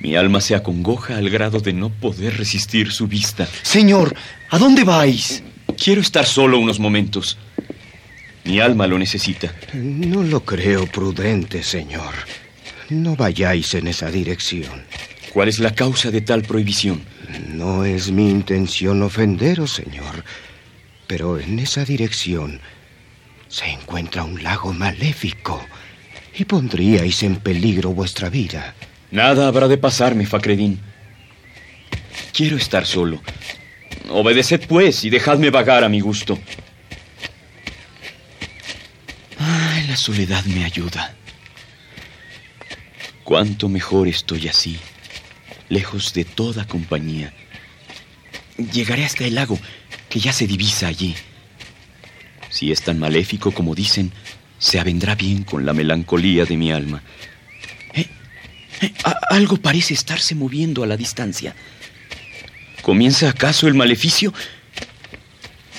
Mi 0.00 0.14
alma 0.14 0.42
se 0.42 0.54
acongoja 0.54 1.16
al 1.16 1.30
grado 1.30 1.60
de 1.60 1.72
no 1.72 1.88
poder 1.88 2.36
resistir 2.36 2.92
su 2.92 3.08
vista. 3.08 3.48
Señor, 3.62 4.14
¿a 4.50 4.58
dónde 4.58 4.84
vais? 4.84 5.42
Quiero 5.82 6.02
estar 6.02 6.26
solo 6.26 6.58
unos 6.58 6.78
momentos. 6.78 7.38
Mi 8.44 8.60
alma 8.60 8.86
lo 8.86 8.98
necesita. 8.98 9.54
No 9.72 10.22
lo 10.22 10.44
creo 10.44 10.86
prudente, 10.86 11.62
señor. 11.62 12.12
No 12.90 13.16
vayáis 13.16 13.72
en 13.72 13.86
esa 13.86 14.10
dirección. 14.10 14.84
¿Cuál 15.32 15.48
es 15.48 15.60
la 15.60 15.74
causa 15.74 16.10
de 16.10 16.20
tal 16.20 16.42
prohibición? 16.42 17.00
No 17.48 17.86
es 17.86 18.10
mi 18.10 18.28
intención 18.28 19.02
ofenderos, 19.02 19.72
señor. 19.72 20.24
Pero 21.06 21.38
en 21.38 21.58
esa 21.58 21.86
dirección 21.86 22.60
se 23.54 23.66
encuentra 23.66 24.24
un 24.24 24.42
lago 24.42 24.72
maléfico 24.72 25.64
y 26.36 26.44
pondríais 26.44 27.22
en 27.22 27.36
peligro 27.36 27.92
vuestra 27.92 28.28
vida. 28.28 28.74
Nada 29.12 29.46
habrá 29.46 29.68
de 29.68 29.78
pasarme, 29.78 30.26
Facredín. 30.26 30.80
Quiero 32.32 32.56
estar 32.56 32.84
solo. 32.84 33.22
Obedeced, 34.10 34.66
pues, 34.66 35.04
y 35.04 35.10
dejadme 35.10 35.50
vagar 35.50 35.84
a 35.84 35.88
mi 35.88 36.00
gusto. 36.00 36.36
Ay, 39.38 39.86
la 39.86 39.96
soledad 39.96 40.44
me 40.46 40.64
ayuda. 40.64 41.14
Cuánto 43.22 43.68
mejor 43.68 44.08
estoy 44.08 44.48
así, 44.48 44.80
lejos 45.68 46.12
de 46.12 46.24
toda 46.24 46.66
compañía. 46.66 47.32
Llegaré 48.72 49.04
hasta 49.04 49.24
el 49.24 49.36
lago, 49.36 49.60
que 50.08 50.18
ya 50.18 50.32
se 50.32 50.48
divisa 50.48 50.88
allí. 50.88 51.14
Si 52.54 52.70
es 52.70 52.82
tan 52.82 53.00
maléfico 53.00 53.50
como 53.50 53.74
dicen, 53.74 54.12
se 54.60 54.78
avendrá 54.78 55.16
bien 55.16 55.42
con 55.42 55.66
la 55.66 55.72
melancolía 55.72 56.44
de 56.44 56.56
mi 56.56 56.70
alma. 56.70 57.02
Eh, 57.94 58.06
eh, 58.80 58.92
algo 59.28 59.56
parece 59.56 59.92
estarse 59.92 60.36
moviendo 60.36 60.84
a 60.84 60.86
la 60.86 60.96
distancia. 60.96 61.52
¿Comienza 62.80 63.28
acaso 63.28 63.66
el 63.66 63.74
maleficio? 63.74 64.32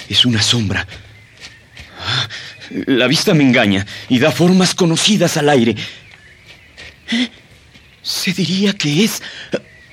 Es 0.09 0.25
una 0.25 0.41
sombra. 0.41 0.85
Ah, 1.97 2.27
La 2.87 3.07
vista 3.07 3.33
me 3.33 3.43
engaña 3.45 3.85
y 4.09 4.19
da 4.19 4.31
formas 4.33 4.75
conocidas 4.75 5.37
al 5.37 5.47
aire. 5.47 5.75
Eh, 7.09 7.29
Se 8.01 8.33
diría 8.33 8.73
que 8.73 9.05
es... 9.05 9.23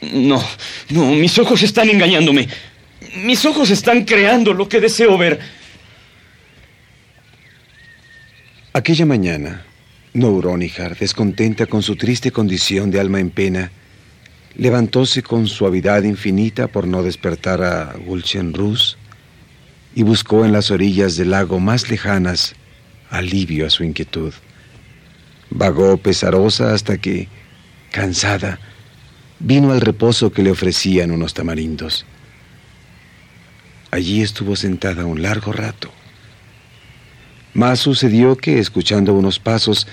No, 0.01 0.45
no, 0.89 1.13
mis 1.13 1.39
ojos 1.39 1.63
están 1.63 1.89
engañándome. 1.91 2.49
Mis 3.19 3.45
ojos 3.45 3.71
están 3.71 4.05
creando 4.05 4.53
lo 4.53 4.69
que 4.69 4.81
deseo 4.81 5.17
ver. 5.17 5.62
Aquella 8.75 9.05
mañana, 9.05 9.67
Nouronihar, 10.15 10.97
descontenta 10.97 11.67
con 11.67 11.83
su 11.83 11.97
triste 11.97 12.33
condición 12.33 12.91
de 12.91 13.01
alma 13.01 13.21
en 13.21 13.29
pena, 13.29 13.71
levantóse 14.57 15.23
con 15.23 15.47
suavidad 15.47 16.05
infinita 16.05 16.69
por 16.69 16.87
no 16.87 17.03
despertar 17.03 17.63
a 17.63 17.93
Gulchenruz 18.07 18.97
y 19.95 20.05
buscó 20.05 20.47
en 20.47 20.53
las 20.53 20.71
orillas 20.71 21.17
del 21.17 21.33
lago 21.33 21.61
más 21.61 21.91
lejanas 21.91 22.55
alivio 23.11 23.67
a 23.67 23.71
su 23.71 23.85
inquietud. 23.85 24.33
Vagó 25.51 25.99
pesarosa 25.99 26.73
hasta 26.73 26.97
que, 26.97 27.29
cansada, 27.91 28.59
vino 29.39 29.73
al 29.73 29.83
reposo 29.83 30.33
que 30.33 30.43
le 30.43 30.51
ofrecían 30.51 31.11
unos 31.11 31.35
tamarindos. 31.35 32.07
Allí 33.91 34.23
estuvo 34.23 34.57
sentada 34.57 35.05
un 35.05 35.21
largo 35.21 35.53
rato. 35.53 35.93
Mas 37.55 37.81
sucedió 37.81 38.37
que, 38.37 38.59
escuchando 38.59 39.15
unos 39.15 39.39
pasos, 39.39 39.87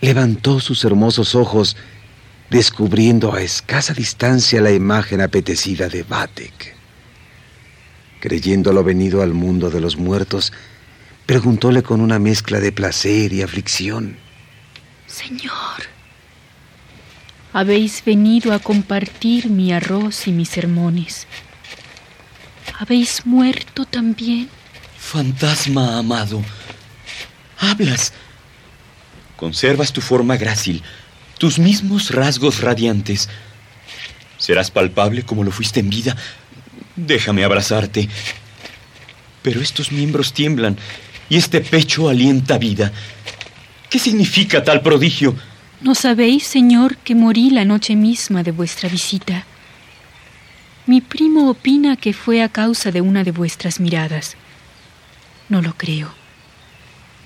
levantó 0.00 0.60
sus 0.60 0.84
hermosos 0.84 1.34
ojos, 1.34 1.76
descubriendo 2.50 3.34
a 3.34 3.42
escasa 3.42 3.92
distancia 3.92 4.60
la 4.60 4.72
imagen 4.72 5.20
apetecida 5.20 5.88
de 5.88 6.02
Batek. 6.02 6.74
Creyéndolo 8.20 8.82
venido 8.82 9.22
al 9.22 9.34
mundo 9.34 9.70
de 9.70 9.80
los 9.80 9.96
muertos, 9.96 10.52
preguntóle 11.26 11.82
con 11.82 12.00
una 12.00 12.18
mezcla 12.18 12.60
de 12.60 12.72
placer 12.72 13.32
y 13.32 13.42
aflicción. 13.42 14.16
Señor, 15.06 15.96
habéis 17.52 18.04
venido 18.04 18.52
a 18.52 18.58
compartir 18.58 19.48
mi 19.50 19.72
arroz 19.72 20.26
y 20.28 20.32
mis 20.32 20.48
sermones. 20.48 21.26
¿Habéis 22.78 23.24
muerto 23.24 23.86
también? 23.86 24.48
Fantasma 24.98 25.98
amado, 25.98 26.42
hablas. 27.58 28.12
Conservas 29.36 29.92
tu 29.92 30.00
forma 30.00 30.36
grácil, 30.36 30.82
tus 31.38 31.58
mismos 31.58 32.10
rasgos 32.10 32.60
radiantes. 32.60 33.28
Serás 34.38 34.70
palpable 34.70 35.22
como 35.22 35.44
lo 35.44 35.50
fuiste 35.50 35.80
en 35.80 35.90
vida. 35.90 36.16
Déjame 36.96 37.44
abrazarte. 37.44 38.08
Pero 39.42 39.60
estos 39.60 39.92
miembros 39.92 40.32
tiemblan 40.32 40.76
y 41.28 41.36
este 41.36 41.60
pecho 41.60 42.08
alienta 42.08 42.58
vida. 42.58 42.92
¿Qué 43.90 43.98
significa 43.98 44.64
tal 44.64 44.82
prodigio? 44.82 45.36
¿No 45.80 45.94
sabéis, 45.94 46.44
señor, 46.46 46.96
que 46.96 47.14
morí 47.14 47.50
la 47.50 47.64
noche 47.64 47.94
misma 47.94 48.42
de 48.42 48.50
vuestra 48.50 48.88
visita? 48.88 49.44
Mi 50.86 51.00
primo 51.00 51.50
opina 51.50 51.96
que 51.96 52.12
fue 52.12 52.42
a 52.42 52.48
causa 52.48 52.90
de 52.90 53.00
una 53.00 53.24
de 53.24 53.32
vuestras 53.32 53.80
miradas. 53.80 54.36
No 55.48 55.60
lo 55.60 55.74
creo. 55.76 56.25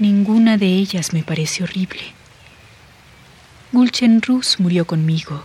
Ninguna 0.01 0.57
de 0.57 0.67
ellas 0.67 1.13
me 1.13 1.23
parece 1.23 1.63
horrible. 1.63 2.01
Gulchenrus 3.71 4.59
murió 4.59 4.87
conmigo. 4.87 5.45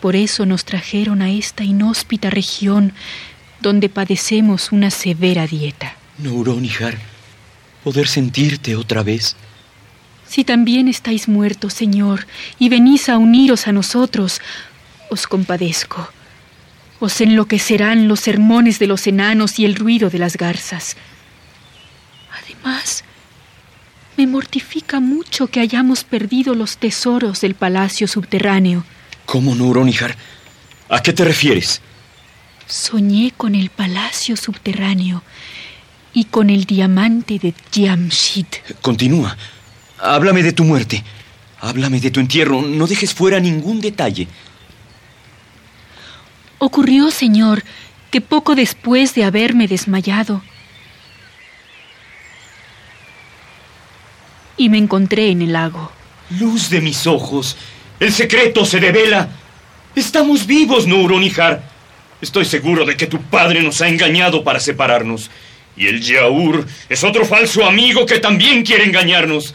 Por 0.00 0.14
eso 0.14 0.46
nos 0.46 0.64
trajeron 0.64 1.22
a 1.22 1.30
esta 1.30 1.64
inhóspita 1.64 2.30
región 2.30 2.92
donde 3.60 3.88
padecemos 3.88 4.70
una 4.70 4.90
severa 4.90 5.48
dieta. 5.48 5.96
Nouronihar, 6.18 6.96
poder 7.82 8.06
sentirte 8.06 8.76
otra 8.76 9.02
vez. 9.02 9.34
Si 10.28 10.44
también 10.44 10.86
estáis 10.86 11.26
muertos, 11.26 11.74
Señor, 11.74 12.28
y 12.60 12.68
venís 12.68 13.08
a 13.08 13.18
uniros 13.18 13.66
a 13.66 13.72
nosotros, 13.72 14.40
os 15.10 15.26
compadezco. 15.26 16.08
Os 17.00 17.20
enloquecerán 17.20 18.06
los 18.06 18.20
sermones 18.20 18.78
de 18.78 18.86
los 18.86 19.08
enanos 19.08 19.58
y 19.58 19.64
el 19.64 19.74
ruido 19.74 20.10
de 20.10 20.20
las 20.20 20.36
garzas. 20.36 20.96
Además, 22.30 23.02
me 24.16 24.26
mortifica 24.26 25.00
mucho 25.00 25.46
que 25.46 25.60
hayamos 25.60 26.04
perdido 26.04 26.54
los 26.54 26.78
tesoros 26.78 27.40
del 27.40 27.54
palacio 27.54 28.06
subterráneo. 28.06 28.84
¿Cómo, 29.26 29.54
Nouronihar? 29.54 30.16
¿A 30.88 31.00
qué 31.02 31.12
te 31.12 31.24
refieres? 31.24 31.80
Soñé 32.66 33.32
con 33.36 33.54
el 33.54 33.70
palacio 33.70 34.36
subterráneo 34.36 35.22
y 36.12 36.24
con 36.24 36.50
el 36.50 36.64
diamante 36.64 37.38
de 37.38 37.54
Jamshid. 37.72 38.46
Continúa. 38.80 39.36
Háblame 39.98 40.42
de 40.42 40.52
tu 40.52 40.64
muerte. 40.64 41.02
Háblame 41.60 42.00
de 42.00 42.10
tu 42.10 42.20
entierro. 42.20 42.60
No 42.62 42.86
dejes 42.86 43.14
fuera 43.14 43.40
ningún 43.40 43.80
detalle. 43.80 44.26
Ocurrió, 46.58 47.10
señor, 47.10 47.64
que 48.10 48.20
poco 48.20 48.54
después 48.54 49.14
de 49.14 49.24
haberme 49.24 49.66
desmayado, 49.68 50.42
y 54.56 54.68
me 54.68 54.78
encontré 54.78 55.30
en 55.30 55.42
el 55.42 55.52
lago. 55.52 55.90
Luz 56.38 56.70
de 56.70 56.80
mis 56.80 57.06
ojos, 57.06 57.56
el 58.00 58.12
secreto 58.12 58.64
se 58.64 58.80
devela. 58.80 59.28
Estamos 59.94 60.46
vivos, 60.46 60.86
Nouronihar. 60.86 61.62
Estoy 62.20 62.44
seguro 62.44 62.84
de 62.84 62.96
que 62.96 63.06
tu 63.06 63.20
padre 63.20 63.62
nos 63.62 63.80
ha 63.80 63.88
engañado 63.88 64.44
para 64.44 64.60
separarnos. 64.60 65.30
Y 65.76 65.86
el 65.86 66.00
Yaur 66.00 66.66
es 66.88 67.02
otro 67.04 67.24
falso 67.24 67.66
amigo 67.66 68.06
que 68.06 68.20
también 68.20 68.64
quiere 68.64 68.84
engañarnos. 68.84 69.54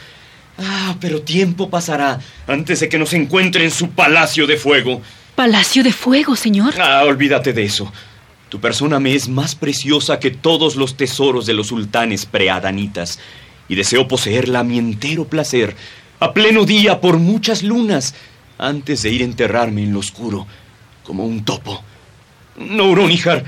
Ah, 0.57 0.95
pero 0.99 1.21
tiempo 1.21 1.69
pasará 1.69 2.19
antes 2.47 2.79
de 2.79 2.89
que 2.89 2.97
nos 2.97 3.13
encuentre 3.13 3.63
en 3.63 3.71
su 3.71 3.91
palacio 3.91 4.47
de 4.47 4.57
fuego. 4.57 5.01
¿Palacio 5.35 5.83
de 5.83 5.93
fuego, 5.93 6.35
señor? 6.35 6.73
Ah, 6.79 7.03
olvídate 7.05 7.53
de 7.53 7.63
eso. 7.63 7.91
Tu 8.49 8.59
persona 8.59 8.99
me 8.99 9.13
es 9.13 9.27
más 9.27 9.55
preciosa 9.55 10.19
que 10.19 10.31
todos 10.31 10.75
los 10.75 10.97
tesoros 10.97 11.45
de 11.45 11.53
los 11.53 11.67
sultanes 11.67 12.25
preadanitas 12.25 13.19
y 13.69 13.75
deseo 13.75 14.07
poseerla 14.07 14.59
a 14.59 14.63
mi 14.63 14.77
entero 14.77 15.25
placer, 15.25 15.75
a 16.19 16.33
pleno 16.33 16.65
día 16.65 17.01
por 17.01 17.17
muchas 17.17 17.63
lunas, 17.63 18.15
antes 18.57 19.03
de 19.03 19.11
ir 19.11 19.21
a 19.21 19.25
enterrarme 19.25 19.83
en 19.83 19.93
lo 19.93 19.99
oscuro, 19.99 20.47
como 21.03 21.25
un 21.25 21.43
topo. 21.45 21.83
Nouronihar, 22.57 23.43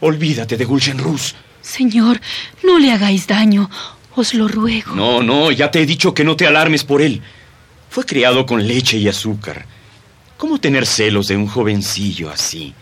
olvídate 0.00 0.56
de 0.56 0.64
Gulshenrus. 0.64 1.34
Señor, 1.60 2.20
no 2.64 2.78
le 2.78 2.90
hagáis 2.90 3.26
daño, 3.26 3.70
os 4.16 4.34
lo 4.34 4.48
ruego. 4.48 4.94
No, 4.94 5.22
no, 5.22 5.52
ya 5.52 5.70
te 5.70 5.80
he 5.80 5.86
dicho 5.86 6.12
que 6.12 6.24
no 6.24 6.36
te 6.36 6.46
alarmes 6.46 6.84
por 6.84 7.02
él. 7.02 7.22
Fue 7.88 8.04
criado 8.04 8.46
con 8.46 8.66
leche 8.66 8.96
y 8.96 9.08
azúcar. 9.08 9.66
¿Cómo 10.36 10.58
tener 10.58 10.86
celos 10.86 11.28
de 11.28 11.36
un 11.36 11.46
jovencillo 11.46 12.30
así? 12.30 12.74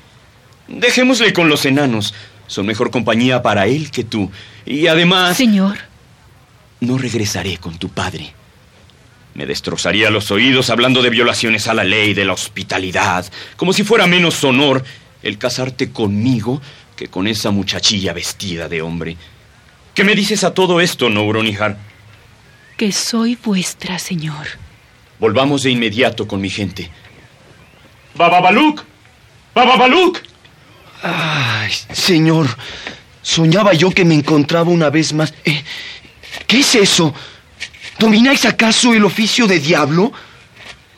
Dejémosle 0.67 1.33
con 1.33 1.49
los 1.49 1.67
enanos. 1.67 2.15
Son 2.47 2.65
mejor 2.65 2.91
compañía 2.91 3.43
para 3.43 3.67
él 3.67 3.91
que 3.91 4.03
tú. 4.03 4.31
Y 4.65 4.87
además... 4.87 5.37
Señor. 5.37 5.90
No 6.81 6.99
regresaré 6.99 7.59
con 7.59 7.79
tu 7.79 7.89
padre. 7.91 8.33
Me 9.35 9.47
destrozaría 9.47 10.11
los 10.11 10.31
oídos 10.31 10.71
hablando 10.71 11.03
de 11.03 11.11
violaciones 11.11 11.69
a 11.69 11.75
la 11.75 11.85
ley, 11.85 12.15
de 12.15 12.25
la 12.25 12.33
hospitalidad, 12.33 13.31
como 13.57 13.73
si 13.73 13.85
fuera 13.85 14.07
menos 14.07 14.43
honor 14.45 14.85
el 15.23 15.39
casarte 15.39 15.91
conmigo 15.91 16.61
que 16.97 17.09
con 17.09 17.27
esa 17.27 17.51
muchachilla 17.51 18.13
vestida 18.13 18.69
de 18.69 18.83
hombre. 18.83 19.17
¿Qué 19.95 20.05
me 20.05 20.15
dices 20.15 20.45
a 20.45 20.55
todo 20.55 20.81
esto, 20.81 21.11
Nouronihar? 21.11 21.77
Que 22.77 22.93
soy 22.93 23.37
vuestra, 23.37 23.99
señor. 23.99 24.47
Volvamos 25.19 25.63
de 25.63 25.71
inmediato 25.71 26.27
con 26.27 26.41
mi 26.41 26.49
gente. 26.49 26.91
¡Bababaluk! 28.15 28.83
¡Bababaluk! 29.55 30.19
Ay, 31.03 31.71
señor, 31.93 32.47
soñaba 33.23 33.73
yo 33.75 33.91
que 33.91 34.05
me 34.05 34.15
encontraba 34.15 34.71
una 34.71 34.91
vez 34.91 35.13
más. 35.13 35.35
Eh, 35.45 35.60
¿Qué 36.47 36.61
es 36.61 36.75
eso? 36.75 37.15
¿Domináis 37.99 38.45
acaso 38.45 38.95
el 38.95 39.05
oficio 39.05 39.47
de 39.47 39.59
diablo? 39.59 40.13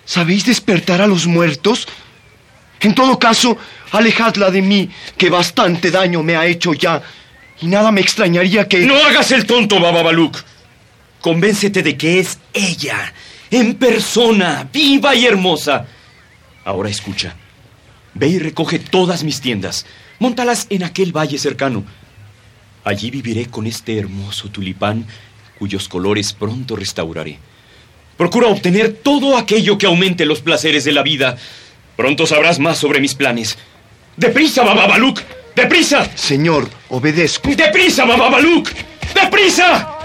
¿Sabéis 0.04 0.44
despertar 0.44 1.00
a 1.00 1.06
los 1.06 1.26
muertos? 1.26 1.88
En 2.80 2.94
todo 2.94 3.18
caso, 3.18 3.56
alejadla 3.92 4.50
de 4.50 4.62
mí, 4.62 4.90
que 5.16 5.30
bastante 5.30 5.90
daño 5.90 6.22
me 6.22 6.36
ha 6.36 6.46
hecho 6.46 6.74
ya. 6.74 7.02
Y 7.60 7.66
nada 7.66 7.92
me 7.92 8.00
extrañaría 8.00 8.66
que... 8.66 8.80
No 8.86 8.96
hagas 8.96 9.30
el 9.30 9.46
tonto, 9.46 9.80
Bababaluk. 9.80 10.38
Convéncete 11.20 11.82
de 11.82 11.96
que 11.96 12.18
es 12.18 12.38
ella, 12.52 13.12
en 13.50 13.74
persona, 13.74 14.68
viva 14.72 15.14
y 15.14 15.26
hermosa. 15.26 15.86
Ahora 16.64 16.90
escucha. 16.90 17.36
Ve 18.14 18.28
y 18.28 18.38
recoge 18.40 18.80
todas 18.80 19.22
mis 19.22 19.40
tiendas. 19.40 19.86
Móntalas 20.18 20.66
en 20.70 20.82
aquel 20.82 21.16
valle 21.16 21.38
cercano. 21.38 21.84
Allí 22.84 23.10
viviré 23.10 23.46
con 23.46 23.66
este 23.66 23.98
hermoso 23.98 24.48
tulipán 24.48 25.06
cuyos 25.58 25.88
colores 25.88 26.32
pronto 26.32 26.74
restauraré. 26.74 27.38
Procura 28.16 28.48
obtener 28.48 28.92
todo 28.92 29.36
aquello 29.36 29.78
que 29.78 29.86
aumente 29.86 30.26
los 30.26 30.40
placeres 30.40 30.84
de 30.84 30.92
la 30.92 31.02
vida. 31.02 31.36
Pronto 31.96 32.26
sabrás 32.26 32.58
más 32.58 32.78
sobre 32.78 33.00
mis 33.00 33.14
planes. 33.14 33.56
¡Deprisa, 34.16 34.64
Bababaluk! 34.64 35.20
¡Deprisa! 35.54 36.10
Señor, 36.16 36.68
obedezco. 36.88 37.50
¡Deprisa, 37.50 38.04
Bababaluk! 38.04 38.68
¡Deprisa! 39.14 39.98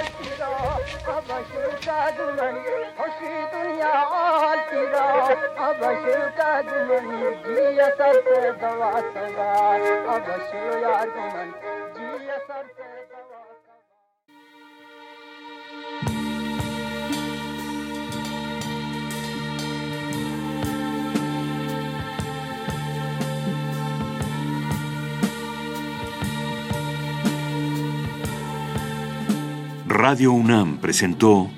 Radio 29.88 30.32
UNAM 30.32 30.78
presentó 30.78 31.50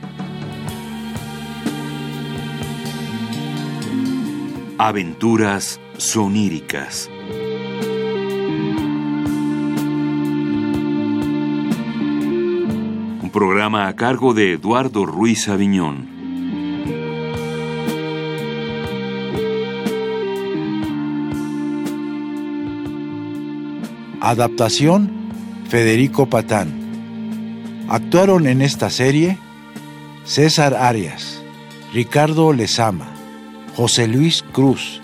Aventuras 4.77 5.79
soníricas. 5.97 7.09
programa 13.39 13.87
a 13.87 13.95
cargo 13.95 14.33
de 14.33 14.51
Eduardo 14.51 15.05
Ruiz 15.05 15.47
Aviñón. 15.47 16.09
Adaptación 24.19 25.31
Federico 25.69 26.25
Patán. 26.25 27.85
Actuaron 27.87 28.45
en 28.45 28.61
esta 28.61 28.89
serie 28.89 29.37
César 30.25 30.73
Arias, 30.73 31.41
Ricardo 31.93 32.51
Lezama, 32.51 33.07
José 33.77 34.09
Luis 34.09 34.43
Cruz, 34.51 35.01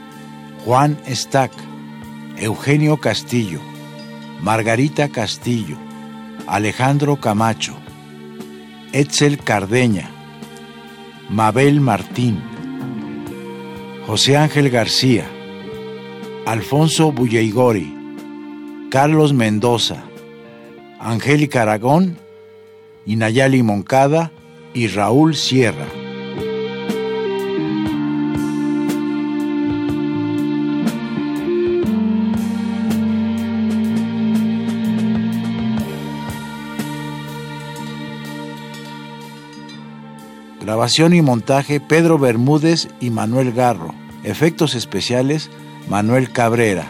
Juan 0.66 0.98
Stack, 1.08 1.54
Eugenio 2.36 2.98
Castillo, 2.98 3.62
Margarita 4.42 5.08
Castillo, 5.08 5.78
Alejandro 6.48 7.16
Camacho, 7.16 7.78
Etzel 8.96 9.40
Cardeña, 9.40 10.10
Mabel 11.30 11.82
Martín, 11.82 12.42
José 14.08 14.38
Ángel 14.38 14.70
García, 14.70 15.26
Alfonso 16.46 17.12
Bulleigori, 17.12 17.94
Carlos 18.90 19.34
Mendoza, 19.34 20.06
Angélica 20.98 21.64
Aragón, 21.64 22.18
Inayali 23.06 23.64
Moncada 23.64 24.32
y 24.74 24.88
Raúl 24.88 25.36
Sierra. 25.36 26.05
Grabación 40.86 41.16
y 41.16 41.24
montaje 41.24 41.80
Pedro 41.80 42.20
Bermúdez 42.20 42.90
y 43.02 43.10
Manuel 43.10 43.54
Garro. 43.54 43.96
Efectos 44.24 44.76
especiales 44.76 45.50
Manuel 45.90 46.32
Cabrera. 46.32 46.86